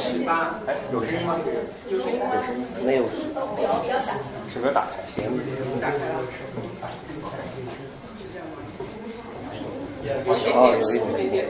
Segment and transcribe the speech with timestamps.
[0.00, 0.58] 始吧。
[0.66, 1.36] 哎，有声音吗？
[1.90, 2.26] 有声音吗？
[2.82, 3.04] 没有，
[3.54, 4.12] 没有，比较小。
[4.52, 5.22] 是不是打开？
[5.80, 6.18] 打开了。
[10.56, 11.28] 哦，有一点。
[11.28, 11.44] 一点点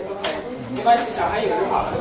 [0.74, 1.94] 没关系，小孩有就好了。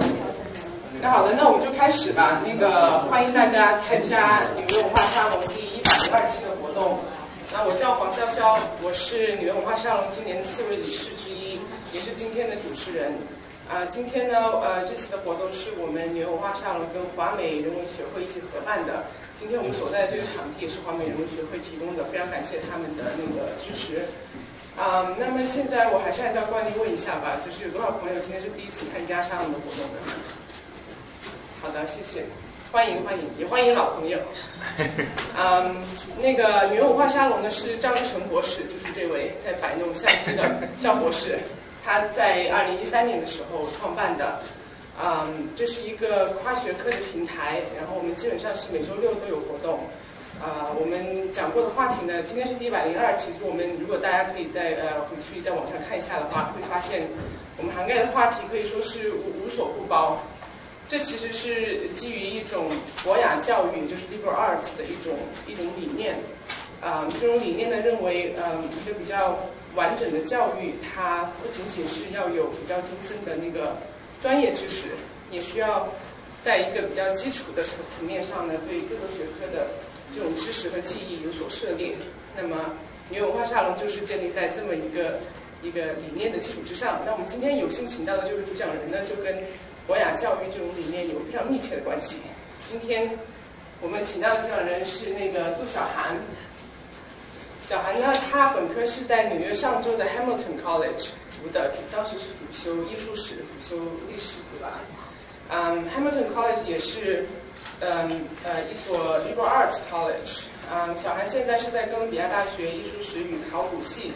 [1.02, 2.41] 那好的，那我们就开始吧。
[2.46, 7.00] 那个欢迎大家参加纽约文化沙龙第一百零二期的活动。
[7.52, 11.59] 那我叫黄潇潇，我是纽约文化沙龙今年的四位理事之一，
[11.93, 13.13] 也是今天的主持人。
[13.70, 14.33] 啊，今天呢，
[14.65, 19.05] 呃，这次的活动是我们纽约文化沙龙跟华美人文学会一起合办的。
[19.37, 24.01] 今天我们所在的这个场地也是华美人文学会提供的，非常感谢他们的那个支持。
[24.74, 30.01] 啊，那么现在我还是按照惯例问一下吧，就是有多少朋友今天是第一次参加沙龙的活动的？
[31.61, 32.25] 好的，谢谢，
[32.72, 34.17] 欢迎欢迎，也欢迎老朋友。
[35.38, 35.77] 嗯，
[36.17, 40.49] 那个纽约文化沙龙呢是张成博士，就是这位在摆弄相机的
[40.81, 41.38] 赵博士。
[41.89, 44.38] 他在二零一三年的时候创办的，
[45.02, 49.80] 嗯，这是一个跨学科的平台，然后我们基本上是每周六都有活动，
[50.39, 57.08] 啊，我们讲过的话题呢，今天是第一百零二，其实我们如果大家可以在呃回去在网上看一下的话，会发现
[57.58, 60.22] 我们涵盖的话题可以说是无无所不包，
[60.88, 62.69] 这其实是基于一种
[63.03, 66.13] 博雅教育，就是 liberal arts 的一种一种理念，
[66.81, 69.39] 啊，这种理念呢认为，嗯，一个比较。
[69.75, 73.78] 完整的教育，它不仅仅是要有比较精深的那个
[74.20, 74.88] 专业知识，
[75.31, 75.88] 也需要
[76.44, 79.67] 在一个比较基础的层层面上呢，对各个学科的
[80.14, 81.94] 这种知识和记忆有所涉猎。
[82.36, 82.58] 那么，
[83.09, 85.20] 纽文化沙龙就是建立在这么一个
[85.62, 87.02] 一个理念的基础之上。
[87.06, 89.38] 那我们今天有幸请到的这位主讲人呢，就跟
[89.86, 92.17] 博雅教育这种理念有非常密切的关系。
[92.67, 93.09] 今天
[93.81, 96.17] 我们请到的主讲人是那个杜小涵。
[97.63, 101.09] 小韩呢，他本科是在纽约上州的 Hamilton College
[101.41, 104.79] 读的，主当时是主修艺术史，辅修历史，对吧？
[105.51, 107.25] 嗯，Hamilton College 也是，
[107.81, 110.45] 嗯呃一所 liberal arts college。
[110.73, 114.13] 嗯，小韩现在是在哥伦比亚大学艺术史与考古系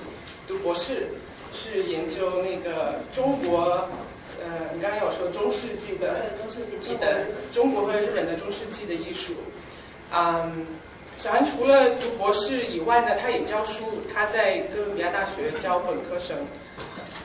[0.47, 1.09] 读博士，
[1.53, 3.87] 是研究那个中国，
[4.41, 9.33] 呃，你刚刚有说中世纪的，中世纪的中国和日本的中世纪的艺术，
[10.11, 10.65] 嗯。
[11.23, 13.85] 小韩除了读博士以外呢，他也教书。
[14.13, 16.35] 他在哥伦比亚大学教本科生。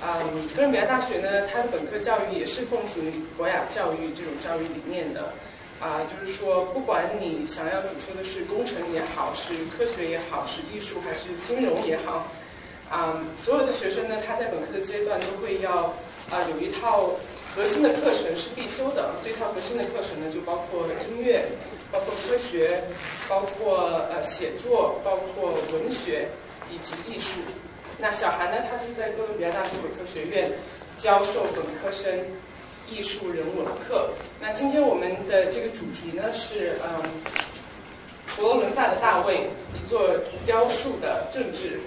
[0.00, 5.32] 嗯，哥伦比亚大学呢，它的本科教育也是奉行博雅教育这种教育理念的。
[5.80, 12.28] 啊，就是说，不管你想要主修的是工程也好，是科学也好，是艺术还是金融也好，
[12.88, 15.92] 啊，所有的学生呢，他在本科的阶段都会要
[16.30, 17.10] 啊有一套
[17.58, 19.10] 核心的课程是必修的。
[19.20, 21.44] 这套核心的课程呢，就包括音乐。
[21.90, 22.84] 包括科学，
[23.30, 23.78] 包括
[24.12, 26.28] 呃写作，包括文学
[26.70, 27.40] 以及艺术。
[27.98, 30.52] 那小韩呢，他是在哥伦比亚大学本科学院
[30.98, 32.12] 教授本科生
[32.90, 34.10] 艺术人文课。
[34.38, 37.10] 那今天我们的这个主题呢是嗯，
[38.26, 40.14] 佛罗伦萨的大卫，一座
[40.44, 41.80] 雕塑的政治。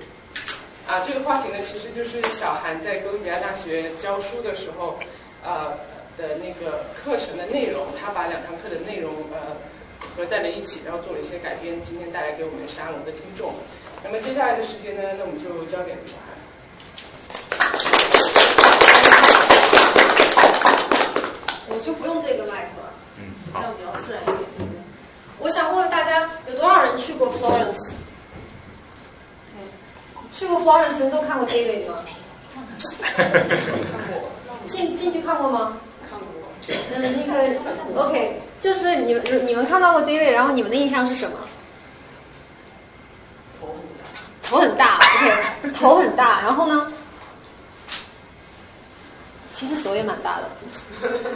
[0.88, 4.98] 啊，这个话题呢其实就是小韩在哥伦比亚大学教书的时候，
[5.44, 5.74] 呃
[6.18, 9.58] 的那个课程的内容，他把两堂课的内容呃。
[10.18, 13.54] 合在了一起，然后做了一些改编，今天带来给我们沙龙的听众。
[14.04, 16.36] 那么接下来的时间呢，那我们就交给小韩。
[21.70, 22.92] 我就不用这个麦克了，
[23.54, 24.40] 这样比较自然一点。
[25.40, 27.94] 我想问问大家，有多少人去过 Florence？
[30.34, 32.04] 去过 Florence 人都看过 David 吗？
[34.68, 35.78] 进进去看过吗？
[36.10, 36.28] 看过。
[36.96, 38.42] 嗯，那个 OK。
[38.62, 41.38] 就是你们你们看到过 David，然后你们的印象是什么？
[44.44, 45.00] 头很大。
[45.00, 46.42] 头很大，OK，头很大。
[46.42, 46.92] 然后呢？
[49.54, 50.50] 其实手也蛮大的。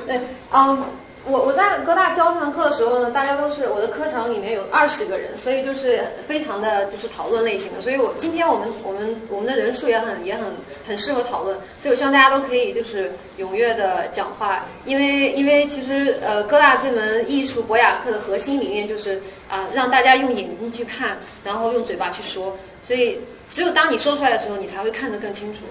[0.06, 0.20] 对，
[0.52, 0.84] 嗯。
[1.28, 7.82] 我我在哥大教这门课的时候呢，大家都是我的课堂里面有二十个人，所以就是非常的就是讨论类型的。
[7.82, 10.44] 所以我今天我们我们我们的人数也很也很
[10.88, 19.20] 很适合讨论，所以我希望大家都可以就是踊跃的讲话，因为因为其实呃哥大这门艺术博雅课的核心理念就是
[19.50, 22.56] 啊让大家用眼睛去看，然后用嘴巴去说，
[22.88, 23.18] 所以
[23.50, 25.62] 只有当你说出来的时候，你才会看得更清楚。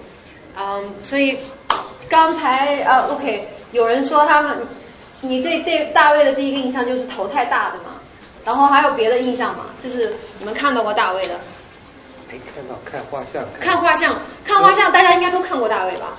[0.59, 1.37] 嗯，所以
[2.09, 4.57] 刚才呃 OK 有人说他们。
[5.27, 7.99] 你对对大卫的第一个印象就是头太大的嘛？
[8.45, 9.65] 然后还有别的印象吗？
[9.83, 11.39] 就是你们看到过大卫的？
[12.31, 13.43] 没看到，看画像。
[13.59, 16.17] 看画像，看画像，大家应该都看过大卫吧？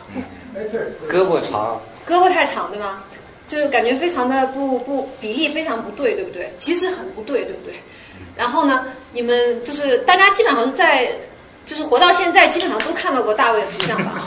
[0.57, 0.81] 哎，对，
[1.11, 1.81] 胳膊长。
[2.09, 3.03] 胳膊太长，对吗？
[3.49, 6.53] 就是感觉非常的不不比例非常不对，对不对？
[6.59, 7.75] 其实很不对，对不对？
[8.37, 11.09] 然后呢，你们就是大家基本上在
[11.67, 14.23] 就是活到现在，基本上都看到过大卫的图像吧？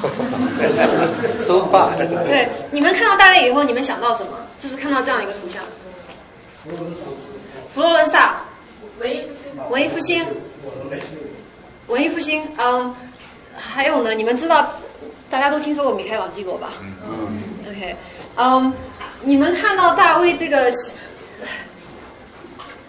[1.39, 1.89] so far，
[2.25, 4.38] 对，你们看到大卫以后，你们想到什么？
[4.59, 5.63] 就是看到这样一个图像。
[7.74, 8.41] 佛罗伦萨，
[9.00, 10.25] 文艺复兴，文艺复兴，
[11.88, 12.94] 文艺复兴，嗯，
[13.57, 14.13] 还有呢？
[14.13, 14.74] 你们知道，
[15.30, 16.69] 大家都听说过米开朗基罗吧？
[16.81, 17.95] 嗯，OK，
[18.36, 18.74] 嗯，
[19.21, 20.69] 你们看到大卫这个，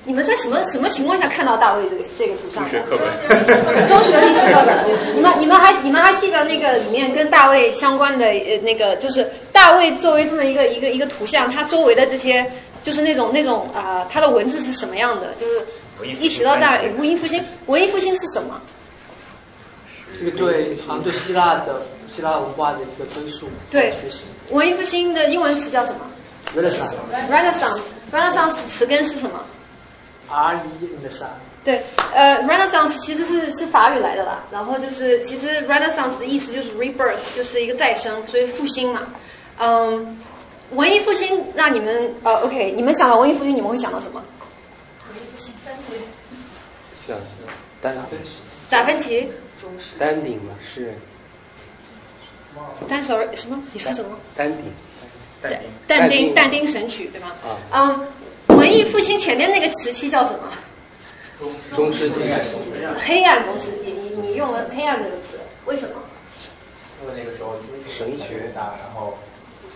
[0.04, 2.70] 你们在什么什么情况下看到大卫这个这个图像的？
[2.70, 3.88] 学课本。
[3.88, 12.44] 中学历史课本，你们你们还你们还记得那个里面跟大卫相关的呃那个就是大卫作为这么一个一个一个图像，他周围的这些
[12.82, 15.34] 就是那种那种啊、呃，他的文字是什么样的？
[15.38, 15.66] 就是
[16.18, 18.58] 一提到大卫文艺复兴，文艺复兴是什么？
[20.18, 21.82] 这个对好像对希腊的
[22.16, 24.24] 希腊文化的一个追溯对学习。
[24.50, 26.00] 文艺复兴的英文词叫什么
[26.56, 27.80] Renaissance？Renaissance。
[28.10, 29.44] Renaissance 词根是什么？
[30.30, 31.28] R E in the sun，
[31.64, 31.82] 对，
[32.14, 39.02] 呃，Renaissance 其实是是法语来的啦，然后就是其实 Renaissance 的意思就是 rebirth，就是一个再生，所以复兴嘛。
[39.58, 40.18] 嗯，
[40.72, 44.22] 文艺复兴让你们呃 OK，你们想到文艺复兴，你们会想到什么？
[47.06, 47.16] 像
[47.82, 48.02] 丹达
[48.84, 49.28] 芬奇、
[49.98, 50.94] 丹顶嘛，诗人
[52.88, 53.62] 单手什么？
[53.72, 54.16] 你说什么？
[54.36, 54.64] 丹顶，
[55.42, 55.52] 但
[55.86, 57.32] 但丁丁但丁神曲对吗？
[57.42, 58.06] 啊嗯，
[58.60, 60.52] 文艺复兴前面那个时期叫什么？
[61.74, 62.20] 中世纪，
[63.06, 63.90] 黑暗中世纪。
[63.90, 65.94] 你你用了黑暗这个词，为什么？
[67.00, 67.56] 因为那个时候
[67.88, 69.16] 神学大，然后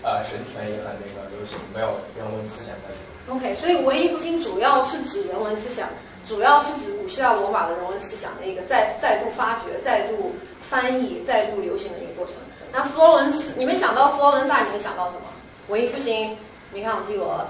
[0.02, 3.34] 呃神权也很那个流行，没有人文思想在里面。
[3.34, 5.88] OK，所以文艺复兴主要是指人文思想，
[6.28, 12.34] 主要是指古希腊罗马的人文思想的一个再再度发掘、再度翻译、再度流行的一个过程。
[12.70, 15.22] 那佛罗伦斯，你们想到佛罗伦萨，你们想到什么？
[15.68, 16.36] 文艺复兴，
[16.74, 17.46] 米开朗基罗、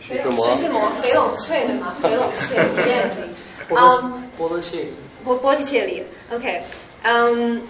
[0.00, 1.94] 徐志摩徐志摩、翡冷翠对吗？
[2.02, 2.56] 翡冷翠、
[2.86, 3.28] 燕子，
[3.68, 4.92] 波 嗯多波多切利，
[5.24, 6.02] 波波提切利。
[6.32, 6.62] OK，
[7.02, 7.62] 嗯。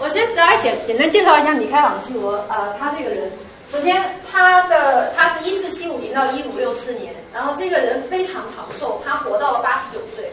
[0.00, 3.30] 我先大家简简单介绍一下米开朗基罗啊、呃他这个人。
[3.68, 10.30] 首先，他的他是一四七五年到一五六四年，然后这个人非常长寿，他活到了八十九岁。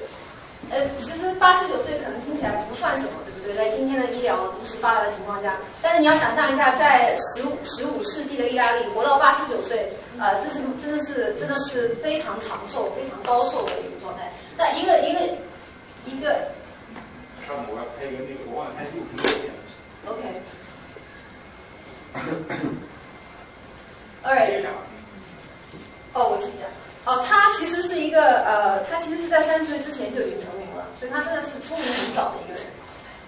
[0.69, 3.12] 呃，其实八十九岁可能听起来不算什么，
[3.45, 3.56] 对？
[3.56, 14.31] 在今天的医疗如此发达的情况下，但是你要想象一下，在十五十五世纪的意大利，活到八十九岁，呃，这是真的是真的是非常长寿、非常高寿的一个状态。
[14.57, 15.19] 那一个一个
[16.06, 16.51] 一个
[17.47, 19.53] 上面我要配一个那个国外拍纪录片的片子。
[20.07, 20.21] OK。
[24.25, 24.65] Alright，
[26.13, 26.65] 哦，我记一下。
[27.06, 32.63] 哦，他其实是一个呃，他其实是在三十岁之前就已经成名了，所以他真的是出名很早的一个人。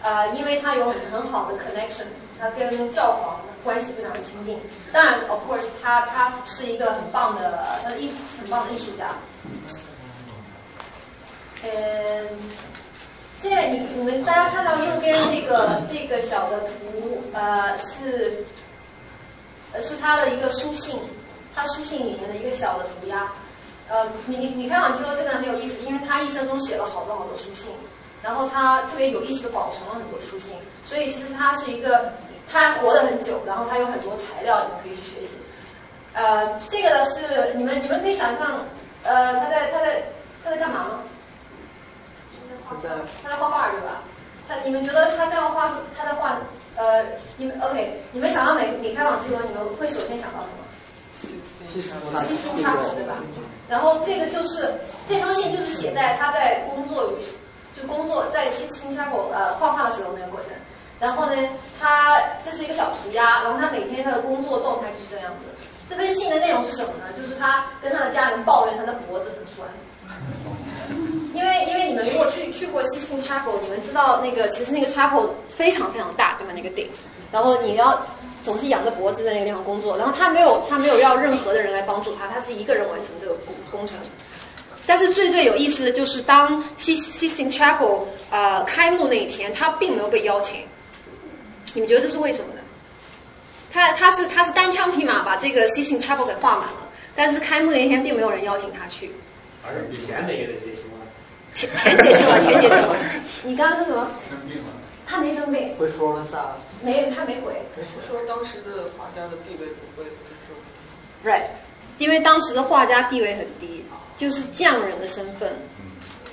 [0.04, 2.06] 呃，因为他有很很好的 connection，
[2.40, 4.60] 他跟教皇关系非常的亲近。
[4.94, 9.10] 当然，of course，他他是一个很棒的，他的艺术很棒的艺术家。
[11.64, 12.28] 嗯，
[13.42, 18.46] 现在你你们大家看到右边这个这个小的图，呃，是
[19.74, 21.00] 呃是他的一个书信，
[21.56, 23.28] 他书信里面的一个小的涂鸦。
[23.90, 27.72] 呃，你你你看朗基罗这个人很有意思，因为他一生中写了好多好多书信，
[28.24, 30.54] 然后他特别有意识的保存了很多书信，
[30.84, 32.12] 所以其实他是一个
[32.52, 35.34] 他活得很久，然后他有很多材料你们可以去学习。
[36.14, 38.66] 呃，这个呢是你们你们可以想象，
[39.04, 40.04] 呃，他在他在
[40.44, 41.00] 他在干嘛吗？
[42.68, 42.90] 他在
[43.24, 44.02] 他在画画对吧？
[44.48, 46.38] 他你们觉得他这样画，他在画
[46.76, 47.06] 呃，
[47.38, 50.64] 你们 OK，你们想到米米开朗基罗，你们会首先想到什么？
[51.72, 53.16] 西斯他西斯插口对吧？
[53.70, 54.74] 然后这个就是
[55.08, 57.16] 这封信就是写在他在工作与
[57.80, 60.50] 就工作在西斯插口呃画画的时候那个过程。
[61.00, 61.36] 然后呢，
[61.80, 65.46] 他这是一个小涂鸦，然后他每天他的工作状态就是这样子。
[65.88, 67.14] 这封信的内容是什么呢？
[67.16, 69.70] 就是他跟他的家人抱怨他的脖子很酸。
[71.34, 76.54] 因为因为你们如果去去过西斯汀 chapel，你们知道那个其实那个 chapel 非常非常大，对吗？
[76.56, 76.90] 那个顶，
[77.32, 78.02] 然后你要
[78.42, 83.98] 总是仰着脖子在那个地方工作，然后他没有他没有要任何的人来帮助他，他是一个人完成这个工工程。
[84.88, 90.62] 但是最最有意思的就是当西西斯汀 chapel 呃开幕那一天，他并没有被邀请。
[91.74, 92.62] 你们觉得这是为什么呢？
[93.72, 99.12] 他他是他是单枪匹马把这个西斯汀 chapel 给画满了，但是开幕那一天并没有人邀请他去。
[99.68, 101.06] 而且钱没给他结清了。
[101.54, 102.96] 钱钱结清了，钱结清了。
[103.44, 104.10] 你刚刚说什么？
[104.30, 104.70] 生病了。
[105.06, 107.54] 他没生病，回佛罗伦萨了，没他没回。
[108.02, 111.44] 说当时的画家的地位不会就是说 Right，
[111.98, 113.77] 因为当时的画家地位很低，
[114.18, 115.54] 就是匠人的身份。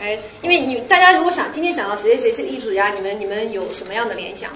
[0.01, 4.51] 哎，因为你大家如果想今天想到谁谁谁是艺术家，你们你们有什么样的联想？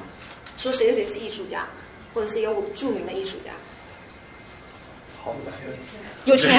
[0.56, 1.68] 说谁谁谁是艺术家，
[2.12, 3.52] 或者是一个著名的艺术家？
[5.22, 5.54] 好难。
[6.24, 6.50] 有钱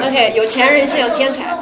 [0.00, 1.54] ，OK，有钱人是有天才，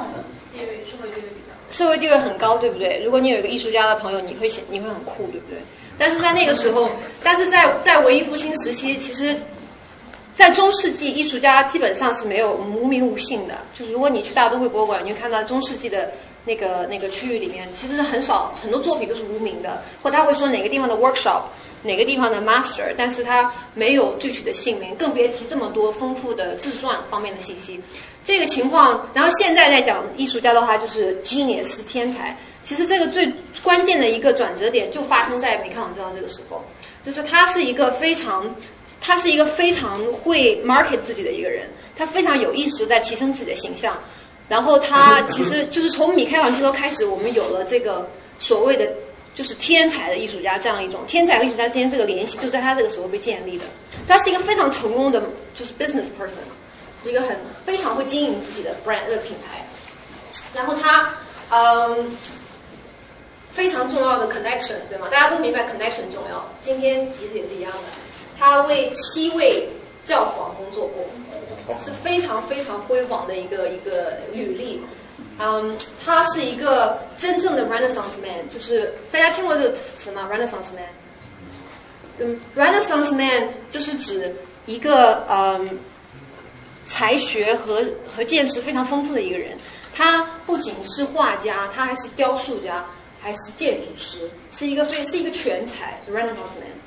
[0.54, 3.02] 地位社会地位比较社会地位很高，对不对？
[3.04, 5.58] 如果你有一个艺术家的朋友，你会显你会很酷，对不对？
[5.98, 6.88] 但是在那个时候，
[7.24, 9.36] 但是在在文艺复兴时期，其实，
[10.38, 13.56] 在中世纪，艺术家基本上是没有无名无姓的。
[13.74, 16.12] 就是如果你去大都会博物馆，你会看到中世纪的
[16.44, 21.42] 那个那个区域里面，其实是很少很多作品都是无名的，或他会说哪个地方的 workshop。
[21.82, 27.80] 哪个地方的 master，但是他没有具体的姓名，更别提这么多丰富的自传方面的信息。
[28.24, 32.36] 这个情况，然后现在在讲艺术家的话，就是 genius 天才。
[32.64, 36.64] 其实这个最关键的一个转折点就发生在梅开朗基罗这个时候，
[37.02, 38.52] 就是他是一个非常，
[39.08, 43.96] 他是一个非常会 market 自己的一个人，他非常有意识在提升自己的形象。
[44.50, 48.06] 然后他 其实就是从米开朗基罗开始，我们有了这个
[48.38, 48.86] 所谓的。
[49.34, 53.64] 就是天才的艺术家这样一种天才和艺术家之间这个联系，就在他这个时候被建立的。
[54.08, 55.22] 他是一个非常成功的，
[55.54, 56.42] 就是 business person，
[57.04, 59.64] 一个很非常会经营自己的 brand 的品牌。
[60.52, 61.14] 然后他，
[61.50, 62.10] 嗯，
[63.52, 65.06] 非常重要的 connection，对吗？
[65.08, 66.44] 大家都明白 connection 重要。
[66.60, 68.07] 今天其实也是一样的。
[68.38, 69.68] 他为七位
[70.04, 74.80] 教皇工作过，是非常非常辉煌的一个一个履历。
[75.40, 80.88] 嗯，他是一个真正的 Renaissance man，就是大家听过这个词吗？Renaissance man。
[82.18, 84.34] 嗯，Renaissance man 就是指
[84.66, 85.78] 一个嗯
[86.84, 87.84] 才学和
[88.16, 89.56] 和见识非常丰富的一个人。
[89.94, 92.84] 他不仅是画家，他还是雕塑家，
[93.20, 96.77] 还是建筑师，是一个非是一个全才 Renaissance man。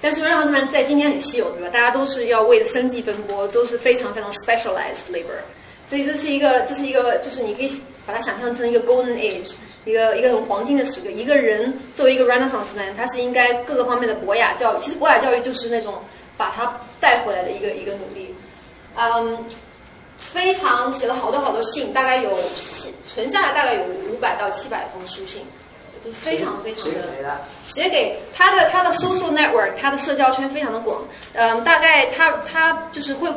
[0.00, 1.68] 但是 Renaissance man 在今天很稀有，对吧？
[1.70, 5.40] 大家都是要为了生计奔波，都是非常非常 specialized labor。
[5.86, 7.70] 所以这是一个，这是一个，就是你可以
[8.04, 9.52] 把它想象成一个 golden age，
[9.84, 11.10] 一个一个很黄金的时刻。
[11.10, 14.80] 一个人作为一个 Renaissance man，他是应该各个方面的博雅教育。
[14.80, 15.94] 其实博雅教育就是那种
[16.36, 18.34] 把他带回来的一个一个努力。
[18.96, 19.44] 嗯，
[20.18, 22.36] 非常写了好多好多信，大概有
[23.06, 25.42] 存下来大概有五百到七百封书信，
[26.06, 31.02] 就非常非常的写给他的他的 social network，他的社交圈非常的广。
[31.34, 33.28] 嗯，大概他他就是会。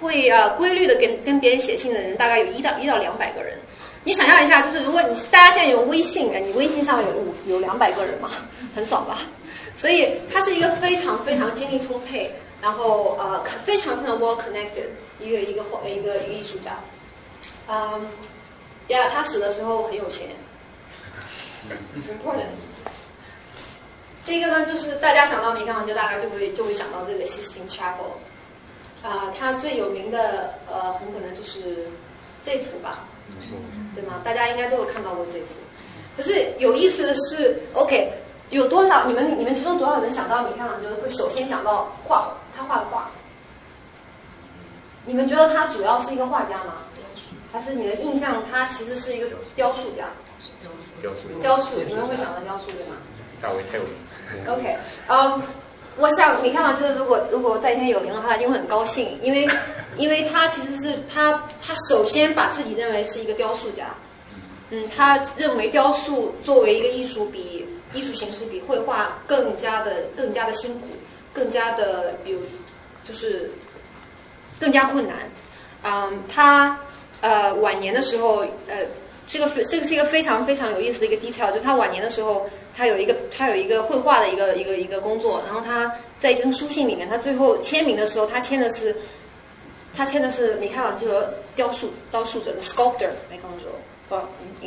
[0.00, 3.56] 会呃，规律的跟跟别人写信的人大概有一到一到两百个人。
[4.02, 8.28] 你想象一下，就是如果你大家现在有微信，你微信上有五有两百个人吗？
[8.74, 9.18] 很少吧。
[9.76, 12.28] 所以他是一个非常非常精力充沛，
[12.60, 14.86] 然后呃非常非常 well connected
[15.20, 16.72] 一个一个画一个一个艺术家。
[17.68, 18.04] 嗯，
[18.88, 20.26] 呀，他死的时候很有钱。
[22.08, 22.46] important。
[24.22, 28.18] 这个呢，就是大家想到米开朗基罗，大概就会就会想到这个 Sistine Chapel。
[29.02, 31.88] 啊，他最有名的呃，很可能就是
[32.44, 33.04] 这幅吧，
[33.96, 34.20] 对吗？
[34.22, 35.46] 大家应该都有看到过这幅。
[36.16, 38.12] 可是有意思的是，OK，
[38.50, 43.10] 有多少你们你们其中多少人想到米开朗基罗会首先想到画他画的画？
[45.04, 46.74] 你们觉得他主要是一个画家吗？
[47.52, 49.26] 还是你的印象他其实是一个
[49.56, 50.04] 雕塑家？
[51.02, 51.22] 雕塑。
[51.42, 52.96] 雕塑，你们会想到雕塑对吗？
[53.42, 53.92] 大卫太有名。
[54.48, 54.76] OK，
[55.08, 55.42] 嗯。
[55.98, 59.46] 我想米开朗基罗如果如果在天有灵的话，他一定会很高兴，因为
[59.98, 63.88] 因为他其实是他他首先把自己认为是一个雕塑家，
[64.70, 70.86] 嗯，他认为雕塑作为一个艺术比艺术形式比绘画更加的更加的辛苦，
[71.34, 72.40] 更加的比如
[73.04, 73.52] 就是
[74.58, 75.14] 更加困难，
[75.82, 76.78] 嗯，他
[77.20, 78.78] 呃晚年的时候呃
[79.32, 82.46] 这个非这个是一个非常非常有意思的一个 detail，就是他晚年的时候。
[82.74, 88.96] 他有一个，他有一个绘画的一个一个一个工作，然后他在一封书信里面，他最后签名的时候，他签的是，
[89.94, 91.22] 他签的是米开朗基罗
[91.54, 93.74] 雕塑雕塑者的 sculptor，米开朗基罗，
[94.08, 94.16] 不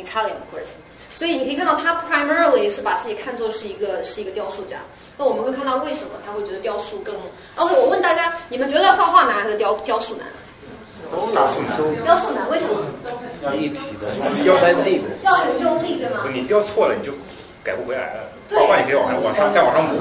[0.00, 0.70] ，Italian of course。
[1.08, 4.76] 所以你可以看到，他 primarily 是把自己看作是一个是一个雕塑家。
[5.18, 7.12] 那我们会看到为什么他会觉得雕塑更
[7.56, 7.74] OK？
[7.74, 10.28] 我问大家，你们觉得画画难还是雕雕塑难？
[11.10, 12.04] 雕塑难。
[12.04, 12.76] 雕塑难，为什么？
[13.52, 14.14] 立体的，
[14.60, 15.08] 三 D 的。
[15.22, 16.24] 要很用力，对吗？
[16.32, 17.12] 你雕错了，你就。
[17.66, 19.96] 改不回来了，画画你可以往上往上再往上补。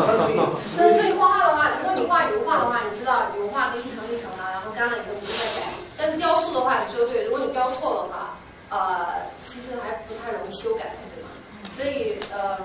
[0.78, 5.66] 所以所以画画的话，如果你画油画的话，你知道油画可以一层一层啊，然后干了以后你就再改。
[5.98, 8.38] 但是雕塑的话，你说对，如果你雕错的话，
[8.70, 9.16] 呃，
[9.48, 11.30] 其实还不太容易修改，对吗？
[11.72, 12.60] 所以呃，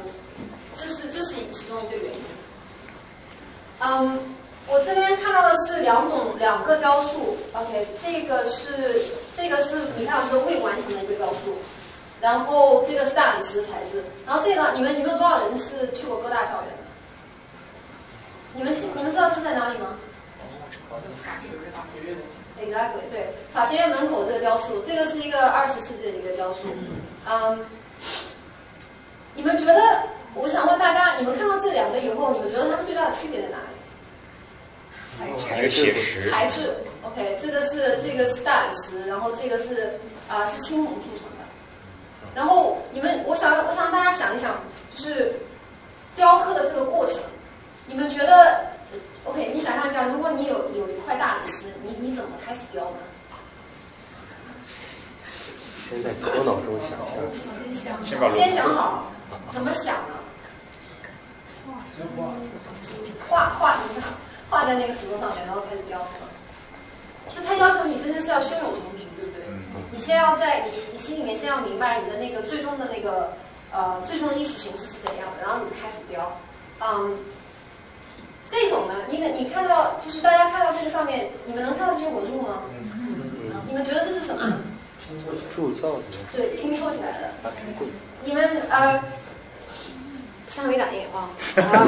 [0.77, 2.21] 这是这是其中一个原因。
[3.79, 4.19] 嗯，
[4.71, 9.03] 我这边看到的是两种两个雕塑，OK，这个是
[9.37, 11.59] 这个是米开朗基罗未完成的一个雕塑。
[12.21, 16.71] 然后这个是大理石材质，然后这个你们你们有多少人是去过哥大校园？
[18.55, 19.97] 你们你们知道是在哪里吗
[22.71, 26.59] 哪个鬼对，法学院门口这个雕塑，这个是一个二十世纪的一个雕塑。
[27.27, 27.65] 嗯，
[29.35, 29.83] 你们觉得？
[30.35, 33.80] 我想问大家，你们看到这两个以后，你们觉得它们最大的区别在哪里？
[35.19, 36.77] 材质，材质。
[37.03, 39.99] OK，这个是这个是大理石，然后这个是
[40.29, 41.45] 啊、是青铜铸成的。
[42.35, 44.55] 然后你们，我想我想让大家想一想，
[44.95, 45.33] 就是
[46.15, 47.17] 雕刻的这个过程，
[47.87, 48.67] 你们觉得
[49.25, 52.99] ？OK，你想象一下，如果你有有一块大理石，你你怎么开始雕呢？
[55.75, 56.91] 先在头脑中想
[57.75, 59.11] 象，先想好
[59.53, 60.15] 怎么想呢？
[63.29, 63.77] 画画画
[64.65, 66.29] 在那个石头上面，然后开始雕是吗？
[67.33, 69.45] 这它要求你真的是要胸有成竹，对不对？
[69.93, 73.33] 你先要在你心心里面先要明白你的那个最终的那个
[73.71, 76.37] 呃最终的艺术形式是怎样的，然后你开始雕。
[76.81, 77.19] 嗯，
[78.49, 82.63] 这种呢，你你看到就是大家看到这个上面，你们能看到这些纹路吗？
[83.69, 84.43] 你们觉得这是什么？
[85.55, 86.03] 铸造的
[86.33, 87.31] 对，拼凑起来的。
[88.25, 89.03] 你们呃，
[90.51, 91.21] 上没打电话，
[91.63, 91.87] 啊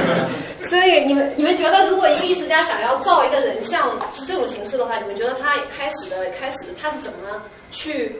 [0.62, 8.16] 所以你们你们觉得，如果一个艺术家想要造一个人像是这种形式的话，你们觉得他开始的开始他是怎么去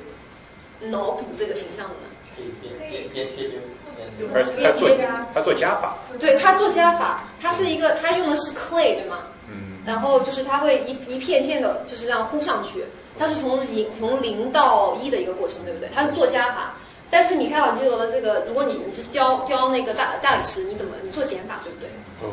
[0.81, 2.09] 脑补这个形象的呢？
[2.37, 4.89] 可以边边边贴边边而他做
[5.35, 9.19] 他做加法，对他做加法，他是一个他用的是 clay 对吗？
[9.49, 12.85] 嗯，然后就是他会一一片片的，就是这样糊上去。
[13.19, 15.89] 他是从零从零到一的一个过程，对不对？
[15.93, 16.75] 他是做加法。
[17.11, 21.89] 但是米开朗基罗的这个，如果你你是雕雕那个大大理石，你怎么你做减法，对不对？
[22.23, 22.29] 嗯，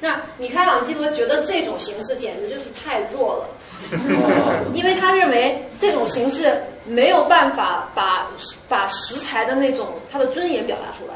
[0.00, 3.48] 那米开朗基罗觉得这种形式简直就是太弱了，
[4.74, 8.26] 因为他认为这种形式没有办法把
[8.68, 11.14] 把食材的那种它的尊严表达出来。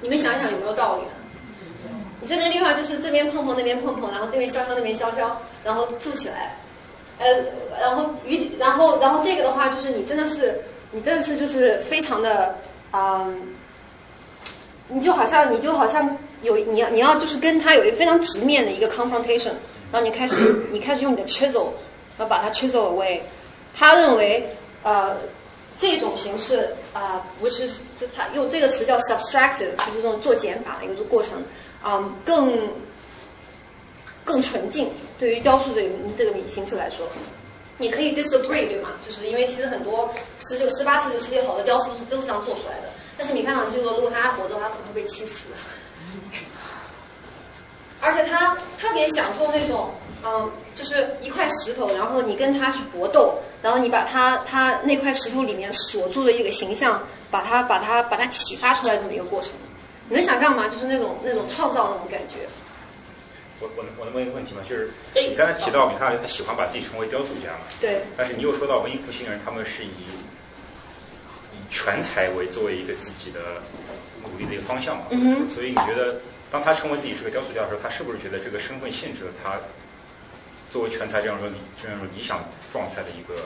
[0.00, 1.02] 你们想想有没有道理？
[2.22, 6.56] 你在那个地方就是这边碰碰那边碰碰，然后这边削削那边削削，然后铸起来，
[7.18, 7.26] 呃，
[7.78, 10.60] 然后与然后然后这个的话就是你真的是
[10.92, 12.56] 你真的是就是非常的
[12.92, 13.54] 嗯。
[14.92, 19.52] 你就好像你就好像有你要你要就是跟他有一个非常直面的一个 confrontation，
[19.92, 20.34] 然后你开始
[20.72, 21.68] 你开始用你的 chisel，
[22.18, 23.20] 然后把它 chisel away。
[23.72, 24.44] 他认为
[24.82, 25.16] 呃
[25.78, 31.40] 这种形式啊、不是就他用这个词叫 subtractive，就是这种做减法的一个过程，
[31.84, 32.58] 嗯，更
[34.24, 34.90] 更纯净。
[35.20, 37.06] 对于雕塑这个这个形式来说，
[37.80, 38.90] 你可以 disagree 对吗？
[39.04, 42.90] 就是因为其实很多十九、十八、十九世纪好多雕塑是都是这样做出来的。
[43.16, 45.46] 但是米开朗基罗如果他还活着他，可能会被气死。
[48.02, 49.90] 而且他特别享受那种，
[50.24, 59.50] 嗯，就是一块石头，然后你跟他去搏斗，然后你把他他那块石头里面锁住的一个形象，把它把它把它启发出来这么一个过程。
[60.08, 60.68] 你能想象吗？
[60.68, 62.48] 就是那种那种创造那种感觉。
[63.60, 64.62] 我我能我能问一个问题吗？
[64.68, 70.08] 就是你刚才提到米开朗基罗他喜欢把自己称为雕塑家嘛，对，但是你又说到文艺复兴人他们是以
[71.52, 73.60] 以全才为作为一个自己的
[74.22, 76.16] 努力的一个方向嘛，嗯哼所以你觉得
[76.50, 79.58] 当他称为自己是个雕塑家的时候，他是不是觉得这个身份限制了他
[80.72, 82.42] 作为全才这样一种理这样一种理想
[82.72, 83.42] 状态的一个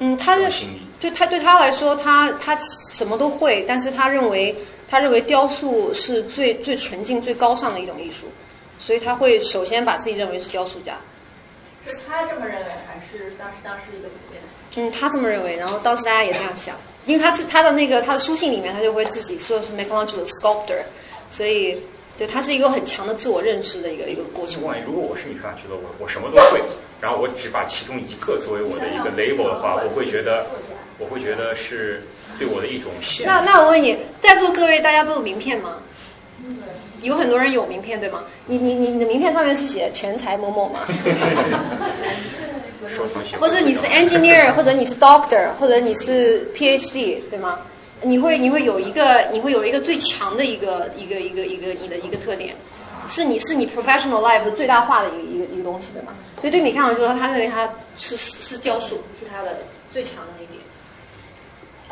[0.00, 0.50] 嗯，他的？
[0.98, 4.54] 对他对他来说，他他什么都会，但是他认为
[4.88, 8.26] 他认为雕塑是最最纯净、最高尚的一种艺术，
[8.80, 10.96] 所以他会首先把自己认为是雕塑家。
[11.86, 20.82] 是他这么认为，还是当时当时一个普遍的想嗯，他这么认为，然后当时大家也这样想，因为他自他的那个他的书信里面，他就会自己说是 Michelangelo sculptor，
[21.30, 21.80] 所以
[22.18, 26.60] 对他是一个很强的自我认识的一个一个过程万一，如果我是米开朗基罗，我我什么都会，
[27.00, 30.46] 然后我只把其中一个作为我的一个 label 的话，我会觉得
[30.98, 32.02] 我会觉得是
[32.38, 33.24] 对我的一种限制。
[33.24, 35.78] 那那我问你，在座各位大家都有名片吗？
[37.02, 38.22] 有很多人有名片对吗？
[38.46, 40.80] 你你你你的名片上面是写全才某某吗？
[43.38, 47.60] 或者你是 engineer，或者你是 doctor，或者你是 PhD，对吗？
[48.02, 52.54] 你会你会有一个你会有一个最强的一个一个一个一个你的一个特点，
[53.08, 56.12] 是你是你 professional life 最大化的一个一个一个东西，对吗？
[56.40, 59.58] 所以对米开朗基罗，他认为他是是雕塑是他的
[59.92, 60.49] 最强的一点。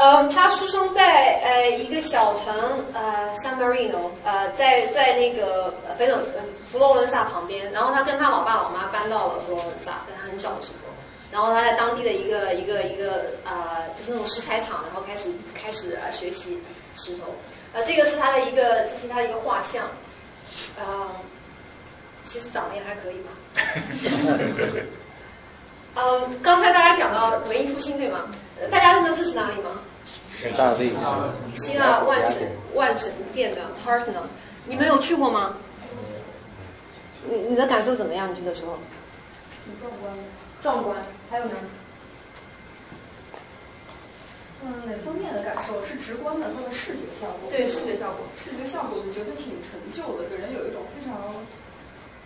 [0.00, 10.92] 嗯，他出生在呃一个小城呃 San Marino，呃在在那个呃菲伦呃佛罗伦萨旁边，然后他跟他老爸老妈搬到了佛罗伦萨，在他很小的时候，
[11.32, 16.62] 然后他在当地的一个一个一个呃就是那种石材厂，然后开始开始呃学习
[16.94, 17.34] 石头，
[17.72, 19.84] 呃这个是他的一个这是他的一个画像，
[20.78, 21.10] 呃
[22.24, 23.30] 其实长得也还可以吧。
[26.00, 28.26] 嗯，刚才大家讲到文艺复兴对吗？
[28.60, 29.70] 呃大家认得这是哪里吗？
[30.56, 30.88] 大卫
[31.52, 34.28] 希腊万神万神殿的 Parthenon，
[34.66, 35.56] 你们有去过吗？
[37.28, 38.30] 你你的感受怎么样？
[38.32, 38.78] 你去的时候？
[39.80, 40.12] 壮观。
[40.62, 40.96] 壮观。
[41.30, 41.52] 还有呢？
[44.62, 46.48] 嗯，哪方面的感受是直观的？
[46.54, 47.50] 它的视觉效果。
[47.50, 48.24] 对视觉效果。
[48.42, 51.14] 视觉效果，我觉得挺陈旧的，给人有一种非常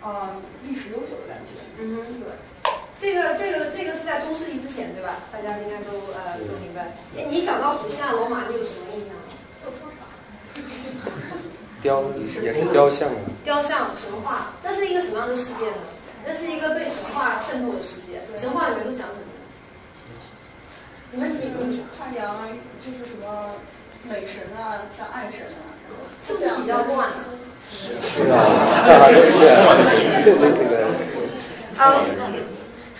[0.01, 1.51] 呃历史悠久的感觉。
[1.79, 2.29] 嗯，对。
[3.03, 5.19] 这个这个这个是在中世纪之前，对吧？
[5.27, 6.87] 大家应该都呃都明白。
[7.19, 9.27] 哎，你想到古希腊罗马，你有什么印象吗？
[9.59, 10.07] 斗兽场。
[11.83, 12.39] 雕也是
[12.71, 13.19] 雕像啊。
[13.43, 15.83] 雕像、神话，那是一个什么样的世界呢？
[16.25, 18.23] 那是一个被神话渗透的世界。
[18.39, 19.27] 神话里面都讲什么？
[21.11, 22.47] 你们你你太阳啊，
[22.79, 23.51] 就是什么
[24.07, 25.67] 美神啊，像爱神啊，
[26.25, 27.09] 是不是比较乱？
[27.69, 28.39] 是啊，
[29.27, 29.75] 是啊，
[30.23, 30.87] 这个这个。
[31.75, 31.99] 好，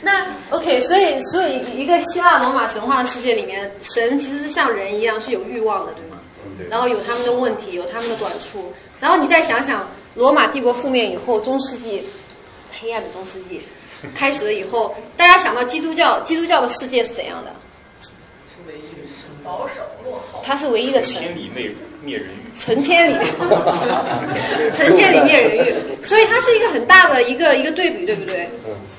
[0.03, 6.17] 那 OK，所以所以一个希腊罗马神话的世界里面，神其实是像人一样是有欲望的，对吗？
[6.69, 8.73] 然后有他们的问题，有他们的短处。
[8.99, 12.03] 然后你再想想，罗马帝国覆灭以后，中世纪
[12.79, 13.61] 黑暗的中世纪
[14.15, 17.53] 开始了以后，大家想到基督教，基督教的世界是怎样的？
[18.01, 18.09] 是
[18.67, 20.41] 唯一保守落后。
[20.45, 21.21] 他是唯一的神。
[21.21, 22.59] 天理灭灭人欲。
[22.59, 23.15] 成天理，
[24.77, 28.47] 成天理灭人欲，所以它是一个很大的一个一个对比，对不对？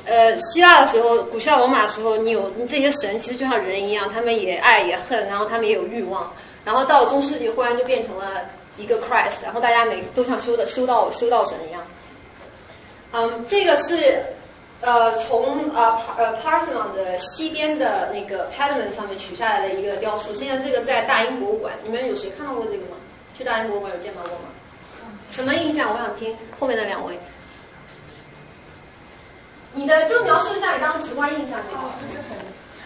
[0.06, 6.30] 呃，希腊的时候，古希腊罗马的时候，你有这些神，其实就像人一样，他们也爱也恨，然后他们也有欲望。
[6.64, 8.42] 然后到了中世纪，忽然就变成了
[8.76, 11.80] 一个 Christ，然后大家每都像修的修道修道神一样。
[13.12, 14.20] 嗯，这个是
[14.84, 20.34] 呃从呃呃 Parthenon 的西边的那个 Pediment 上面取下来的一个雕塑。
[20.34, 22.96] 现在这个在大英博物馆，你们有谁看到过这个吗？
[23.36, 24.48] 去大英博物馆有见到过吗？
[25.30, 25.90] 什么印象？
[25.90, 27.18] 我想听后面的两位。
[29.72, 31.58] 你的就描述一下你当时直观印象。
[31.58, 32.36] 哦，就是很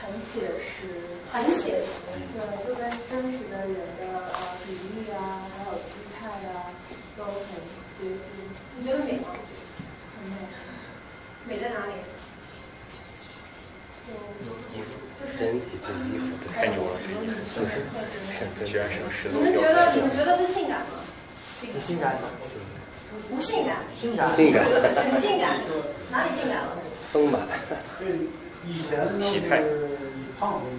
[0.01, 0.89] 很写实，
[1.31, 1.89] 很写实。
[2.33, 6.73] 对，就跟真实的人的呃比例啊，还有姿态啊，
[7.19, 7.61] 都很
[7.99, 8.17] 接近。
[8.79, 9.29] 你觉得美吗？
[10.23, 10.37] 很美。
[11.49, 11.93] 美在哪里？
[14.77, 14.89] 衣服。
[15.41, 21.01] 人体的衣服太牛了，这衣服，居然是个石头你们觉得你们觉得这性感吗？
[21.61, 22.23] 挺性感的。
[23.31, 23.77] 不性感。
[23.99, 24.31] 性感。
[24.37, 24.65] 性感。
[24.65, 25.57] 很性感。
[26.11, 26.77] 哪里性感了？
[27.13, 27.41] 丰满。
[27.99, 28.07] 对，
[28.67, 29.41] 以前都是以
[30.39, 30.77] 胖为美，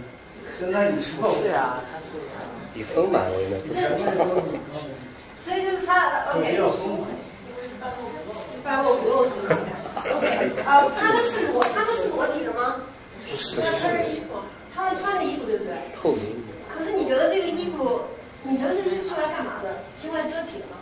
[0.59, 1.29] 现在以瘦。
[1.33, 2.05] 是呀，他是
[2.79, 3.53] 以丰满为美。
[5.43, 6.57] 所以就是他 OK。
[7.79, 9.71] 不然我不露什么性感。
[10.15, 12.75] OK，呃，他们是裸，他们是裸体的吗？
[13.29, 13.55] 不是。
[13.55, 14.35] 穿着衣服，
[14.75, 15.73] 他们穿的衣服对不对？
[15.95, 16.35] 透明。
[16.67, 18.01] 可是你觉得这个衣服，
[18.43, 19.79] 你觉得这个衣服是用来干嘛的？
[20.01, 20.75] 是用来遮体的吗？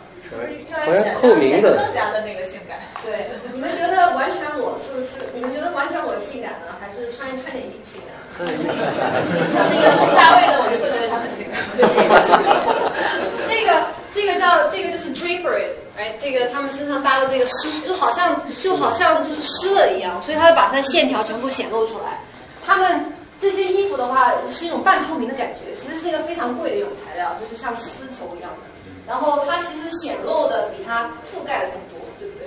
[0.84, 1.72] 好像透明的。
[1.74, 2.78] 更加的那个性感。
[3.02, 5.24] 对，你们觉得完全裸是不是？
[5.34, 8.12] 你们觉得完全裸性感呢，还是穿穿点衣服性感？
[8.38, 8.46] 像
[9.72, 11.58] 那个大卫的，我就不觉得他很性感。
[13.48, 13.82] 这个
[14.14, 22.20] 这个叫这个就是 drapery，哎，这个他们身上搭的这个湿，就好像就好像就是湿了一样，所以他会把它的线条全部显露出来。
[22.64, 28.58] 他们这些衣服的话是一种半透明的感觉，其实是一个非常贵的一种材料，就是像丝绸一样的。
[29.08, 32.46] 然后它其实显露的比它覆盖的更多，对不对？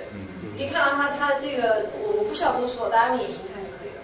[0.56, 4.00] 可以看到它它的这个，我我不需要多说，大家用眼睛看就可以了。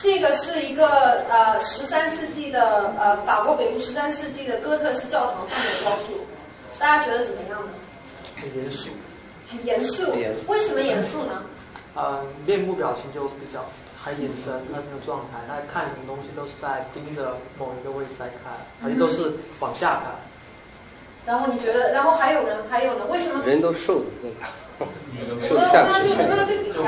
[0.00, 6.26] 这个是一个呃十三世纪的呃法国北部十三世纪的哥特式教堂上面的雕塑，
[6.78, 7.68] 大家觉得怎么样呢？
[8.40, 8.90] 很严肃。
[9.50, 10.12] 很严肃。
[10.46, 11.42] 为什么严肃呢？
[11.94, 13.64] 呃，面部表情就比较，
[14.00, 18.52] 还眼神，他那个状态，他看什么东西都是在盯着某一个位置在看，
[18.84, 20.14] 而且都是往下看。
[21.26, 22.62] 然后你觉得，然后还有呢？
[22.70, 23.06] 还有呢？
[23.10, 23.44] 为什么？
[23.44, 26.10] 人都瘦的那个，瘦不下去。
[26.10, 26.80] 有没有对比一下？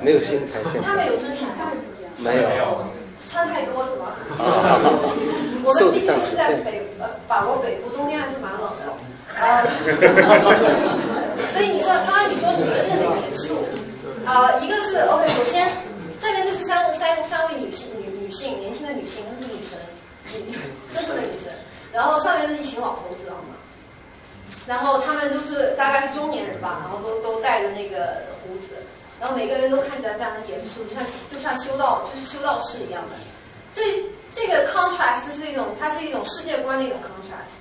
[0.00, 0.82] 没有身材线条。
[0.82, 1.72] 他们有身材吗？
[2.18, 2.86] 没有。
[3.36, 4.16] 穿太多是吗？
[5.62, 8.88] 我们毕竟是在北呃法国北部，冬天还是蛮冷的。
[9.36, 9.60] 呃，
[11.46, 13.60] 所以你说，刚刚你说你觉得这很严肃。
[14.24, 15.68] 啊，一个是 OK，首先
[16.18, 19.76] 这边这是三三三位女性女女性年轻的女性，她是女神，
[20.48, 20.56] 女
[20.88, 21.52] 真正的女神。
[21.92, 23.52] 然后上面是一群老头子，知道吗？
[24.66, 28.68] 然后他们都是大概是中年人吧，然后都都带着那个胡子，
[29.20, 33.16] 然后每个人都看起来非常的严肃，就像就像修道就是修道士一样的。
[33.72, 33.82] 这
[34.32, 37.52] 这个 contrast 是一种，它是一种世界观的一种 contrast。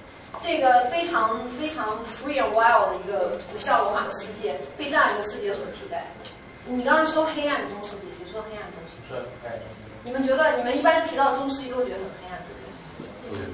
[0.43, 6.05] 这个非常非常 free and wild 的一个不效罗马的世界，被这样一个世界所替代。
[6.67, 9.15] 你刚刚说黑暗中世纪，谁说黑暗中世纪？
[10.03, 13.45] 你们觉得，你们一般提到中世纪都会觉得很黑暗，对不对？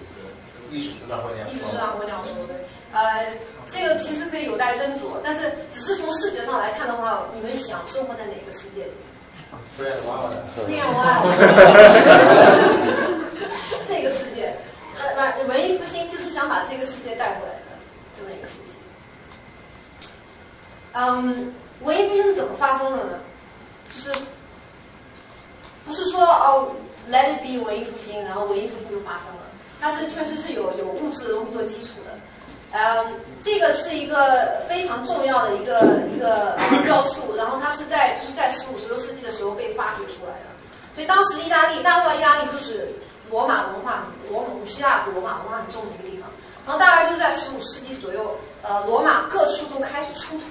[0.71, 1.53] 历史书上会那样说。
[1.53, 2.55] 历史书上会那样说，对。
[2.93, 3.25] 呃，
[3.69, 8.91] 这个其实可以有待斟酌，但是只是从视觉上来看的话，你们想生活在哪个世界里。
[9.77, 10.33] Free and wild。
[13.87, 14.53] 这个世界，
[14.97, 17.61] 呃，文艺复兴就是想把这个世界带回来的
[18.17, 18.75] 这么一个事情。
[20.93, 21.53] 嗯。
[21.81, 23.17] 文艺复兴是怎么发生的呢？
[23.89, 24.19] 就是
[25.83, 26.71] 不是说哦
[27.09, 29.41] ，Let it be 文艺复兴，然后文艺复兴就发生了。
[29.79, 32.11] 它是确实是有有物质的东西做基础的。
[32.73, 40.47] 嗯，这个是一个非常重要的一个一个雕塑，然后它是在就是在十五十六世纪的时候被发掘出来的。
[40.95, 42.87] 所以当时意大利，大家知道意大利就是
[43.29, 46.29] 罗马文化，罗马古希腊罗马文化很重的一个地方。
[46.65, 50.45] 然后大概就在十五世纪左右，呃，罗马各处都开始出土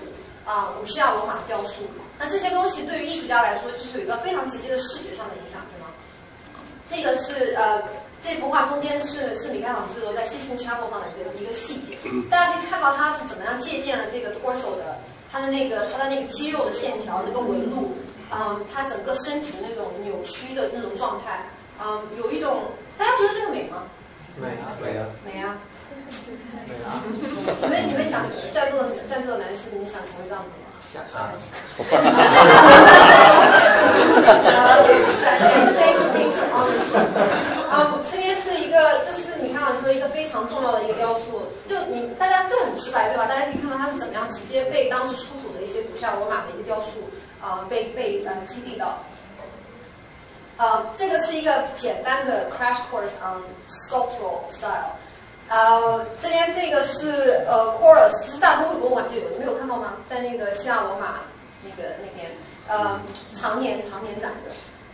[0.45, 1.85] 啊、古希腊罗马雕塑。
[2.19, 5.87] 那这些东西对于艺术家来说，就是有一个非常直接的视觉上的影响，对吗？
[6.91, 7.83] 这个是呃，
[8.23, 11.97] 这幅画中间是是米开朗基罗在 Sistine Chapel 上的一个一个细节，
[12.31, 14.99] 大家可以看到他是怎么样借鉴了这个 torso 的，
[15.33, 17.97] 他的那个他的那个肌肉的线条那个纹路，
[18.31, 21.47] 嗯，他整个身体的那种扭曲的那种状态，
[21.83, 22.65] 嗯，有一种
[22.99, 23.85] 大家觉得这个美吗？
[24.37, 25.57] 美啊，美啊，美啊！
[26.69, 27.03] 美啊，
[27.63, 30.67] 你们你们想在座的在座的男士，你们想成为这样子吗？
[30.81, 31.33] 想啊，
[37.71, 43.27] 啊， 这 边是一个，这是你看到说一个非重要的一个雕塑，就你大家这很直白对吧？
[43.27, 47.09] 大家可以看到它是怎么样直接被当时出土的一些古希腊罗马的一些雕塑
[47.43, 48.99] 啊、被被呃击毙到。
[50.59, 54.93] 呃，这个是一个简单的 crash course on sculptural style。
[55.49, 59.95] 呃，这边这个是呃 c o r u s 其实大都会博物馆就有，你们有看到吗？
[60.09, 61.21] 在那个希腊罗马
[61.65, 62.31] 那个那边，
[62.69, 63.01] 呃，
[63.33, 64.51] 常年常年展的。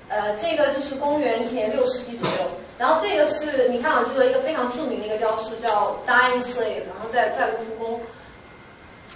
[0.09, 8.01] 呃，这个就是公元前六世纪左右，然后这个是米开朗基罗一个非常著名的一个雕塑，叫 Dying Slave，然后在在卢浮宫。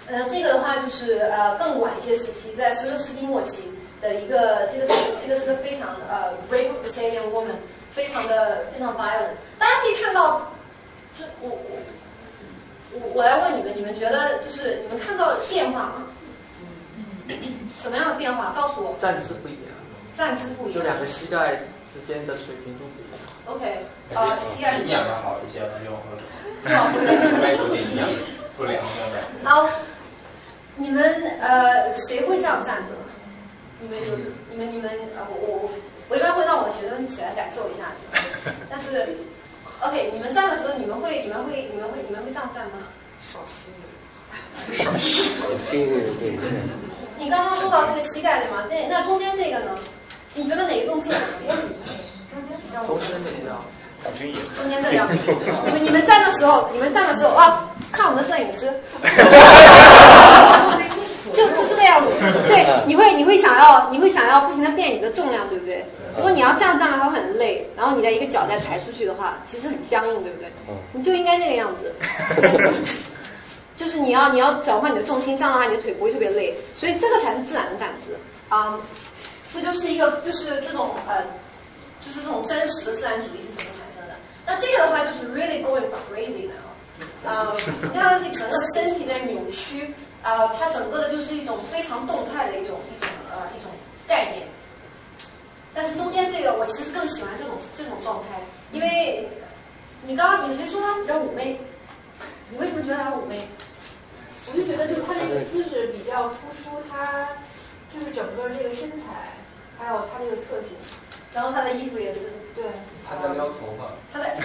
[0.08, 3.70] 呃，这个的话就是呃更晚一些时期，在十六世纪末期
[4.00, 4.92] 的一个，这个是
[5.22, 7.54] 这个是个非常呃 rape of the Sicilian woman，
[7.90, 9.36] 非常的非常 violent。
[9.58, 10.50] 大家可以看到，
[11.16, 11.78] 就我我
[12.92, 16.06] 我我来问你们，你们觉得就是你们看到变化吗？
[17.76, 18.52] 什么样的变化？
[18.56, 19.70] 告诉我，站姿不一样，
[20.16, 20.82] 站姿不一样。
[20.82, 21.60] 就两个膝盖
[21.92, 23.20] 之间的水平度不一样。
[23.50, 23.64] OK，
[24.14, 26.02] 呃，膝盖营养要好一些，不用喝
[26.62, 28.06] 不好喝除非有点营养
[28.56, 28.88] 不良的。
[29.44, 29.68] 好，
[30.76, 31.02] 你们
[31.40, 32.90] 呃谁会这样站着？
[33.80, 34.16] 你们有
[34.52, 35.70] 你们你们呃我我我
[36.10, 37.90] 我一般会让我学生起来感受一下，
[38.70, 39.16] 但是
[39.80, 42.86] OK 你们站的时候你们会你们会你们会你们会这样站吗？
[43.20, 43.80] 少吸引。
[45.70, 46.38] 对对对，
[47.18, 48.64] 你刚刚说到这个膝盖对吗？
[48.68, 49.76] 这那中间这个呢？
[50.34, 51.20] 你觉得哪个更自然？
[51.42, 51.54] 因 为
[52.40, 53.60] 中间比较中间这样，
[54.56, 55.06] 中间这样。
[55.66, 58.72] 你们你们站的时候，你们站的时候哇，看我们的摄影师，
[61.32, 62.06] 就就是那样子。
[62.48, 65.84] 对，你会你会想要你会想要不停的变你的重量，对不对？
[66.16, 70.50] 如果你要这样站的话会很累，然后你的一个脚再抬出去的话，其实很僵硬，对不对？
[70.92, 71.94] 你就应该那个样子。
[73.76, 78.14] 就是你要你要转换你的重心，这样的话你的腿不会特别累，所以这个才是自然的站姿
[78.50, 78.78] 啊、
[79.54, 81.24] 这就是一个就是这种呃，
[82.00, 84.14] 就是这种真实的自然主义是怎么产生的。
[84.46, 93.70] 那这个的话就是 really going crazy now，啊、你看这整个身体在扭曲，啊、它整个的就是一种非常动态的一种一种呃一种
[94.08, 94.46] 概念。
[95.72, 98.40] 但是中间这个我其实更喜欢这种这种状态，
[98.72, 99.28] 因为
[100.06, 101.60] 你刚刚有谁说它比较妩媚？
[102.50, 103.46] 你为什么觉得它妩媚？
[104.50, 107.28] 我就觉得就是他这个姿势比较突出，他
[107.94, 109.30] 就是整个这个身材，
[109.78, 110.74] 还有他这个特性。
[111.34, 112.20] 然后他的衣服也是，
[112.54, 112.64] 对，
[113.08, 114.34] 他在撩头发，他在，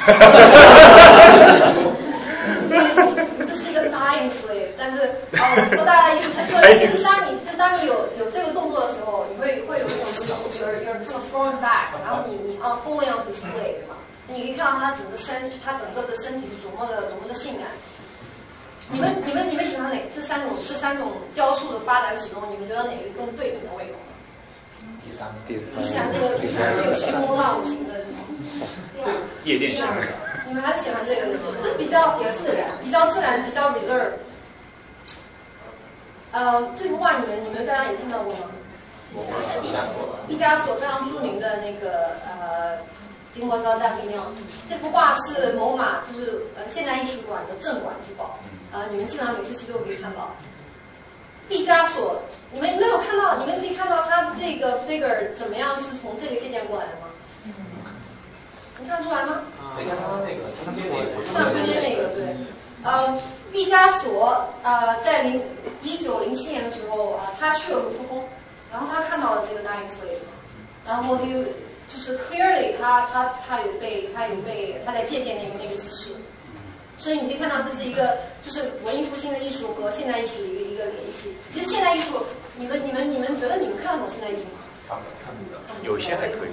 [3.47, 4.97] 这是一个 dying slave，但是
[5.37, 9.97] 啊，我说大家意思他说，其实当你就当你有有这个动作的时候，你会会有一种
[10.45, 13.97] 就是 you're you're sort of throwing back，然后你你啊 fully on display 对吧？
[14.27, 17.65] 你可以看到他整个身，他整个的身体是多么的多么的性感。
[18.89, 23.93] 你们你们你们喜欢哪这三种这三种雕塑的发展史中，你们觉得哪个更对你们的胃口？
[25.05, 29.13] 第三个，第你喜欢三这个你喜欢这个虚无浪舞型的这种？
[29.43, 29.91] 夜店型的。
[30.47, 34.17] 你们还是喜欢这个，这比较比较自然，比较自然，比较 reserved。
[36.31, 38.49] 呃，这幅画你们你们大家也见到过吗？
[39.61, 42.77] 毕加索，毕加索非常著名的那个呃
[43.31, 44.19] 《金国高大兵鸟》，
[44.69, 48.37] 这幅画是某马就是呃现代艺术馆的镇馆之宝，
[48.73, 50.35] 呃你们基本上每次去都可以看到。
[51.47, 57.07] 毕加索，你们没有看到，你们可以看到他的这个 figure 怎么样是从这个借鉴过来的吗？
[58.79, 59.41] 你看出来吗？
[59.77, 62.35] 等一下，刚刚那个中间那个上中间那个对，
[62.83, 63.19] 呃，
[63.51, 65.41] 毕加索呃在零
[65.81, 68.23] 一九零七年的时候啊、他去了卢浮宫，
[68.71, 70.23] 然后他看到了这个 Dying Slave，
[70.85, 71.25] 然后就
[71.87, 76.09] 就是 clearly 他他他有被他有被他在借鉴那个那个姿势，
[76.97, 81.33] 所以你可以看到这是一个就是文艺复兴的艺术和现代艺术的一个一个联系。
[81.51, 82.19] 其实现代艺术，
[82.57, 84.59] 你们你们你们觉得你们看得懂现在已经吗？
[84.87, 85.59] 看不看不懂。
[85.83, 86.49] 有些还可以。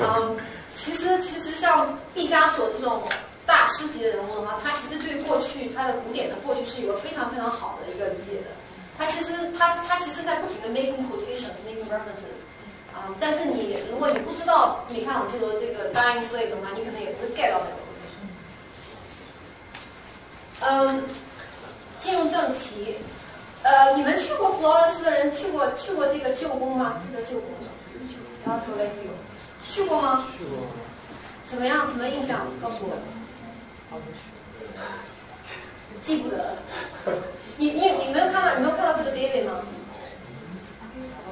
[0.00, 0.36] 嗯，
[0.74, 3.02] 其实其实像毕加索这种
[3.44, 8.48] 大师级的人物的话，他其实对过去他的古典的过去是有个非常非常好的一个理解的。
[8.98, 12.40] 他其实他他其实在不停的 making quotations, making references。
[12.94, 17.76] 啊，但是你如果你不知道米开朗基罗这个 Dying Slave 的话，你可能也不会 get 到那个。
[20.58, 21.02] 嗯，
[21.98, 22.96] 进入正题，
[23.66, 27.02] 呃，你们去过佛罗伦斯的人去过去过这个旧宫吗？
[27.02, 27.50] 这个旧宫，
[28.46, 29.10] 然后说来去
[29.68, 30.24] 去过吗？
[30.30, 30.56] 去过。
[31.44, 31.84] 怎么样？
[31.86, 32.46] 什么印象？
[32.62, 32.96] 告诉我。
[36.00, 36.54] 记不得了。
[37.56, 39.58] 你你你没有看到你没有看到这个 David 吗？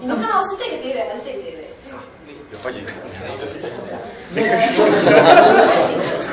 [0.01, 1.71] 你们看到是这个 David 还是这个 David？
[2.51, 2.91] 有好几个。
[3.29, 3.79] 那个是真的。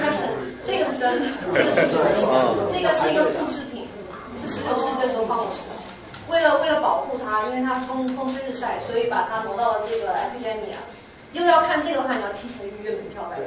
[0.02, 0.18] 开始，
[0.66, 3.86] 这个是真的，这个是真的，这个是一个复制品，
[4.42, 5.46] 是十九世纪的时候放的。
[6.32, 10.80] 为了为了保护它，因为它风风吹日晒，所以把它挪到了这个 Epidemia。
[11.34, 13.38] 又要看这个的话，你要提前预约门票来。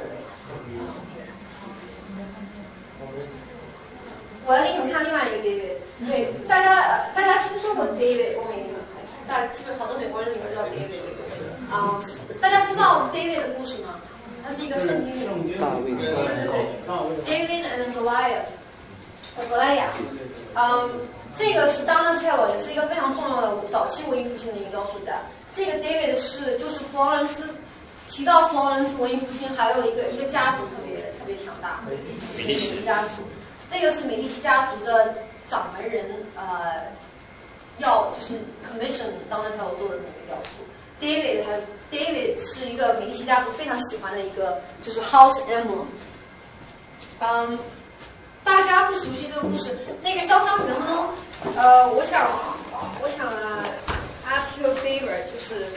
[4.45, 11.01] 我要给你们看另外一个 David，对大家大家听说过 David 欧美那个牌子，大基本好多美国人里面都叫 David。
[11.71, 11.99] 啊，
[12.39, 13.99] 大家知道 David 的故事吗？
[14.45, 16.53] 他是一个圣经里大卫对对对
[17.25, 18.45] ，David and Goliath，
[19.49, 19.87] 格莱亚。
[20.53, 20.89] 嗯，
[21.37, 25.19] 这个是 Donatello，也是一个非常重要的早期文艺复兴的一个雕塑家。
[25.53, 27.43] 这个 David 是就是佛罗伦斯，
[28.09, 31.95] 提到佛罗伦斯文艺复兴，还有一个一个家族特别特别强大，美
[32.37, 33.23] 第奇家族。
[33.69, 35.15] 这个是美第奇家族的
[35.47, 36.85] 掌门人，呃，
[37.79, 40.63] 要就是 commission 当然他要做的那个雕塑。
[41.01, 41.51] David 他
[41.91, 45.85] David 是一个美第奇家族非常喜欢的一个就是 house emblem。
[47.19, 47.59] 嗯，
[48.45, 52.25] 大家不熟悉这个故事，那个潇潇你能不能，呃，我想
[53.01, 53.27] 我想
[54.25, 55.67] ask you a favor，就是。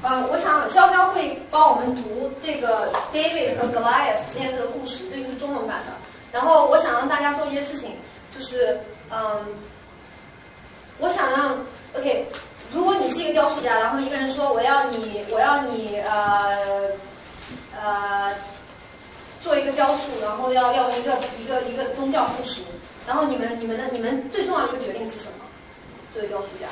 [0.00, 5.92] 呃，我想潇潇会帮我们读这个 David 和 Goliath 之间这个故事，这个是中文版的。
[6.30, 7.96] 然后我想让大家做一件事情，
[8.32, 8.78] 就是
[9.10, 9.44] 嗯，
[10.98, 11.58] 我想让
[11.96, 12.28] OK，
[12.72, 16.56] 如果你是一个雕塑家，然后一个人说我要你，我要你呃
[17.76, 18.32] 呃
[19.42, 22.60] 做一个雕塑，然后要要一个一个一个宗教故事，
[23.06, 25.44] 然后你们你们的你们最重要的一个决定是什么？
[26.12, 26.66] 作为雕塑家。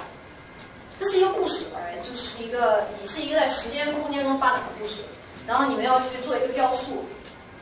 [0.98, 5.00] 这是一个故事，哎，就是一个你是一个在时间空间中发展的故事，
[5.46, 7.05] 然后你们要去做一个雕塑，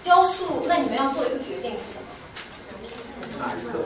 [0.04, 2.04] 雕塑，那你们要做一个决定是什么？
[3.36, 3.80] 哪一个？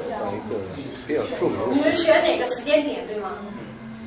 [1.72, 2.46] 你们选哪个？
[2.46, 3.38] 时间点，对吗？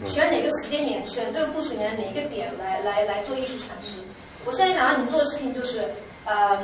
[0.06, 0.50] 选哪个？
[0.62, 1.06] 时间点？
[1.08, 1.52] 选这个？
[1.54, 2.21] 故事里面哪一个？
[2.30, 4.00] 点来来来做艺术阐释？
[4.45, 5.89] 我现在想让你们做的事情就是，
[6.26, 6.60] 呃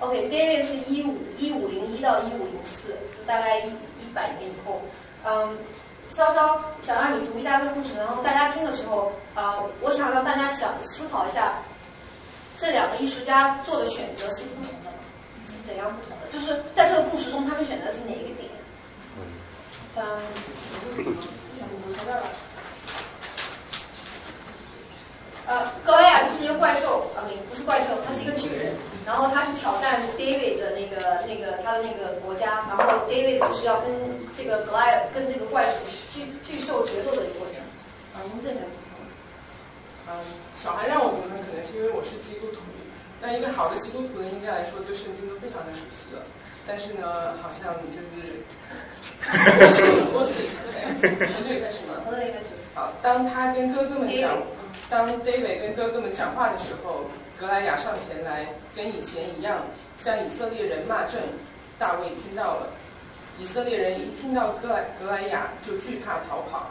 [0.00, 4.82] ，OK，David 是一五一五零一到一五零四，大概一一百年以后，
[5.24, 5.56] 嗯。
[6.10, 11.52] 稍稍想让你读一下这个故事，然后大家听的时候，啊，我想让大家想思考一下，
[12.56, 14.90] 这两个艺术家做的选择是不同的，
[15.46, 16.26] 是怎样不同的？
[16.32, 18.50] 就是在这个故事中，他们选择是哪一个点？
[19.96, 20.02] 嗯，
[20.96, 22.26] 从这儿吧。
[25.48, 28.70] 呃，格莱亚就是一个怪兽，啊，不，不是怪兽，他是一个巨人。
[29.06, 33.88] 然后他去挑战 David 的那个那个他的那个国家，然后 David 就是要跟
[34.36, 35.72] 这个 Goliath 跟这个怪兽
[36.12, 37.56] 巨巨兽决斗的一个过程。
[38.14, 38.60] 嗯，这个。
[40.08, 40.12] 嗯，
[40.54, 42.60] 小孩让我读呢，可能是因为我是基督徒。
[43.22, 46.20] 那一个好的基督徒呢，应该来说对圣经都非常的熟悉了。
[46.66, 48.44] 但是呢，好像就是。
[50.12, 50.52] 我自己
[51.32, 51.96] 从这里开始吗？
[52.04, 52.52] 从这里开始。
[52.74, 54.36] 好，当他跟哥哥们讲，
[54.90, 57.04] 当 David 跟哥哥们讲话的时候。
[57.40, 59.58] 格莱雅上前来，跟以前一样，
[59.96, 61.22] 向以色列人骂阵。
[61.78, 62.66] 大卫听到了，
[63.38, 66.66] 以色列人一听到格莱格莱雅就惧怕逃跑。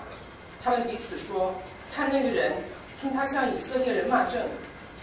[0.61, 1.55] 他们彼此说
[1.95, 2.51] ：“看那个人，
[2.99, 4.43] 听他向以色列人骂阵。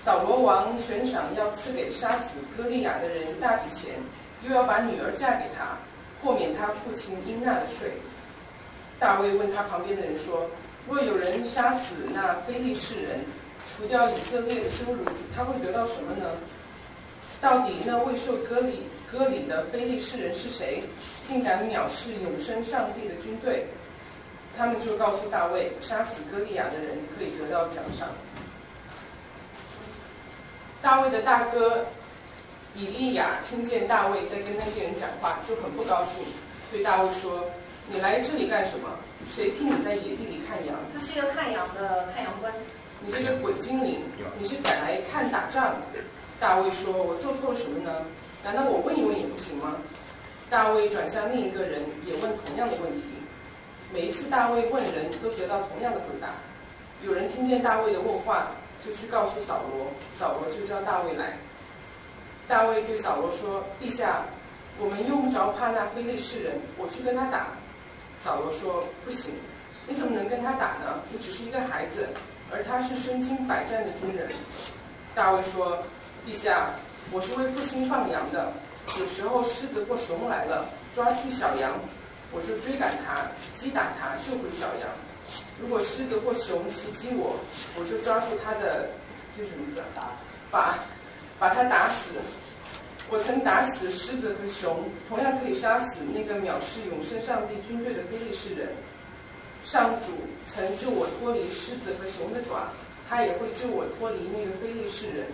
[0.04, 3.94] 扫罗王悬赏要赐给杀死歌利亚的人一大笔钱，
[4.46, 5.78] 又要把女儿嫁给他，
[6.22, 7.92] 豁免他父亲应纳的税。”
[9.00, 10.46] 大卫问他旁边的人说
[10.88, 13.20] ：“若有人杀死那非利士人？”
[13.66, 15.02] 除掉以色列的羞辱，
[15.34, 16.26] 他会得到什么呢？
[17.40, 20.82] 到底那未受割礼割礼的非利士人是谁？
[21.26, 23.66] 竟敢藐视永生上帝的军队？
[24.56, 28.06] 他们就告诉大卫，杀死歌利亚的人可以得到奖赏。
[30.82, 31.86] 大卫的大哥
[32.74, 36.22] 以利亚听见大卫在跟那些人讲话，就很不高兴，
[36.70, 37.46] 对大卫说
[37.86, 38.88] ：“你来这里干什么？
[39.30, 42.52] 谁替你在野地里看羊？”他是一个看羊的看羊官。
[43.00, 44.00] 你这个鬼精灵，
[44.38, 45.74] 你是赶来看打仗？
[46.40, 48.06] 大卫说：“我做错了什么呢？
[48.42, 49.76] 难道我问一问也不行吗？”
[50.48, 53.02] 大卫转向另一个人，也问同样的问题。
[53.92, 56.28] 每一次大卫问人都得到同样的回答。
[57.02, 58.48] 有人听见大卫的问话，
[58.84, 59.86] 就去告诉扫罗，
[60.18, 61.36] 扫罗就叫大卫来。
[62.48, 64.22] 大卫对扫罗说：“陛下，
[64.78, 67.48] 我们用不着怕那非利士人，我去跟他打。”
[68.24, 69.34] 扫罗说：“不行，
[69.86, 70.98] 你怎么能跟他打呢？
[71.12, 72.08] 你只是一个孩子，
[72.50, 74.30] 而他是身经百战的军人。”
[75.14, 75.76] 大卫说
[76.26, 76.70] ：“陛下，
[77.12, 78.50] 我是为父亲放羊的，
[78.98, 80.64] 有时候狮子或熊来了，
[80.94, 81.72] 抓去小羊，
[82.32, 84.88] 我就追赶它，击打它，救回小羊。
[85.60, 87.36] 如果狮子或熊袭击我，
[87.78, 88.88] 我就抓住它的
[89.36, 90.16] 这什么字啊？
[90.50, 90.78] 法，
[91.38, 92.14] 把它打死。”
[93.10, 98.68] 我曾打死狮子和熊，同样可以杀死那个藐视永生上帝军队的非利士人。
[99.64, 100.12] 上主
[100.48, 102.68] 曾救我脱离狮子和熊的爪，
[103.08, 105.26] 他也会救我脱离那个非利士人。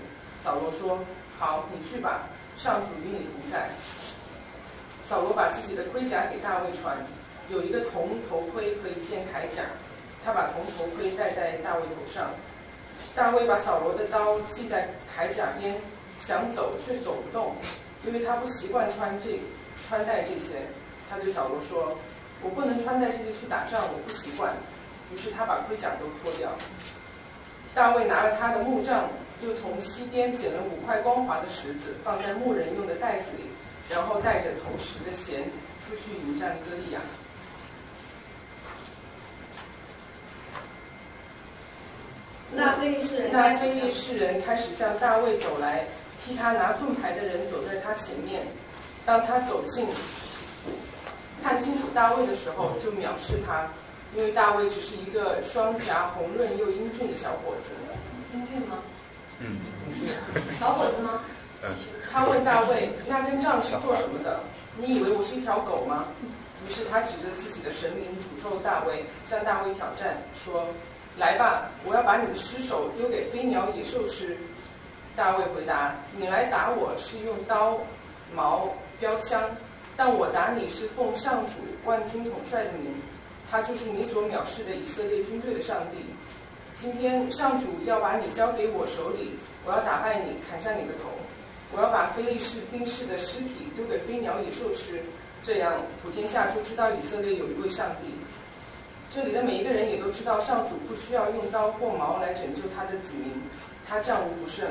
[0.42, 0.98] 扫罗说
[1.38, 2.26] ：“好，你去吧，
[2.58, 3.70] 上主与你同在。”
[5.06, 6.96] 扫罗把自己的盔甲给大卫穿，
[7.48, 9.62] 有一个铜头盔和一件铠甲，
[10.24, 12.30] 他把铜头盔戴在大卫头上。
[13.14, 15.74] 大卫把扫罗的刀系在铠甲边。
[16.20, 17.56] 想走却走不动，
[18.06, 19.40] 因为他不习惯穿这
[19.76, 20.62] 穿戴这些。
[21.10, 21.96] 他对小罗说
[22.40, 24.52] ：“我不能穿戴这些去打仗，我不习惯。”
[25.12, 26.48] 于是他把盔甲都脱掉。
[27.74, 29.08] 大卫拿了他的木杖，
[29.42, 33.44] 又从西边捡了五块光滑的石子，放在牧人用的袋子里，
[33.88, 35.42] 然后带着投石的弦
[35.80, 37.00] 出去迎战歌利亚。
[42.52, 45.84] 那非利士人，那非利士人开始向大卫走来。
[46.22, 48.46] 替他拿盾牌的人走在他前面，
[49.06, 49.86] 当他走近，
[51.42, 53.66] 看清楚大卫的时候，就藐视他，
[54.14, 57.70] 因为大卫只是一个双颊红润又英俊的小伙子。
[58.34, 58.78] 英俊吗？
[59.40, 59.58] 嗯。
[60.58, 61.22] 小伙子吗？
[61.62, 61.70] 嗯。
[62.12, 64.40] 他问大卫：“那根杖是做什么的？
[64.76, 66.04] 你以为我是一条狗吗？”
[66.66, 70.66] 于是他指着自己的神明诅咒大卫，向大卫挑战说
[71.16, 74.36] ：“来吧，我要把你的尸首丢给飞鸟野兽吃。”
[75.20, 77.76] 大卫回答：“你来打我是用刀、
[78.34, 79.38] 矛、标枪，
[79.94, 82.94] 但我打你是奉上主万军统帅的名，
[83.50, 85.98] 他就是你所藐视的以色列军队的上帝。
[86.74, 89.32] 今天上主要把你交给我手里，
[89.66, 91.10] 我要打败你，砍下你的头，
[91.76, 95.02] 我要把非利士兵士的尸体丢给飞鸟野兽吃，
[95.42, 98.08] 这样普天下就知道以色列有一位上帝。
[99.14, 103.30] 这里的每一个人也都知道，上主不需要用刀或矛来拯救他的子民，
[103.86, 104.66] 他战无不胜。”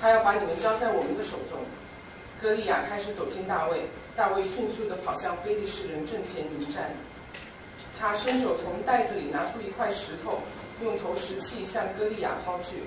[0.00, 1.58] 他要把你们交在我们的手中。
[2.40, 3.82] 歌利亚开始走近大卫，
[4.16, 6.90] 大卫迅速地跑向非利士人阵前迎战。
[7.98, 10.40] 他伸手从袋子里拿出一块石头，
[10.82, 12.78] 用投石器向歌利亚抛去，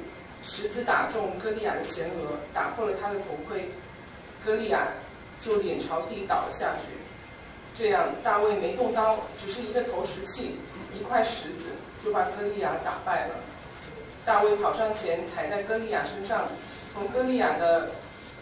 [0.43, 3.69] 石子打中歌利亚的前额，打破了他的头盔。
[4.43, 4.87] 歌利亚
[5.39, 6.87] 就脸朝地倒了下去。
[7.77, 10.55] 这样，大卫没动刀，只是一个投石器，
[10.99, 11.69] 一块石子
[12.03, 13.35] 就把歌利亚打败了。
[14.25, 16.47] 大卫跑上前，踩在歌利亚身上。
[16.93, 17.89] 从歌利亚的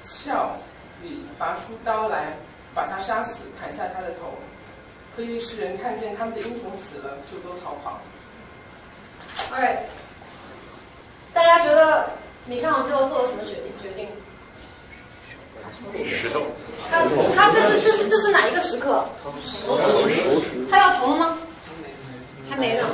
[0.04, 0.52] 鞘
[1.02, 2.34] 里拔出刀来，
[2.76, 4.34] 把他杀死，砍下他的头。
[5.16, 8.00] 非利士人看见他们的英雄死了，就都逃跑。
[9.52, 9.80] Alright，
[11.34, 12.10] 大家觉得
[12.46, 13.72] 米开朗最后做了什么决定？
[13.82, 14.08] 决定？
[16.22, 16.42] 石头。
[16.90, 17.04] 他
[17.36, 19.06] 他这是这是这是哪一个时刻？
[20.70, 21.38] 他要投了吗？
[22.50, 22.88] 还没呢。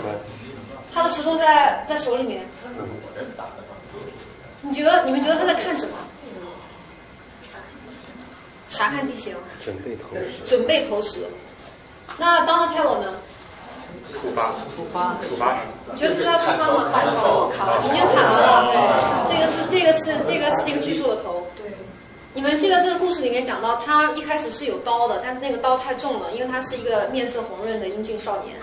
[0.93, 2.43] 他的石头在在手里面。
[4.69, 5.97] 你觉得你们觉得他在看什么？
[8.69, 9.33] 查看地形。
[9.63, 10.45] 准备投石。
[10.45, 11.19] 准备投石。
[12.17, 13.13] 那 Donatello 呢？
[14.13, 14.51] 出发。
[14.75, 15.15] 出发。
[15.27, 15.57] 出发。
[15.93, 16.91] 你觉得是他出发吗？
[16.93, 18.67] 我靠，已经砍了。
[19.25, 21.47] 对，这个是这个是这个是一个巨兽的头。
[21.55, 21.65] 对。
[22.33, 28.57] 你们记得这个故事里面讲到，他一开始是有刀的，但是那个刀太重了，因为他是一个面色红润的英俊少年，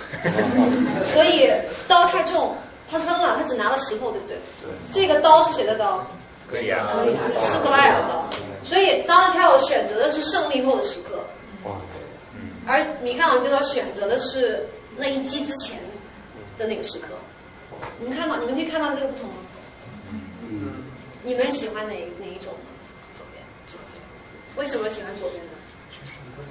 [1.02, 1.50] 所以
[1.88, 2.54] 刀太重。
[2.98, 4.36] 他扔了，他只拿了石头，对不对？
[4.62, 4.70] 对。
[4.92, 6.06] 这个刀是谁的刀？
[6.48, 6.86] 格里亚。
[6.94, 8.24] 格里亚是格莱尔的刀。
[8.64, 11.24] 所以，当他要选择的是胜利后的时刻。
[11.64, 11.72] 哇。
[12.66, 14.66] 而米开朗基罗选择的是
[14.96, 15.78] 那一击之前
[16.58, 17.08] 的那个时刻。
[17.98, 19.34] 你们看到，你们可以看到这个不同吗？
[20.48, 20.84] 嗯。
[21.22, 22.70] 你们喜欢哪哪一种呢？
[23.14, 23.42] 左边。
[23.66, 24.02] 左边。
[24.56, 25.50] 为什么喜欢左边呢？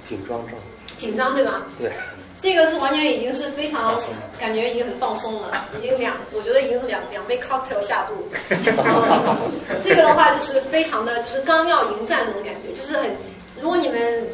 [0.02, 0.54] 紧张症。
[0.96, 1.62] 紧张，对吧？
[1.78, 1.90] 对。
[2.40, 3.96] 这个是完全已经是非常
[4.38, 8.14] 感觉已经很放松了，已经两，我觉得已经是两两杯 cocktail 下肚。
[9.82, 13.10] 这个的话就是非常的就是刚要迎战那种感觉，就是很，
[13.60, 14.28] 如果你们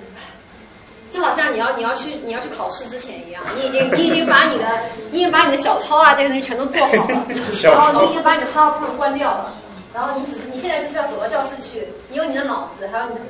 [1.13, 4.65] 就好像你要你要去你要去考试之前一样，你已经你已经把你的
[5.13, 7.27] 你已经把你的小抄啊这些东西全都做好了，
[7.63, 9.53] 然后你已经把你的 PowerPoint 关掉了，
[9.95, 13.21] 然后你只是你现在就是要走到教室去，你有你的脑子，还有你的，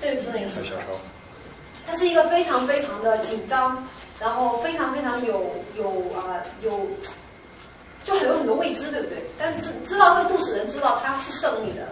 [0.00, 0.98] 这个就是那个时候。
[1.86, 3.86] 他是一个非常非常的紧张，
[4.20, 6.86] 然后非常非常有有啊有，
[8.04, 9.18] 就很多很多未知，对不对？
[9.38, 11.88] 但是知知道这个故事的人知道他是胜利的，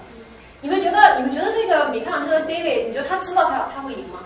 [0.60, 4.20] 你们觉得你们觉得这个米开朗基罗 David，你觉得他知道他他会赢吗？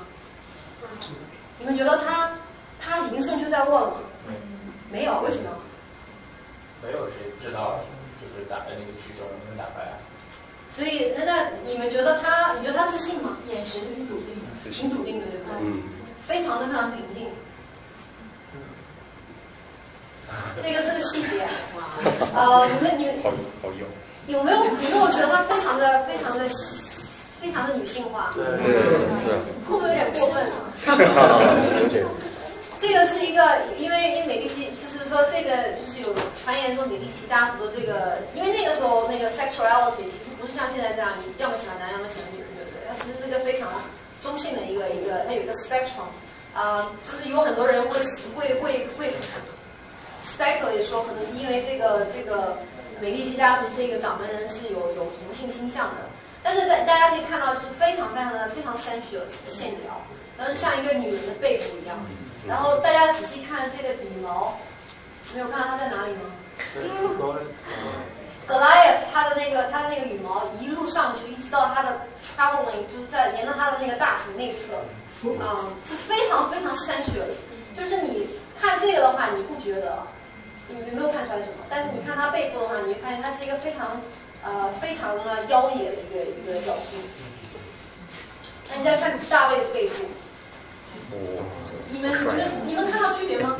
[1.58, 2.32] 你们觉得他
[2.80, 3.96] 他已经胜券在握了吗？
[4.90, 5.50] 没有，为什么？
[6.82, 7.80] 没有谁知道，
[8.22, 9.98] 就是打那个曲轴能不能打败啊？
[10.72, 13.36] 所以那那你们觉得他，你觉得他自信吗？
[13.50, 14.34] 眼神挺笃定
[14.68, 14.74] 的。
[14.74, 15.56] 挺笃定的，对吧？
[15.60, 15.82] 嗯，
[16.26, 17.26] 非常的非常平静。
[20.62, 21.46] 这个是个细节，
[22.36, 23.30] 呃，你们你们好
[23.62, 23.86] 好有。
[24.28, 26.44] 有没有有没有觉得她非常的非常的
[27.40, 28.30] 非常的女性化？
[28.34, 28.76] 对对，
[29.24, 29.32] 是。
[29.64, 30.68] 会不会有点过分啊？
[31.80, 32.04] 有点。
[32.78, 33.40] 这个是一个，
[33.78, 42.84] 因为因为美丽奇，就是说这个就是有传言说美丽奇家族的这个，因为那个时候那个 sexuality 其实不是像现在这样，你要么喜欢男，要么喜欢女，对不对？
[42.86, 43.66] 它其实是一个非常
[44.22, 46.08] 中性的一个一个，它有一个 spectrum，
[46.54, 48.00] 啊、就是有很多人会
[48.36, 49.14] 会会会
[50.26, 52.58] speculate 说，可能是因为这个这个
[53.00, 56.08] 美第奇家族这个掌门人是有有同性倾向的，
[56.42, 60.00] 但是大大家可以看到，就是非常非常的非常 sensual 的线条，
[60.36, 61.96] 然后就像一个女人的背部一样。
[62.46, 64.56] 然后大家仔细看这个羽毛，
[65.34, 66.20] 没有看到它在哪里吗？
[68.48, 74.72] 格拉耶他的那个他的那个羽毛一路上去，一直到他的 traveling，就是在沿着他的那个大腿内侧，
[75.22, 75.38] 嗯，
[75.84, 77.28] 是非常非常 sensual。
[77.76, 78.26] 就是你
[78.58, 80.02] 看这个的话，你不觉得，
[80.68, 81.66] 你没有看出来什么？
[81.68, 84.00] 但是你看他背部的话，你会发现它是一个非常
[84.42, 86.96] 呃非常的妖冶的一个一个角度。
[88.70, 90.04] 那你再看大卫的背部，
[91.90, 93.56] 你们你们你们看到区别吗？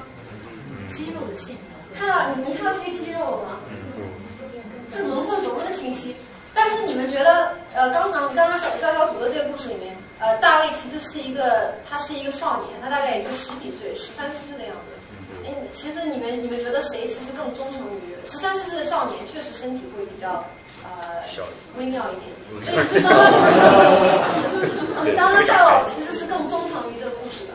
[0.91, 1.63] 肌肉的线条。
[1.95, 3.61] 看到你们看到这些肌肉了吗？
[4.91, 6.15] 这轮廓多么的清晰。
[6.55, 14.81] 但是你们觉得，呃，刚刚刚刚小潇潇读的这个故事里面，呃，大卫其实是一个，他是一个少年，他大概也就十几岁，十三四岁的样子。
[15.47, 19.25] 哎，其实你们你们觉得谁其实更忠诚于十三四岁的少年？
[19.33, 20.45] 确实身体会比较
[20.83, 21.23] 呃
[21.79, 22.27] 微妙一点。
[22.65, 23.23] 所以是刚刚，
[25.15, 27.53] 刚刚夏老其实是更忠诚于这个故事的，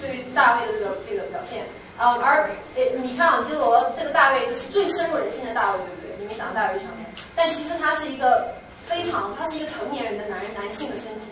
[0.00, 1.64] 对于大卫的这个这个表现。
[1.96, 5.78] 啊、而呃，你看啊，其实我这个大卫，是最深入人心的大卫，
[6.32, 7.04] 你没想到大卫上面，
[7.36, 8.54] 但其实他是一个
[8.88, 11.26] 非常，他是一个成年人的男人，男性的身体。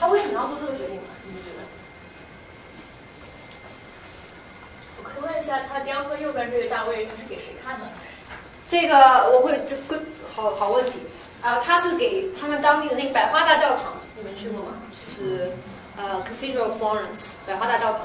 [0.00, 1.02] 他为什么要做这个决定呢？
[1.24, 1.62] 你们觉得？
[4.98, 7.86] 我可以问一下，他雕刻右边这个大卫，他是给谁看的？
[8.68, 8.96] 这个
[9.32, 10.02] 我会这个
[10.34, 10.94] 好好问题
[11.40, 14.72] 啊、他是给他们当地的那个百花大教堂，你们去过吗？
[14.90, 15.52] 就是
[15.96, 18.00] 呃 Cathedral of Florence 百花大教堂，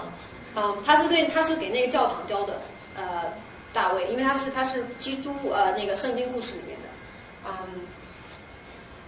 [0.56, 2.62] 嗯、他是对他是给那个教堂雕的，
[2.96, 3.34] 呃，
[3.74, 6.88] 大卫，因为他是他是基督呃那个圣经故事里面的，
[7.48, 7.82] 嗯，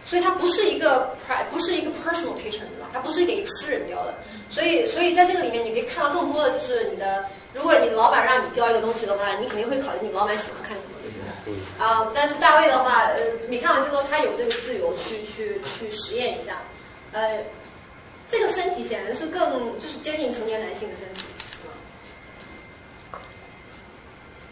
[0.04, 2.90] 所以他不是一个 pri 不是一个 personal patron 对吧？
[2.92, 4.16] 他不是给私人雕的，
[4.50, 10.92] 所以所以在这个里面你可以看到更多的就是你的，如果你的老板让你雕一个东西的话，你肯定会考虑你老板喜欢看什么？
[11.78, 16.58] 啊、但是大卫的话，呃，米开朗基罗他有这个自由去去去实验一下，
[17.12, 17.44] 呃，
[18.28, 21.24] 这个身体显然是更就是接近成年男性的身体。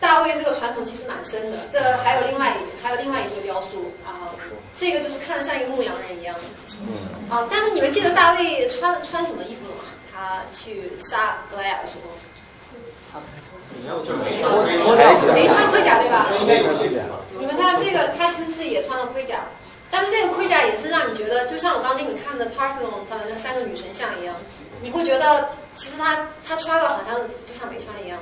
[0.03, 4.35] 大卫这个传统其实蛮深的，这还有另外一还有另外一个雕塑啊、
[4.75, 6.35] 这个就是看着像一个牧羊人一样。
[6.35, 6.41] 的。
[7.33, 9.83] 啊、但是你们记得大卫穿穿什么衣服了吗？
[10.13, 13.21] 他去杀格莱雅的时候，
[13.81, 14.61] 没有就没说
[15.33, 16.27] 没穿盔甲对吧？
[17.39, 19.39] 你们看这个，他其实是也穿了盔甲，
[19.95, 24.35] 但是这个盔甲也是让你觉得，就像我刚刚给你们看的 Parthenon 上面那三个女神像一样，
[24.81, 27.15] 你会觉得其实她她穿了好像
[27.45, 28.17] 就像没穿一样。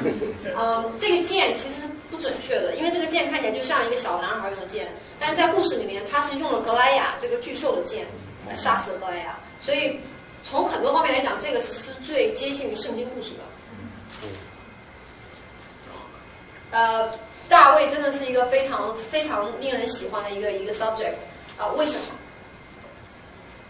[0.56, 4.88] 嗯，这个剑其实是不准确的，因为这个剑看起来就像一个小男孩用的剑，
[5.20, 8.06] 但是在故事里面他是用了格莱雅这个巨兽的剑
[8.48, 10.00] 来杀死了格莱雅，所以
[10.42, 13.40] 从很多方面来讲，这个是是最接近于圣经故事的。
[16.70, 17.06] 呃，
[17.52, 21.12] 大卫真的是一个非常非常令人喜欢的一个一个 subject
[21.58, 22.04] 啊、为什么？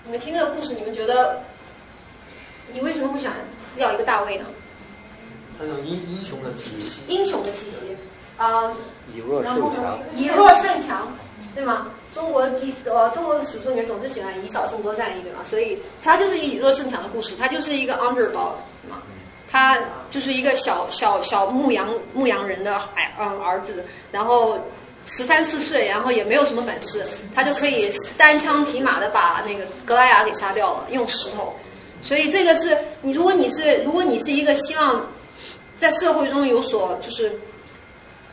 [0.05, 1.43] 你们听这个故事，你们觉得
[2.73, 3.33] 你为什么会想
[3.77, 4.47] 要一个大卫呢？
[5.59, 7.03] 他有英英雄的气息。
[7.09, 7.97] 英雄的气息，
[8.37, 8.73] 啊、
[9.13, 11.13] 以弱胜强，，以弱胜强，
[11.57, 11.89] 对吗？
[12.15, 15.41] 中国历史呃，中国的史书里面总是喜欢以少胜多战役，对吗？
[15.45, 19.03] 所以他就是以弱胜强的故事，他就是一个 underdog，对吗？
[19.53, 19.79] 他
[20.11, 24.59] 就是一个小小小牧羊牧羊人的孩嗯儿子，然后
[25.05, 31.55] 十三四岁，然后也没有什么本事，他就可以单枪匹马的把那个格莱雅给杀掉了，用石头。
[32.03, 35.07] 所以这个是你，如果你是如果你是一个希望
[35.77, 37.39] 在社会中有所就是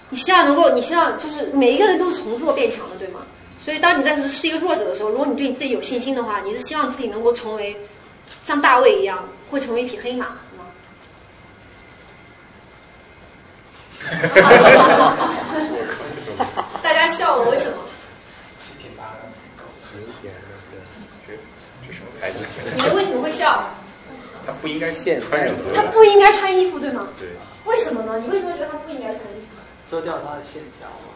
[0.10, 3.20] 你希望能够，你希望就是每一个人都是从弱变强的，对吗？
[3.62, 7.76] 所以当你在是一个弱者的时候，如果你对你自己有信心的话，你是希望自己能够成为
[8.44, 10.66] 像大卫一样，会成为一匹黑马，是吗？
[16.82, 17.78] 大家笑了，为什么？
[18.82, 19.10] 挺大的。
[22.76, 23.64] 你们为什么会笑？
[24.46, 24.90] 他不应该
[25.20, 27.08] 穿任何他不应该穿衣服，对吗？
[27.20, 27.30] 对。
[27.66, 28.18] 为什么呢？
[28.20, 29.58] 你为什么觉得他不应该穿衣服？
[29.90, 31.10] 遮掉他的线条嘛。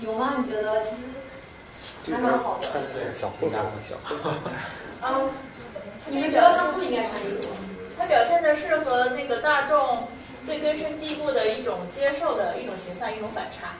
[0.00, 0.34] 有吗？
[0.38, 0.96] 你觉得其实
[2.12, 2.68] 还蛮好的。
[2.70, 2.80] 穿
[3.18, 3.52] 小裤衩，
[3.88, 4.30] 小裤衩。
[5.02, 5.30] 嗯，
[6.06, 7.48] 你们觉得他不应该穿衣服？
[7.98, 10.06] 他表现的是和那个大众
[10.46, 13.72] 最根深蒂固的一种接受的一种形态，一种反差。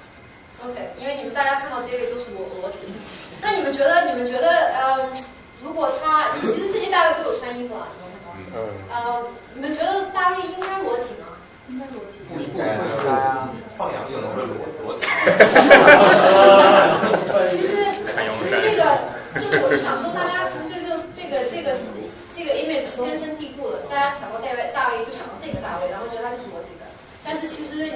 [0.64, 2.78] OK，因为你们大家看到 David 都是裸裸体，
[3.42, 4.06] 那你们觉得？
[4.06, 4.48] 你们觉得？
[4.48, 5.08] 呃，
[5.62, 8.30] 如果他其实这些大卫都有穿衣服了，你们看到？
[8.54, 8.56] 嗯。
[8.90, 8.94] 呃，
[9.54, 11.26] 你们觉得大卫应该裸体吗？
[11.68, 12.14] 应该裸体。
[12.28, 12.64] 不应该
[13.10, 14.42] 啊，放羊就能裸
[14.82, 15.04] 裸体。
[17.50, 17.66] 其实，
[18.32, 18.80] 其实这个
[19.34, 21.76] 就是我就想说，大家其实对这这个这个
[22.34, 26.86] 这个 image 是根深蒂固的，大家想到大卫大卫就想到这个大卫，然后觉得他就是裸体的，
[27.24, 27.90] 但是其实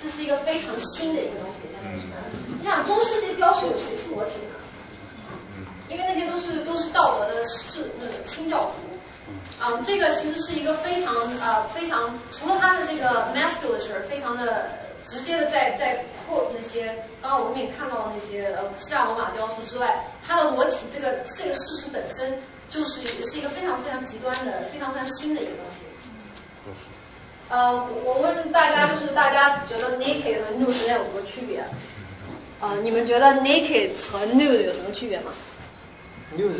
[0.00, 1.66] 这是一个非常新的一个东西。
[2.60, 4.54] 你想中世纪雕塑有谁是裸体的？
[5.88, 8.72] 因为那些都是都是道德的是那个清教徒。
[9.62, 14.70] 嗯，这个其实是一个非常呃非常除了他的这个 masculature 非常的
[15.04, 16.86] 直接的在在 quote 那些
[17.22, 22.38] 刚刚我们也看到的那些呃希腊罗马雕塑之外，他的裸体这个这个事实本身
[22.74, 23.00] 就是
[23.30, 25.78] 是一个非常非常极端的非常非常新的一个东西。
[27.48, 27.72] 呃，
[28.04, 31.64] 我问大家，就是大家觉得 naked 和 nude 之间有什么区别？
[32.60, 35.30] 呃，你们觉得 naked 和 nude 有什么区别吗
[36.36, 36.50] ？nude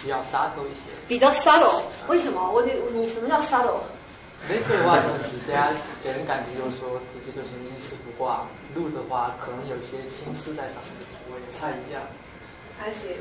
[0.00, 0.88] 比较 subtle 一些。
[1.06, 2.50] 比较 subtle，为什么？
[2.50, 5.52] 我得你什么叫 subtle？naked 的话，就直接
[6.02, 11.92] 给人感觉就是说直接就是一丝不挂；nude 的话，可能有些心思在上面，我也猜一
[12.82, 12.88] 下。
[12.88, 13.14] I see，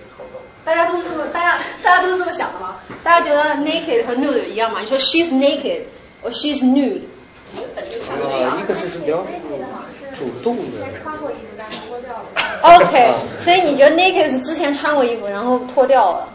[0.65, 2.77] 大家都是这么，大家大家都是这么想的吗？
[3.03, 4.79] 大家觉得 naked 和 nude 一样吗？
[4.81, 5.81] 你说 she's naked
[6.21, 7.01] 或 she's nude，
[7.55, 9.25] 呃，一个就是比较
[10.13, 10.63] 主动的。
[11.01, 12.25] 穿过衣服但是脱掉了。
[12.61, 16.29] OK，所以你觉得 naked 是之前穿过衣服然后脱掉了？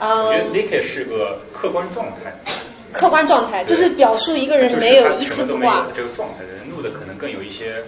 [0.00, 2.32] 我觉得嗯，naked 是个客观状态，
[2.92, 5.86] 客观状态就是表述一个人没有一丝不挂。
[5.96, 7.82] 这个状态的人录的可能更有一些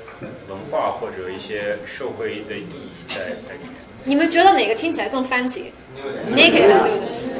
[0.48, 3.69] 文化或者一些社会的意义在在里面。
[4.04, 6.90] 你们觉得哪个听起来更 fancy？naked nude？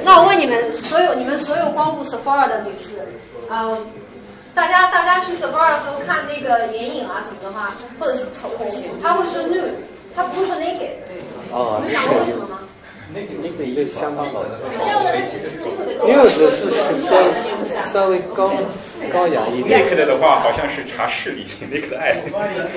[0.04, 3.00] 那我问你们所有你们所有光顾 Sephora 的女士，
[3.50, 3.86] 嗯，
[4.54, 8.68] 大家大家去 Sephora 的时候看那个眼影啊什么的话，或者是口红，
[9.02, 9.72] 他会说 nude，
[10.14, 10.78] 他不会说 naked。
[11.06, 11.20] 对
[11.52, 12.60] 哦，你们想过为什么吗？
[13.12, 14.60] 那个那个一个相当好的，
[16.06, 16.70] 因为我的是
[17.04, 18.52] 稍稍微高
[19.12, 19.82] 高雅一点。
[19.84, 22.22] naked 的话好像是查视力，naked 爱。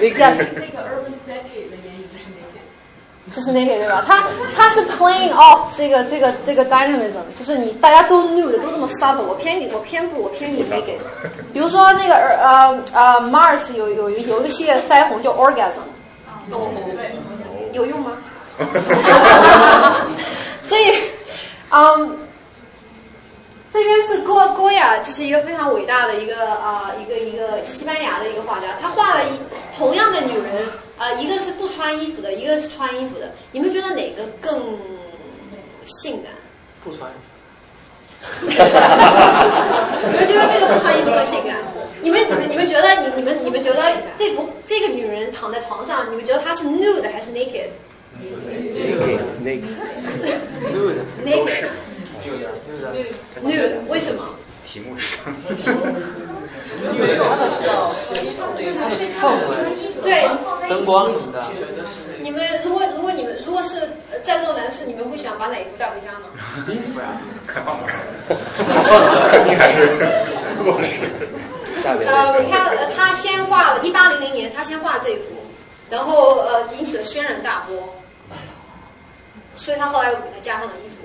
[0.02, 0.26] 那个
[0.58, 2.66] 那个 Urban Decade 的眼影就是 naked。
[3.36, 4.04] 就是 naked 对吧？
[4.08, 4.24] 他
[4.56, 10.98] 他是 playing off 这个这个这个 dynamism，就是你大家都 new 的都这么 subtle，我偏你我偏不我偏你 naked。
[11.52, 15.82] 比如说那个呃呃 Mars 有有有一个系列腮红叫 Orgasm，
[17.74, 18.12] 有用吗？
[20.64, 20.94] 所以，
[21.72, 22.18] 嗯，
[23.74, 29.30] 这边是戈戈雅，就是一个非常伟大的一个啊、呃、一个一个西班牙的一个画家，他画了一
[29.76, 34.80] 同样的女人啊、呃，一个是不穿衣服的，一个是穿衣服的，你们觉得哪个更
[35.84, 36.32] 性感？
[36.82, 37.12] 不穿。
[38.40, 38.56] 你们
[40.26, 41.58] 觉得这个不穿衣服更性感？
[42.02, 43.82] 你们你们你们觉得你你们你们觉得
[44.18, 47.68] 这幅这个女人躺在床上，你们觉得她是 nude 还是 naked？
[49.44, 49.68] 那个
[50.72, 51.68] nude naked
[52.24, 52.48] nude
[53.44, 54.24] nude 为什么？
[54.66, 55.36] 题目上。
[56.94, 58.14] 因为它是比较氛
[58.58, 58.64] 围，
[60.02, 60.28] 对，
[60.70, 61.44] 灯光什么的。
[62.20, 63.90] 你们如果如果你们如果是
[64.24, 66.30] 在座男士，你们会想把哪一幅带回家吗？
[66.68, 67.06] 衣服呀，
[67.46, 67.96] 看放哪儿？
[69.48, 69.98] 你还是
[70.64, 71.12] 卧室。
[71.82, 75.36] 下面呃，你看，呃他先画了，一八零零年，他先画这一幅，
[75.90, 77.94] 然后呃引起了轩然大波，
[79.56, 80.96] 所以他后来又给他加上了衣服。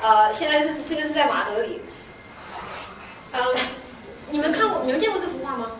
[0.00, 1.80] 呃，现在是这个是在马德里。
[3.32, 3.40] 呃，
[4.30, 5.72] 你们看过、你们见过这幅画吗？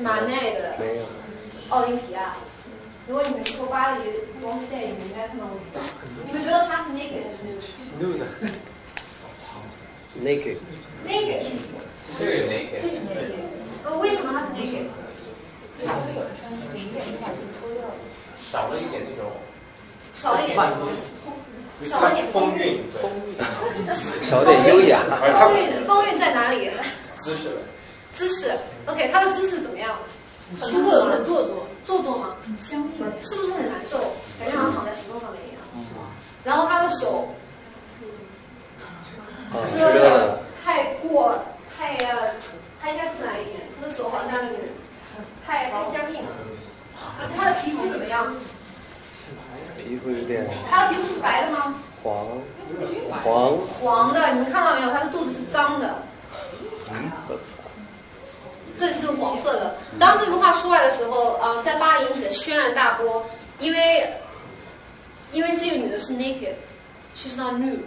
[0.00, 1.04] 马奈的没有。
[1.68, 2.34] 奥林匹亚。
[3.06, 4.04] 如果你们去过巴黎
[4.40, 5.58] 光线，你们应该看到过。
[6.26, 7.36] 你们觉得他是 naked 还是
[8.00, 10.56] nude？naked。
[11.06, 11.42] naked？
[12.18, 12.80] 这个也 naked。
[13.84, 14.86] 呃，为什么他是 naked？
[15.80, 17.94] 因为有人穿衣服一点一下就脱掉了。
[18.38, 19.22] 少了一点这种。
[20.14, 20.80] 少了一点什么？
[21.82, 22.82] 少了点风韵。
[23.00, 23.10] 风
[24.28, 25.00] 少点优雅。
[25.40, 26.70] 风韵，风韵在哪里？
[27.16, 27.50] 姿势。
[28.14, 28.52] 姿势
[28.86, 29.96] ，OK，他的姿势怎么样？
[30.62, 32.36] 舒服很做作，做作吗？
[32.44, 33.98] 很僵硬，是不是很难受？
[34.38, 35.62] 感觉好像躺在石头上面一样。
[36.44, 37.28] 然后他的手，
[39.64, 40.40] 是知道了。
[40.64, 41.38] 太过
[41.78, 42.34] 太呃，
[42.82, 43.60] 他应该自然一点。
[43.80, 44.40] 他的手好像
[45.46, 46.28] 太太僵硬了。
[47.20, 48.26] 而且他的皮肤怎么样？
[49.90, 50.46] 皮肤有点。
[50.70, 51.74] 他的皮肤是白的吗？
[52.00, 52.14] 黄
[53.24, 54.90] 黄黄的，你们看到没有？
[54.92, 56.02] 他的肚子是脏的，
[56.92, 57.10] 嗯，
[58.76, 59.74] 这是黄色的。
[59.98, 63.26] 当这幅画出来的时候，啊、在巴黎引起了轩然大波，
[63.58, 64.08] 因为
[65.32, 67.80] 因为这个女的是 naked，she's not nude。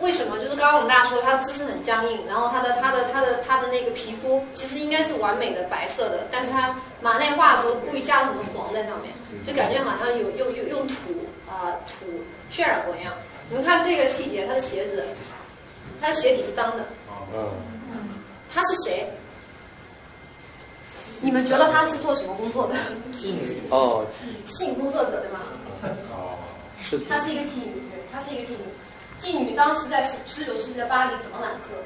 [0.00, 0.36] 为什么？
[0.38, 9.12] 就是刚刚我们大家说他姿势很僵硬，然后他的他的他的他的那个皮肤其实应该是完美的白色的，但是他马内画的时候故意加了很多黄在上面，
[9.46, 10.94] 就感觉好像有用用用土
[11.48, 12.06] 啊、土
[12.50, 13.14] 渲染过一样。
[13.48, 15.04] 你们看这个细节，他的鞋子，
[16.00, 16.84] 他的鞋底是脏的，
[17.34, 17.48] 嗯，
[18.52, 19.06] 他是谁？
[21.20, 22.74] 你们觉得他是做什么工作的？
[23.12, 24.04] 妓女，哦，
[24.46, 25.40] 性工作者对吗？
[26.10, 26.36] 哦，
[26.82, 27.82] 是他是一个妓女，
[28.12, 28.64] 他，是一个妓女。
[29.24, 31.80] 妓女当时在十十九世纪的巴黎怎么揽客？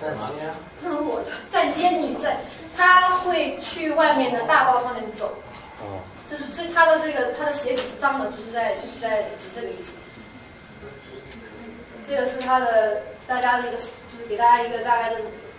[0.00, 2.38] 在街啊，那 我在街女在，
[2.74, 5.34] 她会去外面的大道上面走，
[5.80, 9.92] 哦，就是所以她的这个她的鞋底是脏的，就是在就是在指这个意思。
[12.06, 15.16] 这个是她的大家的一个，就是给大家一个大概的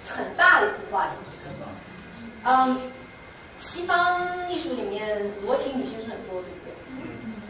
[0.09, 1.47] 很大的一幅画，其实是。
[2.43, 2.91] 嗯，
[3.59, 6.73] 西方艺术里面裸体女性是很多，对不对？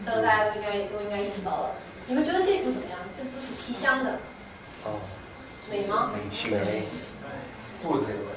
[0.05, 1.75] 这个大家都应该都应该意识到了。
[2.11, 2.99] 你们觉得这幅怎么样？
[3.17, 4.19] 这幅是提香的，
[4.83, 4.99] 哦，
[5.71, 6.11] 美吗？
[6.11, 6.83] 很性美，
[7.81, 8.35] 肚子有点。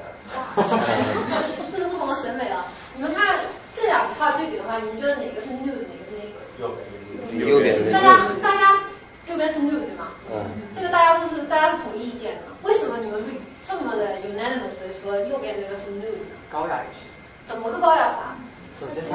[1.74, 2.66] 这是不同的审美了。
[2.94, 3.40] 你们看
[3.74, 6.62] 这两幅画对比的话，你们觉得哪个是 nude，哪个是 naked？
[6.62, 8.78] 右边右边的大家大家
[9.26, 10.06] 右边是 nude 对吗？
[10.30, 12.42] 嗯，这个大家都是大家是统一意见的？
[12.62, 13.32] 为什么你们会
[13.66, 16.38] 这么的 unanimous 的说右边这个是 nude 呢？
[16.48, 17.10] 高雅一些。
[17.44, 18.36] 怎么个高雅法？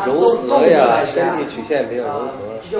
[0.06, 2.80] 柔和呀，身体曲线比较柔呃和，右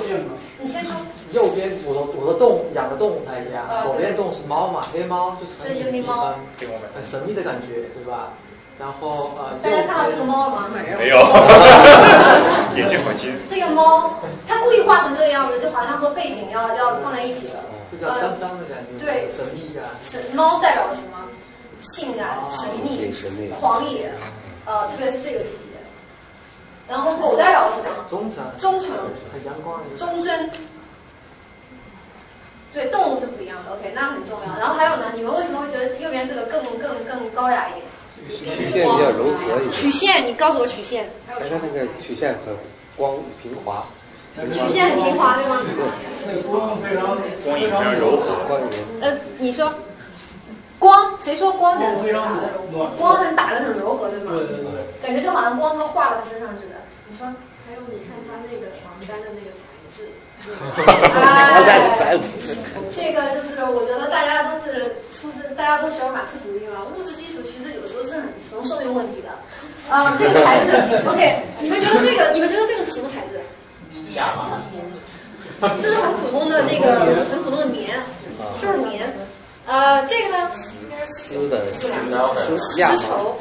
[0.60, 0.92] 你先说。
[1.32, 8.34] 右边我的我的动物养的动物不太一样啊，左边动物是猫嘛，黑猫就是这很是黑猫很很神秘的感觉，对吧？
[8.80, 10.66] 然后呃，大家看到这个猫了吗？
[10.98, 11.18] 没有，
[12.74, 13.30] 眼睛很尖。
[13.48, 14.18] 这个猫，
[14.48, 17.60] 它故意画成这个样子，就好像和背景要要放在一起了。
[17.92, 19.84] 就叫脏脏的感觉，对神秘感。
[20.02, 21.18] 是猫代表了什么？
[21.82, 24.10] 性感、神秘挺神秘、狂野，
[24.66, 25.69] 呃，特别是这个细节。
[26.90, 27.90] 然后狗代表了什么？
[28.10, 28.90] 忠诚，忠诚、
[29.32, 29.80] 很阳光。
[29.96, 30.50] 忠贞。
[32.72, 33.72] 对，动物是不一样的。
[33.72, 34.58] OK，那很重要。
[34.58, 37.86] 然后还有呢，你们为什么会觉得右边这个更更更高雅一点？
[38.28, 41.08] 曲线比较柔和一点，曲线，你告诉我曲线。
[41.28, 42.54] 哎，它那个曲线很
[42.96, 43.86] 光平滑，
[44.52, 45.58] 曲线很平滑，对吗？
[46.26, 48.60] 那个光非常光影非常柔和，
[49.00, 49.72] 呃，你说
[50.78, 52.36] 光，谁说光很光非常
[52.70, 54.32] 暖，光很打的很柔和，对吗？
[54.36, 56.79] 对对对，感觉就好像光都画到他身上似的。
[57.10, 57.26] 你说，
[57.66, 60.06] 还有你看他那个床单的那个材质，
[62.94, 69.28] 这个就是我觉得大家都是出身大家都喜欢马克思主义嘛，物质基础其实有时候是很容说明问题的。
[69.92, 70.70] 啊、这个材质
[71.08, 73.40] ，OK，你们觉得这个，你们觉得这个是什么材质？
[74.14, 74.60] 亚麻，
[75.82, 78.00] 就是很普通的那个很普通的棉，
[78.62, 79.12] 就是棉。
[79.66, 80.48] 呃，这个呢，
[81.04, 81.88] 丝的丝
[82.56, 83.36] 丝，绸，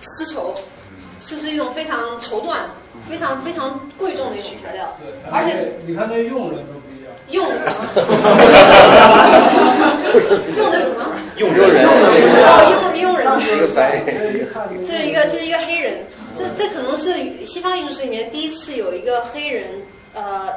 [0.00, 0.54] 丝绸，
[1.26, 2.56] 就是一种非常绸缎，
[3.08, 4.96] 非常非常贵重的一种材料，
[5.30, 7.12] 而且你看那用人都不一样。
[7.30, 7.84] 用的什么？
[10.56, 11.04] 用的什么？
[11.36, 11.88] 用人，哦，
[12.92, 13.24] 用用人。
[13.40, 14.04] 一个白人，
[14.84, 15.98] 这是一个，这是一个黑人，
[16.36, 17.12] 这这可能是
[17.44, 19.64] 西方艺术史里面第一次有一个黑人，
[20.14, 20.52] 呃，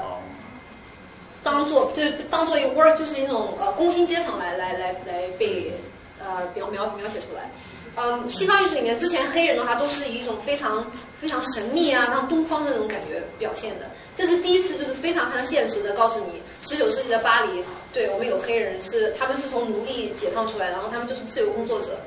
[1.44, 5.74] 当做对当做一个 work，就是一种呃工薪阶层来来来来被
[6.20, 7.50] 呃描描描写出来。
[7.98, 10.86] 嗯，西方艺术里面之前黑人的话都是以一种非常
[11.20, 13.90] 非常神秘啊，像东方的那种感觉表现的。
[14.16, 22.00] 这是第一次，就是非常非常现实的告诉你，十九世纪的巴黎，对我们有黑人是他们是从奴隶解放出来，然后他们就是自由工作者，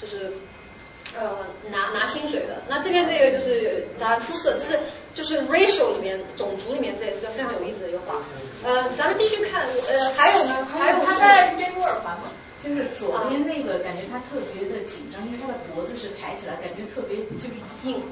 [0.00, 0.30] 就是
[1.18, 2.62] 呃拿拿薪水的。
[2.68, 4.78] 那这边这个就是拿肤色，这是
[5.14, 8.16] 就是 racial 里面种族里面这也是个非常有意思的一个画。
[8.64, 12.24] 呃，咱们继续看，呃，还有呢，还有他是在这波尔环嘛，
[12.60, 17.54] 就是左边那个感觉他特别的紧张，因为他的脖子是抬起来，感觉特别就是
[17.86, 18.02] 硬，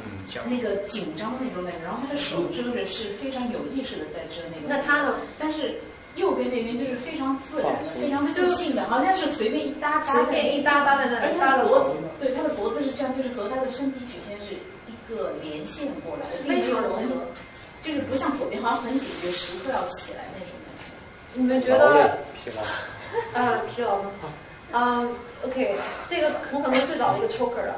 [0.47, 1.83] 那个紧张那种感觉。
[1.83, 4.69] 然后他的手遮着是非常有意识的在遮那个。
[4.69, 5.17] 那他呢？
[5.39, 5.75] 但是
[6.15, 10.25] 右边那边就是非常自然的、非常自信的，好像是随便一搭搭的。
[10.25, 11.91] 随便一搭搭在那里，而且他的脖子，
[12.21, 14.55] 对他的脖子是这样，就是和他的身体曲线是
[14.87, 17.27] 一个连线过来的，非常柔很和。
[17.83, 21.35] 就是不像左边好像很紧，就时刻要起来那种感觉。
[21.35, 22.19] 你们觉得？
[23.35, 24.11] 疲劳，啊，疲劳吗？
[24.73, 25.15] 嗯
[25.47, 25.75] ，OK，
[26.09, 27.77] 这个很可能是最早的一个 choker 了。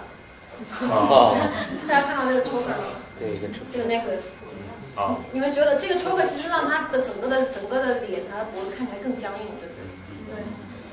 [0.90, 1.36] 哦，
[1.88, 2.98] 大家看到这个 choker 吗？
[3.18, 4.26] 对一个车，这个 necklace，
[4.96, 10.34] 啊，你们觉得这个 choker 其实让他的整个的整个的脸，他的脖子看起来更僵硬，对不对？
[10.34, 10.44] 对。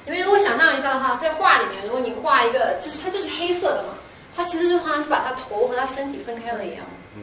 [0.06, 3.94] 你们如果想象一下的话，在画里面，如果你画一个，就是它就是黑色的嘛，
[4.36, 6.86] 它其实就好像是把他头和他身体分开了一样。
[7.16, 7.22] 嗯，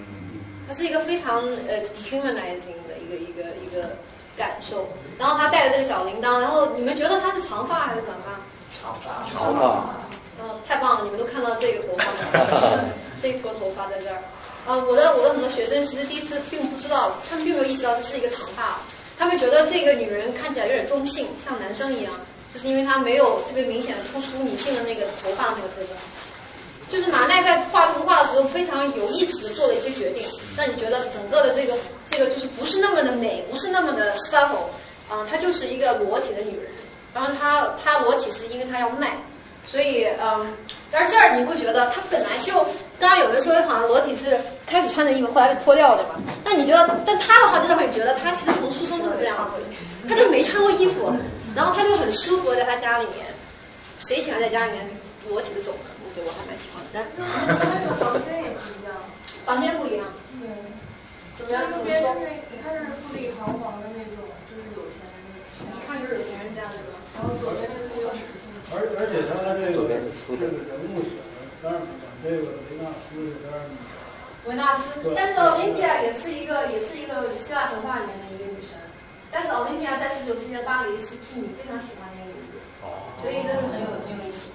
[0.66, 3.96] 它是一个非常呃 dehumanizing 的一个一个一个
[4.42, 4.88] 感受。
[5.18, 8.34] 然后他带着这个小铃铛，然后你们觉得他是长发还是短发？
[8.82, 9.06] 长发。
[9.30, 9.94] 长发。
[10.42, 11.04] 嗯，太棒了！
[11.04, 12.84] 你们都看到这个头发了，
[13.22, 14.18] 这一坨头发在这儿。
[14.66, 18.78] 呃，我的我的很多学生其实第一次并不知道，他们并没有意识到这是一个长发，
[19.16, 22.12] 他们觉得这个女人看起来有点中性，像男生一样，
[22.52, 25.94] 就是因为她没有特别明显的突出女性的那个头发的那个特征。
[26.92, 30.22] 就是马奈在画这幅画的时候非常有意识的做了一些决定，
[30.58, 31.72] 让你觉得整个的这个
[32.06, 34.68] 这个就是不是那么的美，不是那么的 subtle，
[35.08, 36.66] 啊，她就是一个裸体的女人，
[37.14, 39.16] 然后她她裸体是因为她要卖。
[39.64, 40.44] 所以，嗯，
[40.90, 42.52] 但是这儿你会觉得他本来就，
[42.98, 44.36] 刚刚有人说好像裸体是
[44.66, 46.20] 开始穿着衣服，后来被脱掉了嘛？
[46.44, 49.62] 那你觉得，但他的话就会觉得他其实从出生就是这样子，
[50.08, 51.10] 他就没穿过衣服，
[51.54, 53.24] 然后他就很舒服的在他家里面。
[54.00, 54.84] 谁喜欢在家里面
[55.28, 55.72] 裸体的走？
[56.12, 56.92] 觉我还蛮喜欢的。
[56.92, 57.00] 他
[57.80, 58.92] 这个房间也不一样，
[59.44, 60.06] 房间不一样。
[60.38, 60.46] 对。
[61.36, 61.66] 怎么样？
[61.72, 65.72] 右边就是你看就是富丽堂皇的那种，就是有钱人那种。
[65.72, 67.00] 一看就是有钱人家对吧？
[67.16, 67.90] 然后左边就是。
[68.72, 71.92] 而而且他这个这个人物选的当然不
[72.24, 73.52] 这个维纳斯这边
[74.48, 78.80] 维纳斯，但是奥林匹亚也是一个也是一个希腊神话里面的一个女神，
[79.30, 82.56] 但是奥林匹亚在十九世纪的巴黎是替女非常喜欢的一个女子，
[83.20, 84.48] 所以这个很有很有意思。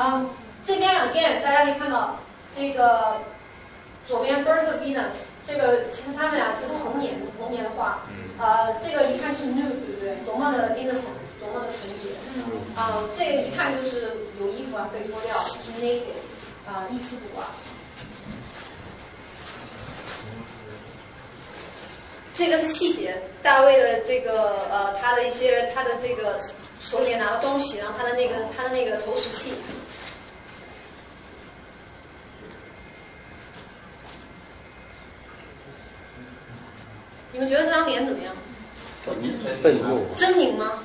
[0.00, 0.24] 嗯，
[0.68, 2.18] 这边 again 大家可以看到
[2.54, 3.16] 这个
[4.06, 8.02] 左边 Birth of Venus，这个其实他们俩其实同年同年的画，
[8.38, 10.16] 呃，这个一看就是 new 对不对？
[10.26, 11.16] 多么的 innocent。
[11.40, 12.10] 多么的纯洁，
[12.76, 14.10] 啊，这个一看就是
[14.40, 16.02] 有衣服啊，可以脱掉，就是 naked，
[16.66, 17.44] 啊，一丝不挂。
[22.34, 26.40] 这个是细节，大卫的这个呃，他的一些他的这个
[26.82, 29.52] 手里拿的东西，然后他的那个他的那个投石器。
[37.38, 38.34] 你们觉得这张脸怎么样？
[39.62, 40.04] 愤怒。
[40.16, 40.82] 狰狞吗？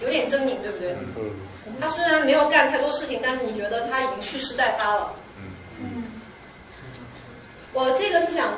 [0.00, 0.96] 有点狰狞，对不对？
[1.78, 5.12] 他虽然没有干太多事情，但是你觉得他已经蓄势待发了。
[5.78, 6.04] 嗯。
[7.74, 8.54] 我这个是想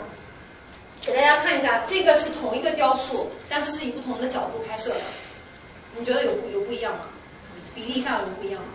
[1.00, 5.00] 给大家看一下，这个是同一个雕塑，但是是以不同的角度拍摄的。
[5.98, 7.00] 你觉得有有不一样吗？
[7.74, 8.68] 比例上有不一样吗？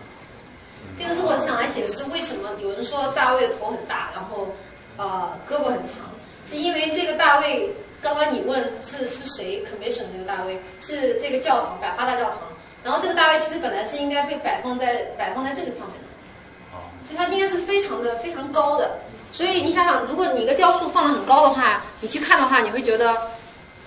[0.98, 4.54] 这个是我想来解释为什么有人说大卫的头很大，然后
[4.98, 5.96] 呃胳膊很长，
[6.44, 7.72] 是因为这个大卫。
[8.04, 10.60] 刚刚你问是是谁 commission 这个大卫？
[10.78, 12.38] 是这个教堂百花大教堂。
[12.84, 16.78] 然后这个大卫其实本来是应该被摆放在摆放在这个上面的，
[17.08, 18.98] 所以它应该是非常的非常高的。
[19.32, 23.16] 所以你想想，如果你一个雕塑放的很高的话，你去看的话，你会觉得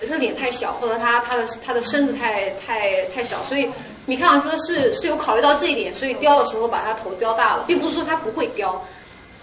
[0.00, 3.40] 这脸太小，或者他他的他的身子太太太小。
[3.44, 3.70] 所以
[4.04, 8.84] 米开朗基罗是是有考虑到这一点，所以雕的时候把他头雕大了，并不是说他不会雕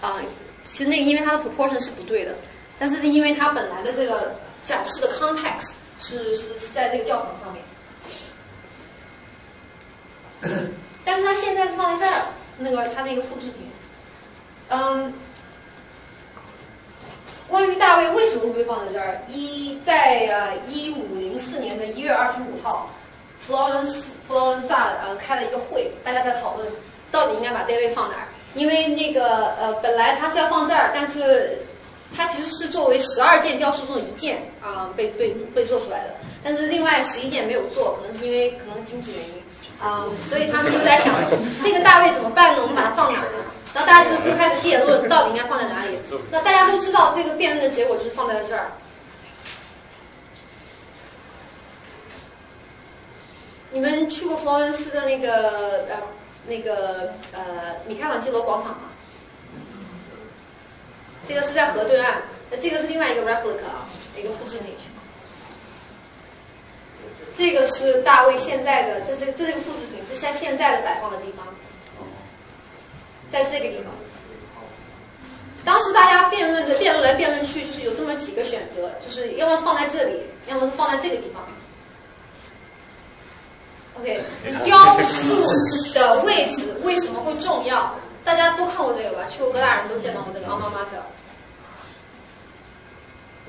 [0.02, 0.20] 啊。
[0.66, 2.34] 其实那个因为他的 proportion 是不对的，
[2.78, 4.34] 但是是因为他本来的这个。
[4.66, 7.62] 展示的 context 是是是在这个教堂上面，
[11.04, 12.26] 但是它现在是放在这儿，
[12.58, 13.70] 那个它那个复制品，
[14.68, 15.12] 嗯，
[17.48, 19.20] 关于大卫为什么会被放在这儿？
[19.28, 22.90] 一在呃一五零四年的一月二十五号，
[23.38, 26.66] 佛罗伦斯佛罗伦萨呃开了一个会，大家在讨论
[27.12, 31.56] 到底应该把大卫放哪儿，因为那个呃本来他是要放这儿，但是。
[32.14, 36.14] 它其实是作为十二件雕塑中的一件啊，被被被做出来的。
[36.44, 39.42] 但是另外十一件没有做，可能是因为可能经济原因
[39.80, 41.14] 啊，所以他们就在想
[41.64, 42.62] 这个大卫怎么办呢？
[42.62, 43.44] 我们把它放哪呢？
[43.74, 45.98] 然后大家就就开始辩论，到底应该放在哪里？
[46.30, 48.70] 那大家都知道这个辩论的结果就是放在了这儿。
[53.72, 56.02] 你们去过佛罗伦斯的那个呃
[56.46, 58.84] 那个呃米开朗基罗广场吗？
[61.26, 62.14] 这个是在河对岸，
[62.50, 64.74] 那这个是另外一个 replica 啊，一个复制品。
[67.36, 71.46] 这个是大卫现在的，这这这个复制品是像现在的摆放的地方，
[73.30, 73.92] 在这个地方。
[75.64, 81.42] 当时大家辩论的辩论来辩论去，就是有这么几个选择，就是要么放在这里，要么是放在这个地方。
[83.98, 84.20] OK，
[84.64, 85.42] 雕塑
[85.94, 87.94] 的位置为什么会重要？
[88.24, 89.24] 大家都看过这个吧？
[89.30, 91.02] 去过哥大人都见到过这个 Alma Mater。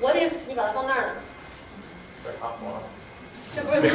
[0.00, 1.12] What if 你把它放那儿呢？
[3.54, 3.94] 这不是 这是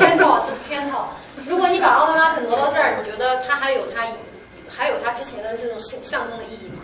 [0.00, 1.04] Cantal，这是 Cantal。
[1.46, 4.06] 如果你把奥巴马肯挪到这儿，你觉得它还有它
[4.68, 6.82] 还有它之前的这种象象征的意义吗？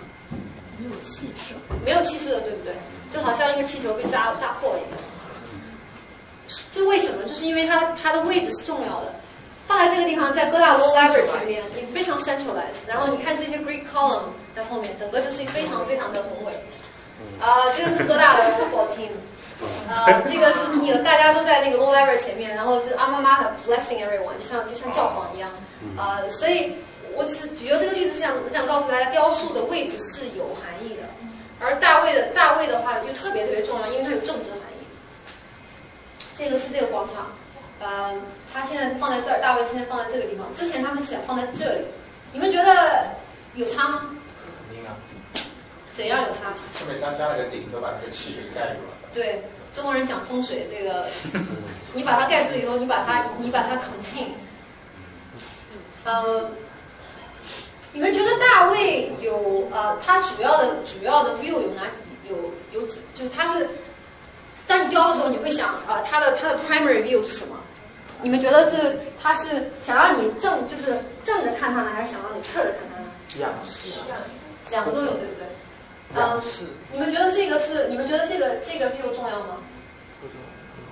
[0.78, 1.54] 没有气势。
[1.84, 2.74] 没有气势的，对不对？
[3.12, 5.00] 就好像一个气球被炸炸破了一样。
[6.72, 7.24] 这为什么？
[7.26, 9.14] 就是因为它它的位置是重要的。
[9.66, 12.84] 放在这个地方，在哥大 Low Library 前面，你非常 centralized。
[12.86, 16.52] 然后你看这些 Greek column 在后面，整个就是非常非常的宏伟。
[17.40, 19.10] 啊，这个是哥大的 football team，
[19.88, 25.50] 呃，这个是有大家都在那个 Lord Ever 前面，然后是阿妈妈的 blessing everyone，就像就像教皇一样，
[25.96, 26.74] 啊、所以
[27.16, 31.02] 我只是举了这个例子，是想想告诉大家，雕塑的位置是有含义的，
[31.60, 34.84] 而大卫的大卫的话就特别特别重要，因为它有政治含义。
[36.36, 37.26] 这个是这个广场，
[37.80, 38.14] 呃，
[38.52, 41.84] 它现在放在这儿，大卫现在放在这个地方，之前他们是想放在这里，
[42.32, 43.08] 你们觉得
[43.54, 44.10] 有差吗？
[45.94, 46.52] 怎样有差？
[46.78, 48.94] 上面加加了个顶，都把这个气水盖住了。
[49.12, 49.42] 对，
[49.74, 51.06] 中国人讲风水，这个
[51.94, 54.28] 你把它盖住以后，你把它你把它 contain。
[56.04, 56.50] 呃，
[57.92, 63.00] 你们觉得大卫有呃，他主要的主要的 view 有哪几有有几？
[63.14, 63.68] 就是他是，
[64.66, 67.56] 当你雕的时候，你会想啊、呃，他的他的 primary view 是什么？
[68.22, 73.08] 你们觉得是他是想让你正就是正着看他呢，还是想让你侧着看他呢？
[73.38, 73.90] 仰视，
[74.70, 75.41] 两个都有，对不对？
[76.16, 79.58] 仰视，你们觉得这个是你们觉得这个这个 view 重要吗？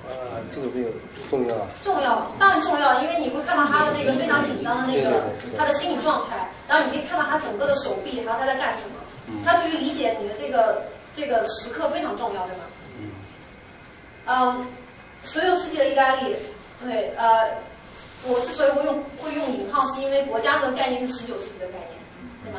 [0.08, 0.90] 啊，这个病
[1.30, 1.66] 重要啊。
[1.84, 5.22] 重要，当然重要，因为你会看到他的那个非常紧张的那个
[5.56, 8.96] 他的心理状态，然后你可以看到他整个的手臂，还有他在干什么。
[9.44, 10.82] 他对于理解你的这个
[11.14, 12.64] 这个时刻非常重要，对吗？
[14.26, 14.66] 嗯，
[15.22, 16.34] 所有世纪的意大利，
[16.82, 17.46] 对，呃，
[18.26, 21.99] 我之所以会用会用引号，是因为国家的概念是十九世纪的概念，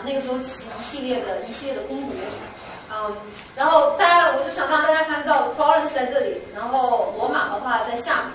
[0.05, 2.13] 那个时候只是一系列的一系列的公国。
[2.93, 3.15] 嗯，
[3.55, 8.31] 然后大家，我就想让大家看到 Florence 在这里，然后罗马的话在下面。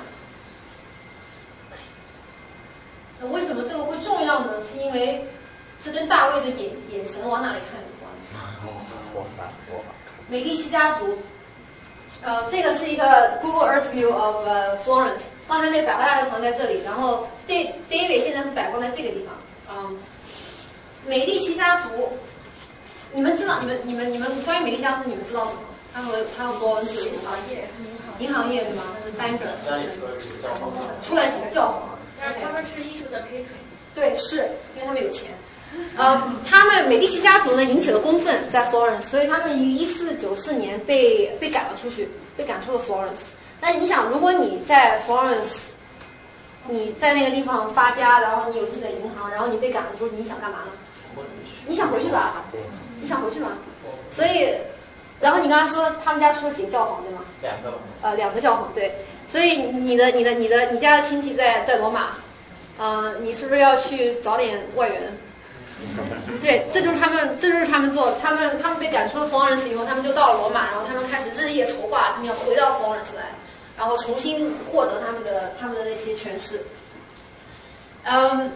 [3.20, 4.52] 那为什么这个会重要呢？
[4.62, 5.26] 是因为
[5.80, 8.10] 这跟大卫的眼眼神往哪里看有关。
[10.28, 11.18] 美第奇家族，
[12.22, 14.46] 呃，这个是一个 Google Earth View of、
[14.86, 19.34] Florence，放在那个百花大教堂在这里，然后 Da- David 现在是摆放在这个地方。
[21.06, 21.88] 嗯，美第奇家族，
[23.12, 25.60] 你们知道，你们你们你们关于美丽奇家族，你们知道什么？
[25.94, 27.58] 他和他和 Florence 有什么关系？
[28.18, 28.82] 银行业对吗？
[28.94, 31.98] 他是 banker，家里出了几个教皇，出来几个教皇。
[32.20, 33.56] 但是他们是艺术的 patron。
[33.94, 34.36] 对，是
[34.74, 35.30] 因为他们有钱。
[35.96, 43.28] 呃，他们美第奇家族呢引起了公愤，在 Florence，所以他们于一四九四年被被赶了出去，被赶出了 Florence。
[43.60, 45.68] 那你想，如果你在 Florence，
[46.68, 50.72] 你在那个地方发家，然后你有自己的银行，然后你被赶了出去，你想干嘛呢？
[51.66, 52.44] 你想回去吧？
[53.00, 53.50] 你想回去吗？
[54.10, 54.54] 所以，
[55.20, 57.20] 然后你刚才说他们家出了几个教皇，对吗？
[57.42, 57.78] 两个吧。
[58.02, 58.94] 呃，两个教皇，对。
[59.28, 62.10] 所以你的、你的、你的、你家的亲戚在在罗马，
[62.78, 65.00] 呃，你是不是要去找点外援？
[66.40, 68.16] 对，这就是他们，这就是他们做的。
[68.22, 73.34] 他们他们被赶出了 Florence 以后，他们就到了罗马，然后他们开始日夜筹划，他们要回到 Florence 来，
[73.76, 76.62] 然后重新获得他们的他们的那些权势。
[78.04, 78.50] 嗯，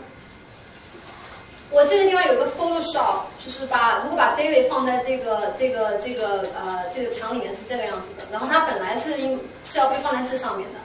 [1.70, 10.78] 我这个地方有个 Photoshop，就是把如果把 David 放在这个这个这个呃这个墙里面是这个样子的，然后它本来是应是要被放在这上面的。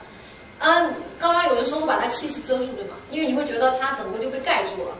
[0.58, 2.94] 嗯，刚刚有人说我把它气势遮住，对吗？
[3.10, 4.96] 因为你会觉得它整个就被盖住了。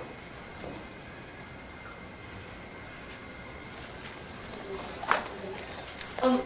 [6.23, 6.41] 嗯，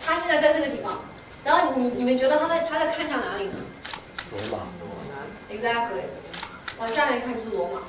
[0.00, 1.00] 他现在在这个地方，
[1.42, 3.54] 然后你你们觉得他在他在看向哪里呢
[4.30, 4.58] 罗马
[5.50, 6.04] ，？Exactly，
[6.80, 7.80] 往下面看就是罗马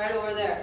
[0.00, 0.56] ，right over there。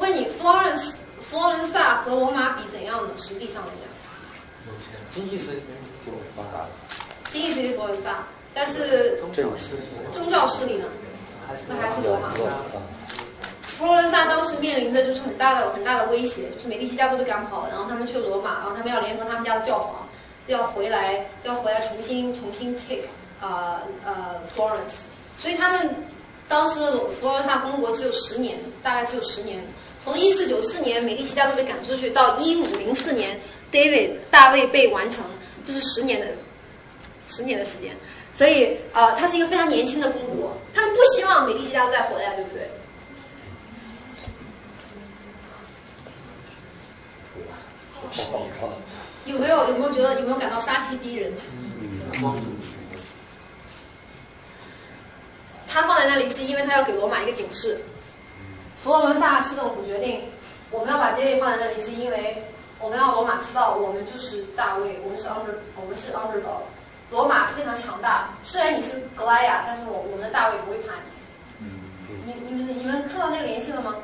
[0.00, 3.10] 问你，Florence 佛罗伦萨和罗马比怎样呢？
[3.16, 4.74] 实力上来讲，
[5.10, 5.62] 经济实力
[6.04, 6.68] 就发达了。
[7.30, 9.82] 经济实力佛罗伦萨，但是宗教势力
[10.12, 10.86] 宗教势力呢？
[11.68, 12.30] 那还是罗马。
[13.78, 20.08] 佛罗伦萨当时面临的就是很大的很大的威胁，就是美第奇家族被赶跑了，然后他们去罗马，然后他们要联合他们家的教皇，
[20.48, 23.04] 要回来要回来重新重新 take
[23.40, 25.02] 呃呃 Florence，
[25.38, 25.94] 所以他们
[26.48, 29.62] 当时的佛罗伦萨公国只有十年，大概只有十年，
[30.02, 33.38] 从一四九四年美第奇家族被赶出去到一五零四年
[33.70, 35.24] David 大卫被完成，
[35.64, 36.26] 就是十年的
[37.28, 37.94] 十年的时间，
[38.32, 42.68] 所以呃它是一个非常年轻的公国，他们不希望美第奇家族再回来，对不对？
[48.10, 48.68] 好好看。
[49.26, 51.30] 有没有有没有觉得有没有感到杀气逼人？
[52.20, 52.34] 光
[55.68, 57.78] 族他放在那里是因为他要给罗马一个警示。
[58.82, 60.22] 佛罗伦萨市政府决定，
[60.70, 62.42] 我们要把 David 放在那里，是因为
[62.78, 66.62] 我们要罗马知道我们就是大卫，我们是 under，我们是 underdog。
[67.10, 71.66] 罗马非常强大，虽然你是格莱亚，但是我我们的大卫不会怕你。
[72.24, 73.96] 你你们你们看到那个联系了吗？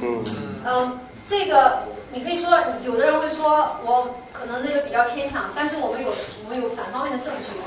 [0.00, 0.24] 嗯，
[0.64, 1.82] 嗯，这个
[2.12, 2.50] 你可以说，
[2.84, 6.12] 有的人会说我可能那个比较牵强，但是我们有
[6.44, 7.58] 我们有反方面的证据。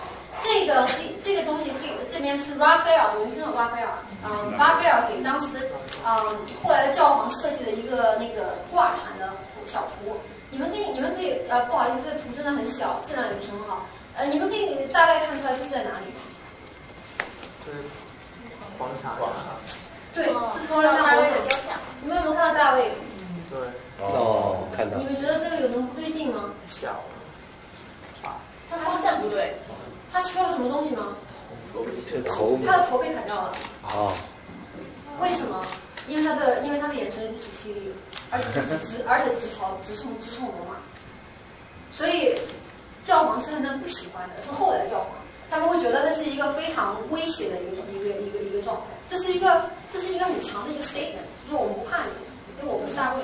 [0.44, 3.90] 这个黑这个东西黑这边是拉斐尔，你们听说拉斐尔？
[4.24, 5.48] 嗯，拉斐尔给当时
[6.06, 9.34] 嗯后来的教皇设计的一个那个挂毯的
[9.66, 10.18] 小图。
[10.52, 13.86] 你们可以，你们可以，呃，不好意思，这个图真的很小，质量也不是很好。
[14.16, 16.22] 呃，你们可以大概看出来这是在哪里吗？
[17.66, 17.80] 就是
[18.78, 19.18] 广场。
[19.18, 19.54] 广场。
[20.14, 20.32] 对，是
[20.68, 21.26] 佛罗伦萨广
[21.68, 21.80] 场。
[22.02, 22.92] 你们有没有看到大卫？
[23.50, 23.60] 对。
[24.00, 24.98] 哦，看到。
[24.98, 26.52] 你们觉得这个有什么不对劲吗？
[26.68, 27.02] 小。
[28.70, 29.54] 他方向不对。
[30.16, 31.14] 他缺了什么东西吗？
[32.10, 32.58] 这头。
[32.66, 33.52] 他的头被砍掉了。
[33.84, 34.08] 啊。
[35.20, 35.62] 为什么？
[36.08, 37.92] 因为他的，因为他的眼神如此犀利，
[38.32, 38.48] 而且
[38.86, 40.78] 直， 而且直朝直冲直冲罗马。
[41.92, 42.34] 所以
[43.04, 45.10] 教皇是他们不喜欢的，是后来的教皇，
[45.50, 52.10] 他们会觉得那是一个非常威胁的一个一个一个一个状态，这是一个这是一个很强的一个 statement，就是我们不怕你，
[52.62, 53.22] 因为我们是大卫。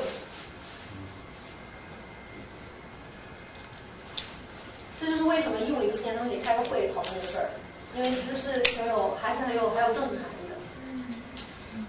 [5.01, 7.49] 这就是为什么一五零四年他们得开个会讨论这个事儿，
[7.97, 10.53] 因为其实是挺有还是很有很有政治含义的。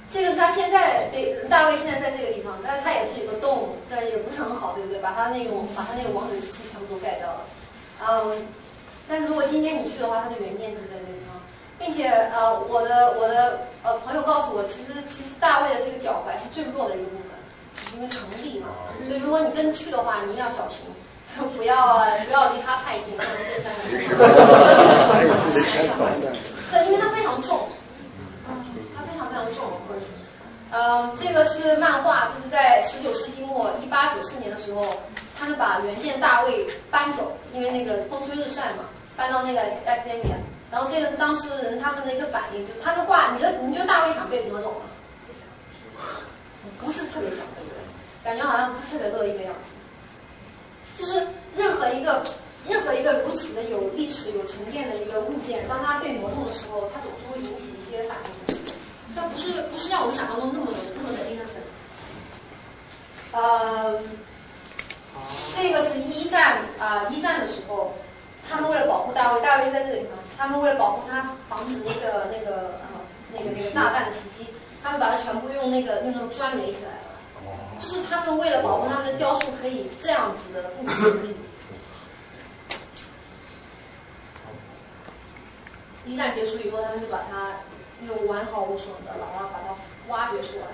[0.08, 4.98] 这个是他现在对大卫现在在这个地方，但是他也是有个洞，但也不是很好，对不对？
[5.00, 7.40] 把他那个把他那个王者之气全部都盖掉了。
[8.08, 8.46] 嗯，
[9.06, 11.36] 但是如果今天你去的话，他的原件就是在这个地方，
[11.78, 17.28] 并且呃，我的我的呃朋友告诉我，其实其实大卫的这个脚踝是最弱的一个部分，
[17.94, 18.68] 因为成立嘛，
[19.06, 20.80] 所以如果你真去的话，你一定要小心。
[21.56, 23.80] 不要不要离他太近，可能这三个。
[26.70, 27.68] 对，因为他非常重，
[28.96, 29.72] 他非常非常重。
[30.70, 34.86] 呃，这个是漫画，就是在十九世纪末一八九四年的时候，
[35.38, 38.84] 他们把原件大卫搬走，因为那个风吹日晒嘛，
[39.16, 40.34] 搬到那个 FNA。
[40.70, 44.80] 然后这个是当事人他们的一个反应，就是他们画，你觉得你觉得大卫想被夺走吗？
[46.80, 47.40] 不是特别想，
[48.24, 49.71] 感觉好像不是特别乐意的样子。
[50.98, 51.26] 就是
[51.56, 52.24] 任何一个
[52.68, 58.16] 任何一个如此的有历史、有沉淀的一个物件，当它被磨动的时候，它总是会引起一些反
[58.48, 58.56] 应。
[59.14, 61.68] 它不是不是像我们想象中那么的那么的 innocent。
[63.32, 64.00] 呃，
[65.54, 67.92] 这个是一战啊，一战的时候，
[68.48, 72.88] 他们为了保护大卫，大卫在这里嘛，他们为了保护他，防止那个那个呃
[73.34, 74.46] 那个那个炸弹的袭击，
[74.82, 77.01] 他们把它全部用那个用那种砖垒起来了。
[77.82, 81.34] 就是他们为了保护他们的雕塑可以这样子的不分
[86.06, 87.60] 一战结束以后，他们就把它
[88.06, 89.74] 又完好无损的，然后把它
[90.08, 90.72] 挖掘出来了。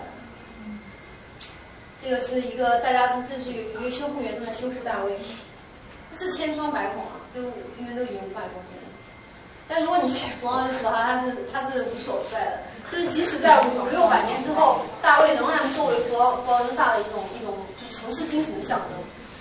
[2.00, 5.18] 这个是一个大家，这是一个修复员正在修复大卫，
[6.14, 7.42] 是千疮百孔啊，就
[7.78, 8.77] 因为都已经五百多年。
[9.68, 12.62] 但如果你去佛罗伦斯的话，它是它是无所不在的。
[12.90, 18.98] 就是即使在五六百年之后，大卫仍然作为佛佛罗伦萨的一种一种就是城市精神的象征。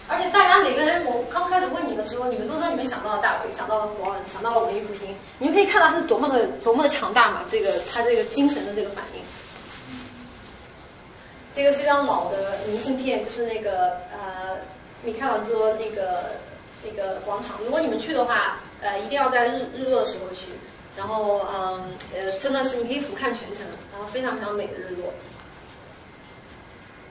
[0.10, 5.16] 而且大家每个人，我刚开始问你的时候，你们都说你们想到了大卫，想到了佛罗伦，想到了文艺复兴。
[5.38, 9.22] 你们可以看到他是多么的多么的强大嘛，这个他这个精神的这个反应。
[11.54, 14.58] 这个是一张老的明信片，就是那个呃
[15.04, 16.32] 米开朗基罗那个
[16.86, 17.56] 那个广场。
[17.64, 20.48] 如果你们去的话，呃，一定要在日日落的时候去。
[20.98, 21.84] 然后，嗯，
[22.16, 23.64] 呃，真的是你可以俯瞰全城，
[23.94, 25.14] 然后非常非常美的日落。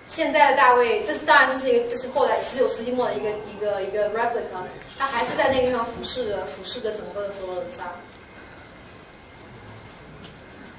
[0.08, 4.66] 现在的大卫，这是当然这是一个，这是后来十九世纪末的一个一个一个 replica，
[4.98, 7.92] 他还是在那个地方俯视着俯视着整个的佛罗伦萨。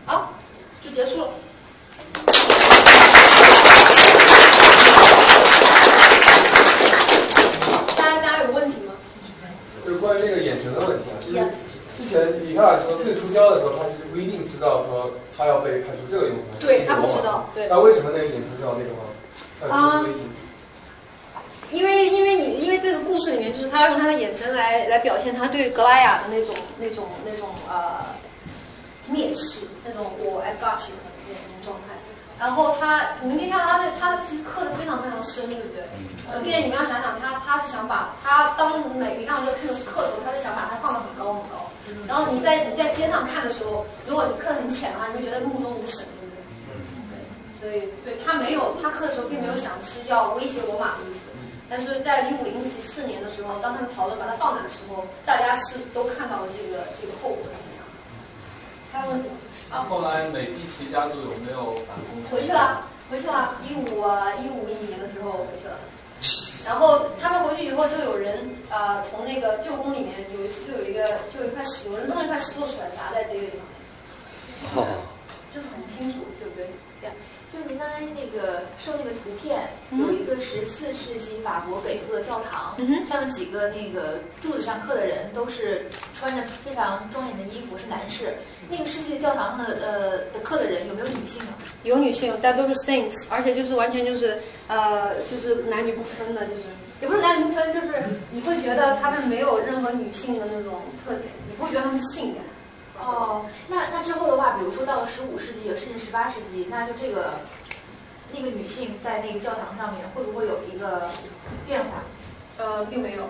[0.06, 0.34] 好，
[0.84, 1.30] 就结束了。
[7.96, 8.94] 大家大家有问题吗？
[9.86, 11.68] 就是关于这个眼神的问题啊，就是。
[11.98, 16.66] 之前米开朗说最初雕的时候，他其实不一定知道说他要被派出这个用途。
[16.66, 17.68] 对他不知道，对。
[17.68, 19.02] 那为什么那个眼神是要那个吗？
[19.76, 20.06] 啊，
[21.72, 28.06] 因为因为你因为这个故事里面，就是他要用他的眼神来来表现他对格莱雅的那种那种那种呃
[29.12, 31.97] 蔑视，那种我 I got you 的那种状态。
[32.40, 35.82] 然后他，你们可以看到他的他的其实刻的非常非常深，对不对？
[36.32, 41.66] 呃，并且你们要想想，他他是想把他当每一张这个片子刻的时候，他是想把它放得很高很高。
[42.08, 46.38] 然后你在你在街上看的时候，如果你刻得很浅的话，你会觉得目中无神，对不对？
[47.10, 51.20] 对，所以对他没有他刻的时候并没有想是要威胁罗马的意思。
[51.70, 57.98] 但是在一五零四年的时候，当他们讨论把它放哪的时候，大家是都看到了这个这个后果是怎样的。
[58.94, 59.36] 还有问题吗？
[59.70, 62.24] 那后来美第奇家族有没有反攻？
[62.32, 63.56] 回去了，回去了。
[63.68, 65.78] 一五啊，一五一几年的时候回去了。
[66.66, 73.52] 然后他们回去以后，就有人啊，从那个旧宫里面有一次就有一个就有一块石，有人弄一块石头出来砸在这个地
[74.74, 74.84] 方。
[74.84, 74.88] 哦。
[75.54, 76.68] 就是很清楚，对不对？
[77.02, 77.10] 对。
[77.58, 88.36] 就是您刚才那个说那个图片，有一个十四世纪法国北部的教堂，上面几个那个柱子上刻的人都是穿着非常庄严的衣服，是男士。
[88.70, 91.58] 那个世纪教堂上的呃的刻的人有没有女性啊？
[91.84, 96.64] 有女性，但都是 saints，而且就是完全就是呃就是男女不分的，就是
[97.02, 97.88] 也不是男女不分，就是
[98.30, 102.44] 你会觉得他们没有任何女性的那种特点，你不会觉得他们性感。
[103.00, 107.36] 哦，那那之后的话，比如说到了十五世纪甚至十八世纪，那就这个
[108.34, 111.10] 那个女性在那个教堂上面会不会有一个
[111.66, 112.04] 变化？
[112.58, 113.30] 呃，并没有，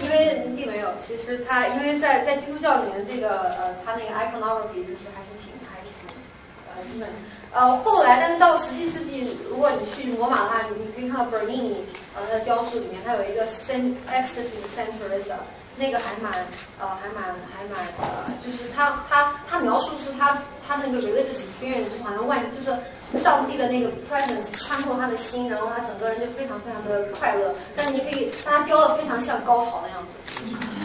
[0.00, 0.88] 因为并没有。
[1.04, 6.06] 其实它因为在在基督教里面，这个呃，它那个 iconography 就是还是挺还是挺
[6.70, 7.08] 呃基本。
[7.52, 11.74] 呃，后来但是到十七世纪，如果你去罗马的话，你你可以看到 Bernini
[12.14, 15.36] 呃他的雕塑里面，它有一个 Saint Ecstasy Saint Teresa。
[15.76, 16.32] 那个还蛮，
[16.78, 22.78] 呃，还蛮，还蛮，呃，就是他他他描述是他他那个 religious experience 就好像外就是
[23.18, 27.54] 上帝的那个 presence 穿透他的心，然后他整个人就非常非常的快乐。
[27.74, 30.08] 但你可以，但他雕的非常像高潮的样子。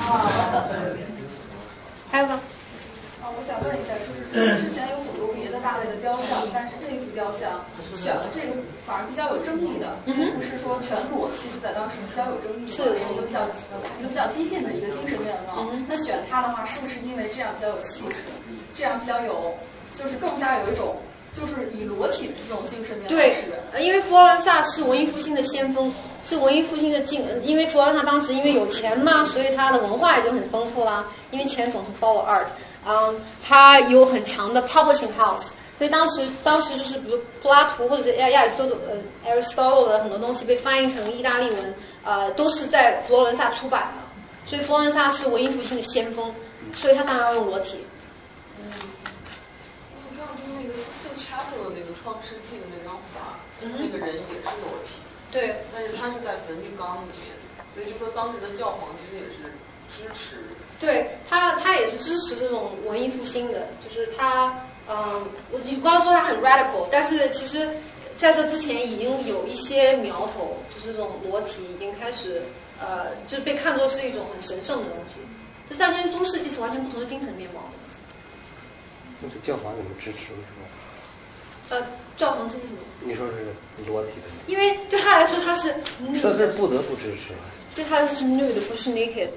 [0.02, 0.26] 啊，
[2.12, 2.40] 还有吗？
[3.30, 4.26] 啊，我想问一下，就是
[4.58, 7.62] 之前有很多别的大类的雕像，但是这一幅雕像
[7.94, 12.82] 选了这个反而比较有争议的，因为不是说全裸，其实在当时比较有争议的，是
[13.14, 13.46] 一个比较
[14.02, 15.70] 一个比较激进的一个精神面貌。
[15.86, 18.18] 那选它的话，是不是因为这样比较有气质，
[18.74, 19.54] 这样比较有，
[19.94, 20.98] 就是更加有一种
[21.38, 23.14] 就是以裸体的这种精神面貌？
[23.14, 23.30] 对，
[23.86, 25.94] 因为佛罗伦萨是文艺复兴的先锋，
[26.26, 31.06] 是文艺复兴的进，因为佛罗伦萨当时因为有钱嘛，所以它的文化也就很丰富啦。
[31.30, 32.48] 因为钱总是 follow art。
[32.90, 46.34] 嗯，它有很强的 publishing house，所以当时当时就是比如柏拉图或者是亚亚里士多德呃 Aristotle 的很多东西被翻译成意大利文，呃，都是在佛罗伦萨出版的，所以佛罗伦萨是文艺复兴的先锋，
[46.74, 47.78] 所以他当然要用裸体。
[48.58, 48.74] 嗯，
[49.94, 54.96] 我知道就是那个 Sistine Chapel 的那个创世纪的那张画，那个人也是裸体，
[55.32, 57.38] 对，但是他是在梵蒂冈里面，
[57.76, 59.54] 所以就说当时的教皇其实也是
[59.94, 60.42] 支持。
[60.80, 67.70] 对他，他也是支持这种文艺复兴的，就是他，嗯，我你刚刚说他很 radical，但是其实
[68.16, 72.42] 在这之前已经有一些苗头，就是这种裸体已经开始，
[72.80, 75.16] 呃，就被看作是一种很神圣的东西。
[75.70, 77.70] 这战争中世纪是完全不同的精神面貌。
[79.22, 80.66] 就是教皇怎么支持是吧？
[81.70, 81.86] 呃，
[82.16, 82.80] 教皇支持什么？
[83.02, 83.54] 你说是
[83.86, 84.28] 裸体的？
[84.48, 85.76] 因为对他来说他是。
[86.22, 87.34] 这是不得不支持。
[87.76, 89.28] 对他来说是 nude，不是 naked。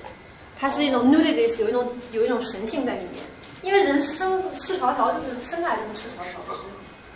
[0.62, 3.18] 它是一种 nudity，有一种有一种神性在里面，
[3.62, 6.54] 因为人生赤条条就是生来就是赤条条。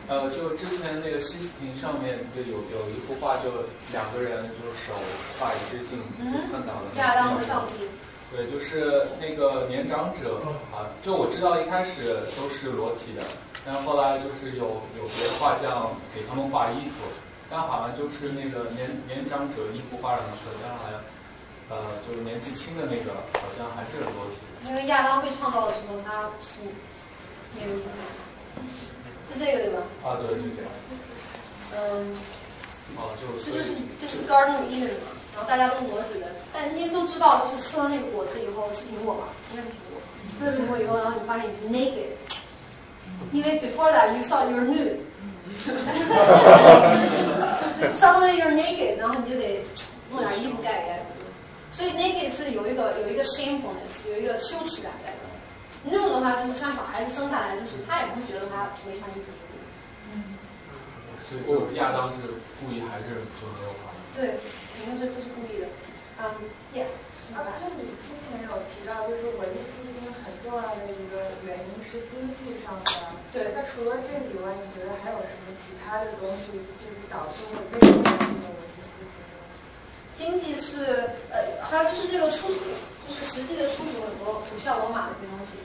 [0.08, 3.62] 呃，就之前那个西斯廷上面就有有一幅画，就
[3.92, 4.94] 两个人就是手
[5.38, 6.02] 画一只镜，
[6.50, 6.90] 看到了。
[6.98, 7.86] 亚当和上帝。
[8.34, 10.42] 对，就是那个年长者
[10.74, 13.22] 啊，就我知道一开始都是裸体的，
[13.64, 17.06] 但后来就是有有别的画匠给他们画衣服，
[17.48, 20.98] 但好像就是那个年年长者衣服画上去了，但好像。
[21.68, 24.38] 呃，就是年纪轻的那个，好像还是裸体。
[24.68, 26.60] 因为亚当被创造的时候，他是
[27.58, 27.70] 没有
[29.34, 29.82] 是这个对吧？
[30.04, 30.70] 啊，对，就这样。
[31.74, 32.14] 嗯。
[32.96, 33.68] 哦，就这就是
[34.00, 34.66] 这是 Garden 嘛，
[35.34, 39.98] 然后大家都裸体的，但您都知道，就是吃了那个果子以后是苹果嘛，应该是苹果。
[40.38, 42.14] 吃了苹果以后，然后你发现你是 naked，
[43.32, 45.00] 因为 before that you thought you were nude。
[47.98, 49.60] Suddenly you're naked，然后你就得
[50.10, 51.02] 弄点衣服盖盖。
[51.76, 55.28] 所以 naked 是有一个有一个 shamefulness，有一个羞耻感在的。
[55.84, 59.28] new 的话，就是像小孩子生下来，就是他也不会觉得他没穿衣服。
[60.08, 60.40] 嗯。
[61.28, 63.92] 所以就亚当是故意还是就没有画？
[64.16, 64.40] 对，
[64.72, 65.68] 肯定是这是故意的。
[66.16, 66.24] 嗯
[66.72, 66.88] ，yeah。
[67.36, 73.12] 啊，就你之前有提到，就是文艺复兴很重要的一个原因是经济上的。
[73.36, 73.52] 对。
[73.52, 78.16] 那除了这个以外，你觉得还有什么其他的东西，就是导致了这个？
[80.16, 82.60] 经济是呃，还有就是这个出土，
[83.06, 85.60] 就是实际的出土很多古希腊罗马的一些东西，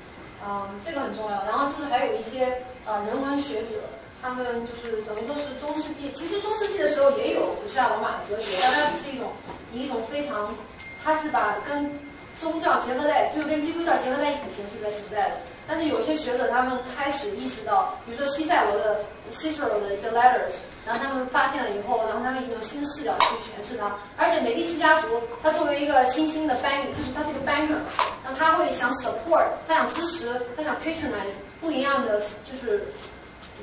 [0.45, 1.43] 嗯，这个很重要。
[1.45, 3.79] 然后就是还有一些呃人文学者，
[4.21, 9.31] 他们就是等于说是中世纪，其实中世纪的时候也有古希腊罗马的哲学，但它只是一种
[9.71, 10.53] 以一种非常，
[11.01, 11.89] 它是把跟
[12.37, 15.35] 宗教结合在，就跟基督教结合在一起的形式在存在的。
[15.65, 18.99] 但是有些学者他们开始意识到，比如说西塞罗的
[19.31, 20.51] Cicero 的一些 letters。
[20.85, 23.95] 然后他们发现了以后，然后他们用新的视角去诠释它。
[24.17, 25.07] 而且美第奇家族，
[25.43, 27.77] 它作为一个新兴的 bank，就是它是个 banker，
[28.23, 30.27] 然后他会想 support，他想支持，
[30.57, 32.85] 他想 patronize 不一样的，就是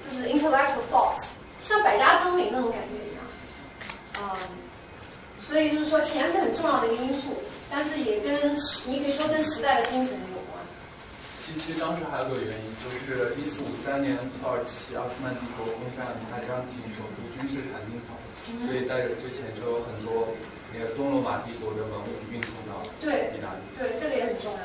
[0.05, 1.25] 就是 intellectual thoughts，
[1.63, 3.25] 像百家争鸣那种感觉一样。
[4.21, 4.37] 嗯，
[5.45, 7.37] 所以就是说钱是很重要的一个因素，
[7.69, 8.33] 但是也跟
[8.87, 10.17] 你可以说跟时代的精神。
[11.57, 18.13] 其实当时还有个原因，就是一四五三年土耳其奥斯曼帝国攻占拜占庭首都君士坦丁堡，
[18.67, 20.29] 所以在这之前就有很多
[20.73, 23.61] 那个东罗马帝国的文物运送到意大利。
[23.79, 24.61] 对，这个也很重要。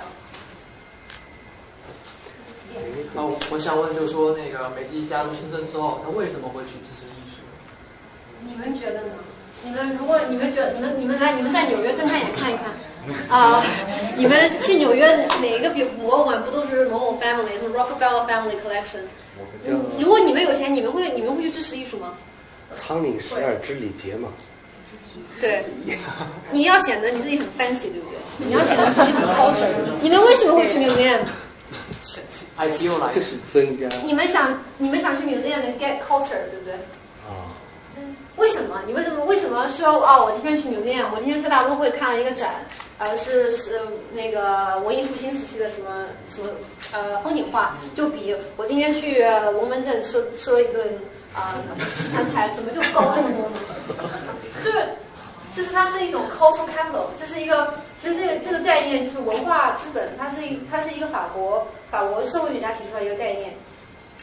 [3.13, 7.45] 那我想问，就是说那个美第奇家族新政之后，他为什么会去支持艺术？
[8.41, 9.13] 你们觉得呢？
[9.63, 12.73] 你们如果你们觉得你们你们来你们在纽约睁开眼看一看，
[13.29, 13.61] 啊、
[14.15, 19.03] 你们去纽约哪个比博物馆不都是某某 family 什么 Rockefeller Family Collection？
[19.65, 22.13] 嗯如果你们有钱，你们会你们会去支持艺术吗？
[22.75, 24.29] 苍岭十二之礼节嘛，
[25.39, 25.63] 对，
[26.51, 28.17] 你要显得你自己很 fancy，对不对？
[28.47, 29.67] 你要显得自己很 culture。
[30.01, 36.73] 你们为什么会去 museum？idealize 这是增加你们想你们想去 museum get culture，对不对？
[37.25, 37.53] 啊，
[38.37, 38.81] 为什么？
[38.87, 40.23] 你为什么为什么说啊？
[40.23, 42.65] 我今天去 museum，我今天去大都会看了一个展，
[42.99, 43.81] 呃，是是
[44.13, 46.49] 那个文艺复兴时期的什么什么
[46.93, 50.87] 呃风景画，就比我今天去龙门阵吃吃了一顿
[51.33, 51.55] 啊
[51.89, 54.09] 西川菜，怎么就高这么多呢？
[54.63, 54.89] 就是
[55.55, 63.53] 就是它是一种 cultural capital，这是一个其实这个这个概念就是文化资本，它是一它是一个法国法国社会学家提出来一个概念。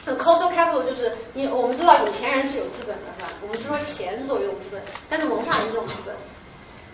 [0.07, 3.29] 呃 cultural capital 就是你我们知道有钱人是有资本的，是吧？
[3.43, 4.81] 我们是说钱作为一种资本，
[5.11, 6.15] 但是文化也是一种资本。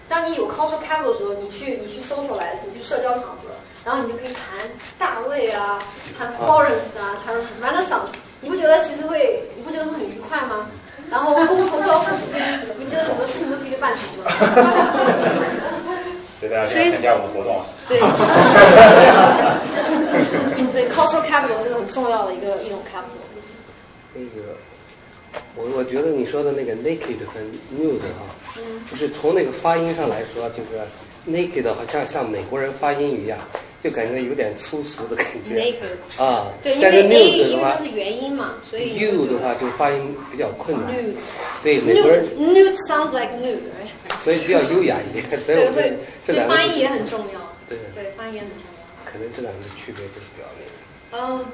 [0.08, 3.50] 当你有 cultural capital 的时候，你去你去 socialize，你去社交场合，
[3.84, 4.42] 然后你就可以谈
[4.98, 5.78] 大卫啊，
[6.16, 8.08] 谈 Florence 啊，谈 Renaissance，
[8.40, 10.68] 你不觉得其实会，你不觉得会很愉快吗？
[11.10, 14.24] 然后觥筹交错之间，你不觉得很多事情都可以办成吗？
[16.38, 17.64] 所以大家可以参加我们活动啊。
[17.88, 17.98] 对，
[20.72, 23.24] 对，cultural capital 是个很重要的一个一种 capital。
[24.14, 24.26] 那个，
[25.54, 27.40] 我我觉得你说的那个 naked 和
[27.74, 28.26] nude 哈、
[28.58, 30.80] 嗯就是从那个发音上来说，就是
[31.28, 33.38] naked 好像像美国人发音语一样，
[33.82, 35.60] 就感觉有点粗俗的感觉。
[35.60, 40.92] naked 啊，对，因但是 nude 的话它是元音嘛，所以 u 的话就发音比较困难。
[40.92, 41.14] nude
[41.62, 43.90] 对美国人，nude nude sounds like nude，right？
[44.22, 45.24] 所以比较优雅一点。
[45.42, 45.92] 所以对，我这会
[46.26, 47.54] 这两个发音也很重要。
[47.68, 49.10] 对对，发音也很重要。
[49.10, 50.35] 可能这两个区别就是。
[51.12, 51.46] 嗯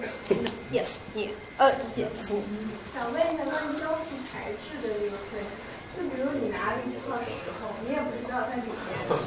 [0.73, 5.45] ，yes，你呃，也就是你想问一下关于雕塑材质的这个会，
[5.93, 8.73] 就比如你拿了一块石头，你也不知道它里面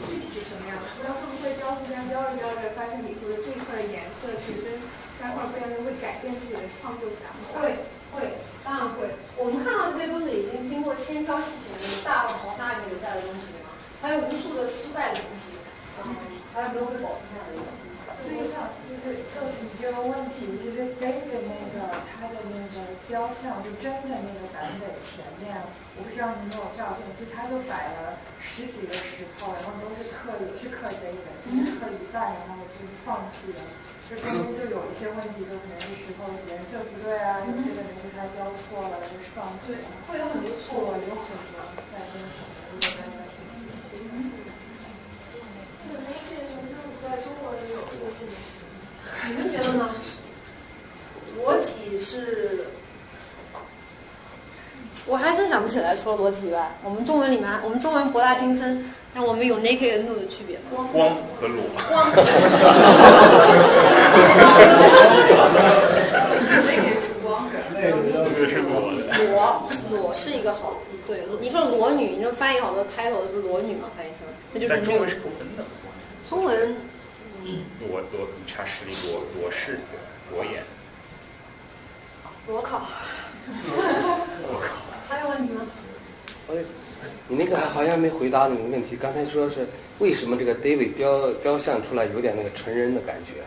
[0.10, 4.74] 具体是什么样，不知道会不会雕塑家雕着雕着，发现里头的这一块颜色其实跟
[5.22, 7.62] 三块不一样，就会改变自己的创作想法。
[7.62, 8.34] 会会，
[8.66, 9.14] 当然会。
[9.38, 13.54] 我们看到这些都是已经经过千挑细选的大浪淘沙里面留下的东西，
[14.02, 15.54] 还有无数的失败的东西，
[16.02, 16.18] 嗯，
[16.52, 17.94] 还有没有被保存下来的东西。
[18.26, 25.62] 所以像就是就是你这个问题，其实 David 那个他的那个雕像，就真的那个版本前面，
[25.94, 33.62] 我不知道你有没有照片，就他就摆了十几个石头，然后都是刻也是刻 David，就是刻一半，然后就是放弃了。
[34.10, 39.86] 就中间就有一些问题，就可能是石头颜色不对啊，有些可能是他雕错了，就是放弃了。
[40.10, 41.62] 会有很多错，有很多
[41.94, 43.22] 在跟什么一个在那
[47.10, 48.34] 在中国也有过这种。
[49.28, 49.90] 你们觉得呢？
[51.38, 52.66] 裸体是，
[55.06, 60.64] 我还真想不起来，除了裸体以外，我们中文里面，我们中文博大精深，那我们有 naked 和 nude 的区别吗？
[60.94, 61.10] 光
[61.40, 61.64] 和裸。
[61.90, 62.12] 光。
[68.56, 69.04] 裸的。
[69.30, 75.64] 裸裸是一个好，对，你说裸女，你说翻译好多 title 都是裸女嘛，翻译成，那就是但中文是不分的。
[76.30, 76.76] 中文
[77.80, 79.80] 裸裸差实力，裸裸视，
[80.32, 80.64] 裸眼。
[82.48, 82.82] 裸考。
[83.48, 84.76] 我靠。
[85.08, 85.62] 还有问题吗？
[86.50, 86.56] 哎，
[87.28, 88.96] 你那个好像没回答那个问题。
[88.96, 89.68] 刚才说是
[90.00, 93.42] 为什么这个 David 雕雕像出来有点那个纯人的感觉？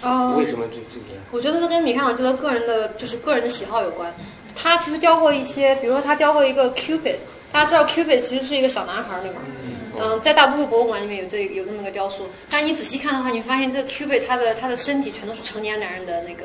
[0.00, 1.18] 哦为什么这这个？
[1.32, 4.14] 我觉得这跟米开朗基罗个人的就是个人的喜好有关。
[4.54, 7.16] 他其实雕过一些，比如说他雕过一个 Cupid，
[7.50, 9.40] 大家知道 Cupid 其实是一个小男孩，对吗？
[9.44, 16.44] 嗯，嗯在大都会博物馆里面有这有这么个雕塑，但你仔细看的话，你发现这个 Cupid 他的他的身体全都是成年男人的那个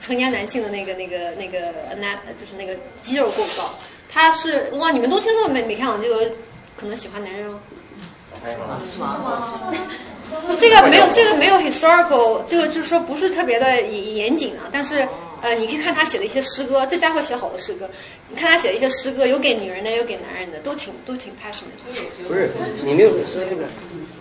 [0.00, 3.74] 成年男性的那个那个那个男就是那个肌肉构造。
[4.08, 6.20] 他是哇，你们都听说米米开朗基罗
[6.76, 7.58] 可能喜欢男人哦。
[10.58, 14.68] 这个没有，这个没有 historical，这个就是说不是特别的严严谨啊。
[14.72, 15.06] 但是
[15.44, 17.86] 呃，你可以看他写的一些诗歌，这家伙写好多诗歌。
[18.30, 22.26] 你看他写的一些诗歌，有给女人的，有给男人的，都挺都挺 passionate。
[22.26, 22.50] 不是
[22.82, 23.64] 你没有说这个，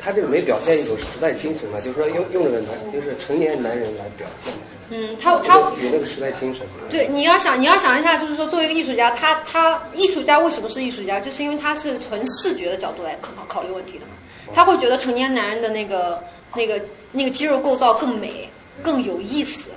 [0.01, 1.79] 他这个没表现一种时代精神嘛？
[1.79, 4.53] 就是说用用这个男，就是成年男人来表现，
[4.89, 6.67] 嗯，他他有那个时代精神。
[6.89, 11.21] 对，你要想你要想一下，就是说作为一个艺术家，他他艺术家为什么是艺术家？
[11.21, 14.11] 就是因为他是从视觉的角度来考考虑问题的嘛。
[14.53, 16.21] 他会觉得成年男人的那个
[16.53, 16.81] 那个
[17.13, 18.49] 那个肌肉构造更美，
[18.81, 19.69] 更有意思。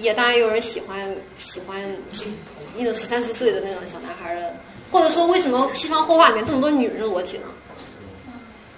[0.00, 1.80] 也当然有人喜欢喜欢
[2.76, 4.56] 那种十三四岁的那种小男孩的，
[4.90, 7.46] 或者说为什么西方绘画里面这么多女人的裸体呢？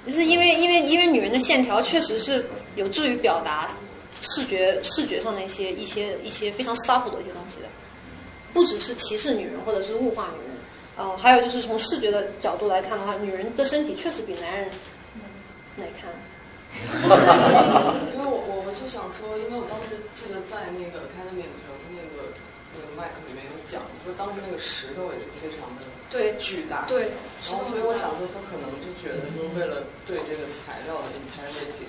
[0.06, 3.70] 就是因为因为因为女人的线条确实是有助于表达
[4.22, 7.66] 视觉视觉上的一些一些一些非常沙土的一些东西的，
[8.52, 10.56] 不只是歧视女人或者是物化女人，
[10.96, 14.70] 呃，还有就是从视觉的角度来看的话，女人的身体确实比男人
[15.76, 16.08] 耐看。
[18.96, 22.32] 想说，因为我当时记得在那个 Academy 的时候，那个
[22.72, 27.12] 那个麦克里面有讲，说当时那个石头也是非常的对巨大，对，
[27.44, 31.84] 然后所以我想说，他可能就觉得说，为了对这个材料的 integrity，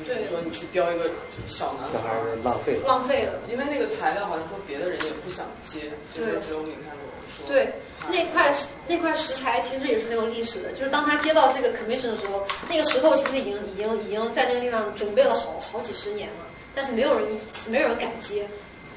[0.00, 1.12] 就是说你去雕一个
[1.44, 7.76] 小男孩儿浪费了，浪费了，因为那个材料好像说别的人也不想接，就是只有米开罗说，对。
[8.10, 8.52] 那块
[8.88, 17.28] 那块石材其实也是很有历史的，就是当他接到这个 commission 的时候，那个石头其实已经已经已经在那个地方准备了好好几十年了，但是没有人
[17.68, 18.48] 没有人敢接，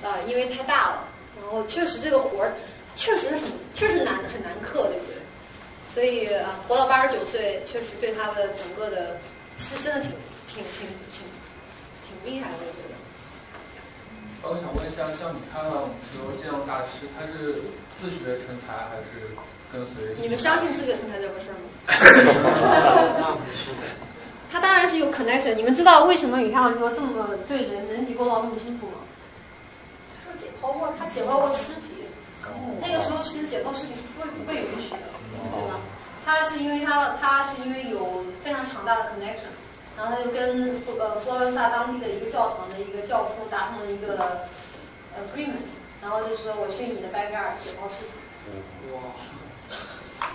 [0.02, 1.08] 呃，因为太大了，
[1.42, 2.52] 然后确实这个活儿
[2.96, 3.42] 确实很
[3.74, 5.16] 确实难很难克，对不对？
[5.94, 9.18] 所以、呃、活到八十九岁，确实对他的整个的
[9.58, 10.12] 是真的挺
[10.48, 11.24] 挺挺挺
[12.04, 12.96] 挺厉害的，我觉得。
[14.48, 17.64] 我想问一下，像米开朗基罗这样大师，他是
[18.00, 19.30] 自学成才还是
[19.72, 20.16] 跟随？
[20.22, 21.58] 你们相信自学成才这回事吗？
[24.52, 25.54] 他当然是有 connection。
[25.56, 29.00] 你们知道为什么米开朗基罗这么对人人体构造那么清楚吗？
[30.16, 32.06] 他说解剖过，他解剖过尸体。
[32.80, 34.98] 那个时候其实解剖尸体是不不被允许的，
[35.52, 35.80] 对吧？
[36.24, 39.50] 他是因为他他是因为有非常强大的 connection。
[39.98, 44.46] 然后他就跟佛呃佛罗伦萨当地的一个教堂的一个教父达成了一个
[45.16, 45.72] agreement，
[46.06, 48.14] 然后就是说我去你的 backyard 解剖尸体。
[48.94, 49.10] 哇！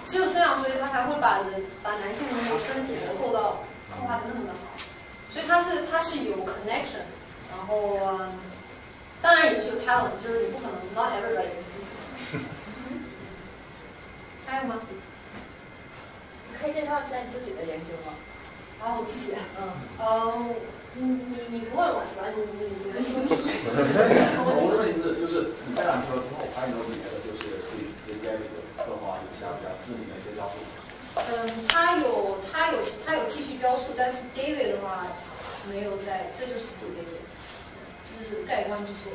[0.05, 4.75] 只有这样，所以他才会把人把男性的那个身体的构造刻画的那么的好。
[5.31, 7.07] 所以他是他是有 connection，
[7.55, 8.29] 然后、呃、
[9.23, 11.55] 当然也是有 talent，就是你不可能 not everybody。
[14.47, 14.81] 还有吗？
[16.51, 18.13] 你可以介绍一下你自己的研究吗？
[18.83, 19.71] 啊，我自己，嗯，
[20.01, 20.35] 呃，
[20.95, 22.27] 你你你不问我是吧？
[22.35, 22.99] 你你你的
[24.43, 30.59] 我的问题是，就是你开朗基罗之后，还有没有别的就是对对 David 的刻画，就是想想致命的一些雕塑？
[31.15, 35.07] 嗯，他有他有他有继续雕塑，但是 David 的话
[35.71, 37.23] 没有在，这就是不 David，
[38.11, 39.15] 就是盖棺之作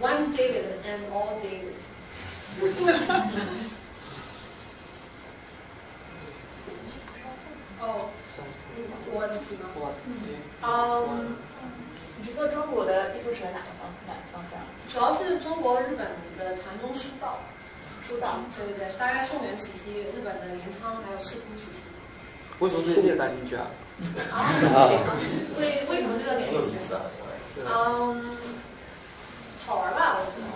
[0.00, 1.74] ，One David and all David。
[7.82, 8.06] 哦。
[9.10, 9.64] 我自己吗？
[10.62, 11.34] 嗯，
[12.20, 14.60] 你是做中国的艺术史哪个方哪个方向？
[14.86, 16.06] 主要是中国、日本
[16.38, 17.40] 的禅宗书道。
[18.06, 18.38] 书道。
[18.54, 21.80] 对对对，大概宋元时期，日本的镰仓还有世宗时期。
[22.60, 23.66] 为什么对这个感兴趣啊？
[24.32, 24.90] 啊？
[25.58, 26.78] 为为什么这个感兴趣？
[27.64, 28.36] 嗯，
[29.66, 30.18] 好玩吧？
[30.18, 30.48] 我觉得。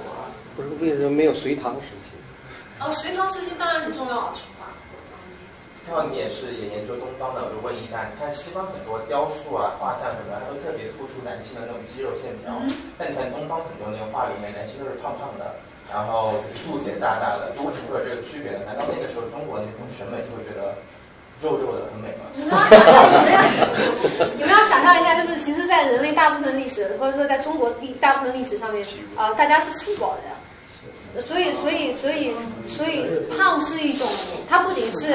[0.54, 2.12] 不是为什么没有隋唐时期？
[2.78, 4.68] 哦，隋唐时期当然很重要了，书法。
[5.86, 12.54] 正好你也是也研究东方的，我就问一下，你看西方很多雕塑啊、画像什么，它都特别突出男性的那种肌肉线条，
[12.98, 15.58] 但你看东方很多那个画里面，男性都是胖胖的，
[15.90, 18.62] 然后肚子也大大的，为什么会有这个区别呢？
[18.68, 20.78] 难道那个时候中国那种审美就会觉得
[21.42, 22.22] 肉肉的很美吗？
[22.36, 23.40] 你们要想象，你们要
[24.38, 28.82] 你们要想象一下，就是其实，在人类大部分历史，或者说在中国历大部分历史上面，
[29.16, 30.30] 啊、呃，大家是吃饱的呀。
[31.26, 32.32] 所以，所以，所以，
[32.66, 33.04] 所以，
[33.36, 34.08] 胖是一种，
[34.48, 35.14] 它不仅是，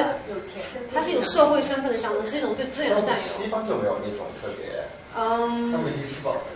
[0.94, 3.22] 它是一种社会身份的象征，是一种对资源的占有。
[3.22, 4.68] 西方就没有那种特别。
[5.16, 5.74] 嗯。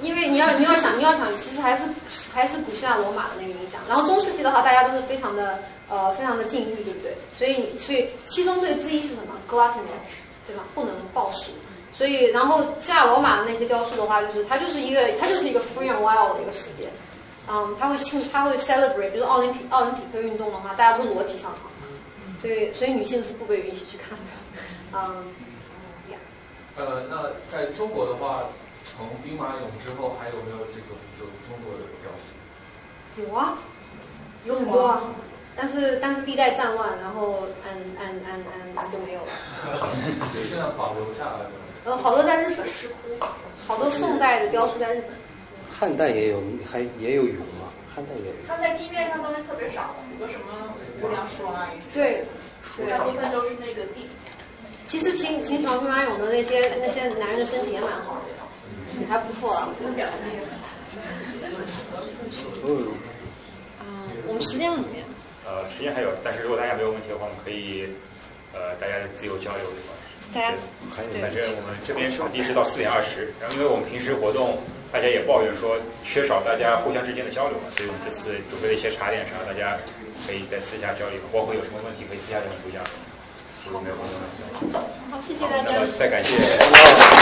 [0.01, 1.85] 因为你要，你要想，你要想，其实还是
[2.33, 3.81] 还是古希腊罗马的那个影响。
[3.89, 7.15] 然后中世纪的话，大家都是非常的呃，非常的禁欲，对不对？
[7.37, 9.95] 所以，所以七宗罪之一是什么？gluttony，
[10.47, 10.65] 对吧？
[10.75, 11.51] 不能暴食。
[11.93, 16.89] 所以，然后希腊罗马的那些雕塑的话，就是它就是一个，它就是一个 free and wild 的一个世界。
[17.49, 21.65] 嗯，它会庆，它会 celebrate，比如奥林匹奥林匹克运动的话，大家都裸体上场，
[22.41, 24.25] 所以所以女性是不被允许去看的。
[24.93, 25.42] 嗯，呀。
[26.77, 28.45] 呃，那在中国的话，
[28.85, 33.23] 从兵马俑之后，还有没有这种就中国的雕塑？
[33.23, 33.59] 有啊，
[34.47, 35.03] 有很多啊，
[35.55, 38.45] 但是但是历代战乱，然后嗯嗯嗯
[38.75, 39.29] 嗯就没有了。
[40.33, 41.51] 就现在保留下来的。
[41.85, 43.25] 呃，好多在日本石窟，
[43.67, 45.11] 好多宋代的雕塑在日本。
[45.71, 47.69] 汉代也有，还也有俑嘛？
[47.95, 48.37] 汉代也有。
[48.49, 50.47] 他们在地面上都是特别少，有个什么
[51.03, 52.25] 无量书啊，对，
[52.89, 54.09] 大部分都是那个地。
[54.93, 59.73] 其实秦秦朝兵马俑的那些那些男人身体也蛮好的，还不错啊。
[59.97, 60.41] 表现也
[62.63, 62.93] 嗯。
[63.81, 65.09] 啊，我们时间怎么样？
[65.49, 67.89] 呃，时间还有，但是如果大家没有问题的话，我们可以
[68.53, 69.97] 呃大家自由交流对吧？
[70.37, 70.53] 大家，
[70.93, 74.61] 反正我们这边场地是到四点二十，然后因为我们平时活动。
[74.93, 75.75] 大家也抱怨说
[76.05, 79.73] 缺少大家互相之间的交流嘛，所以我们这次准备了一些茶点啥，大家
[80.29, 82.85] 可以在私下交流，包括有什么问题可以私下跟你回讲。
[83.71, 85.87] 好，谢谢大家。
[85.99, 87.03] 再感谢。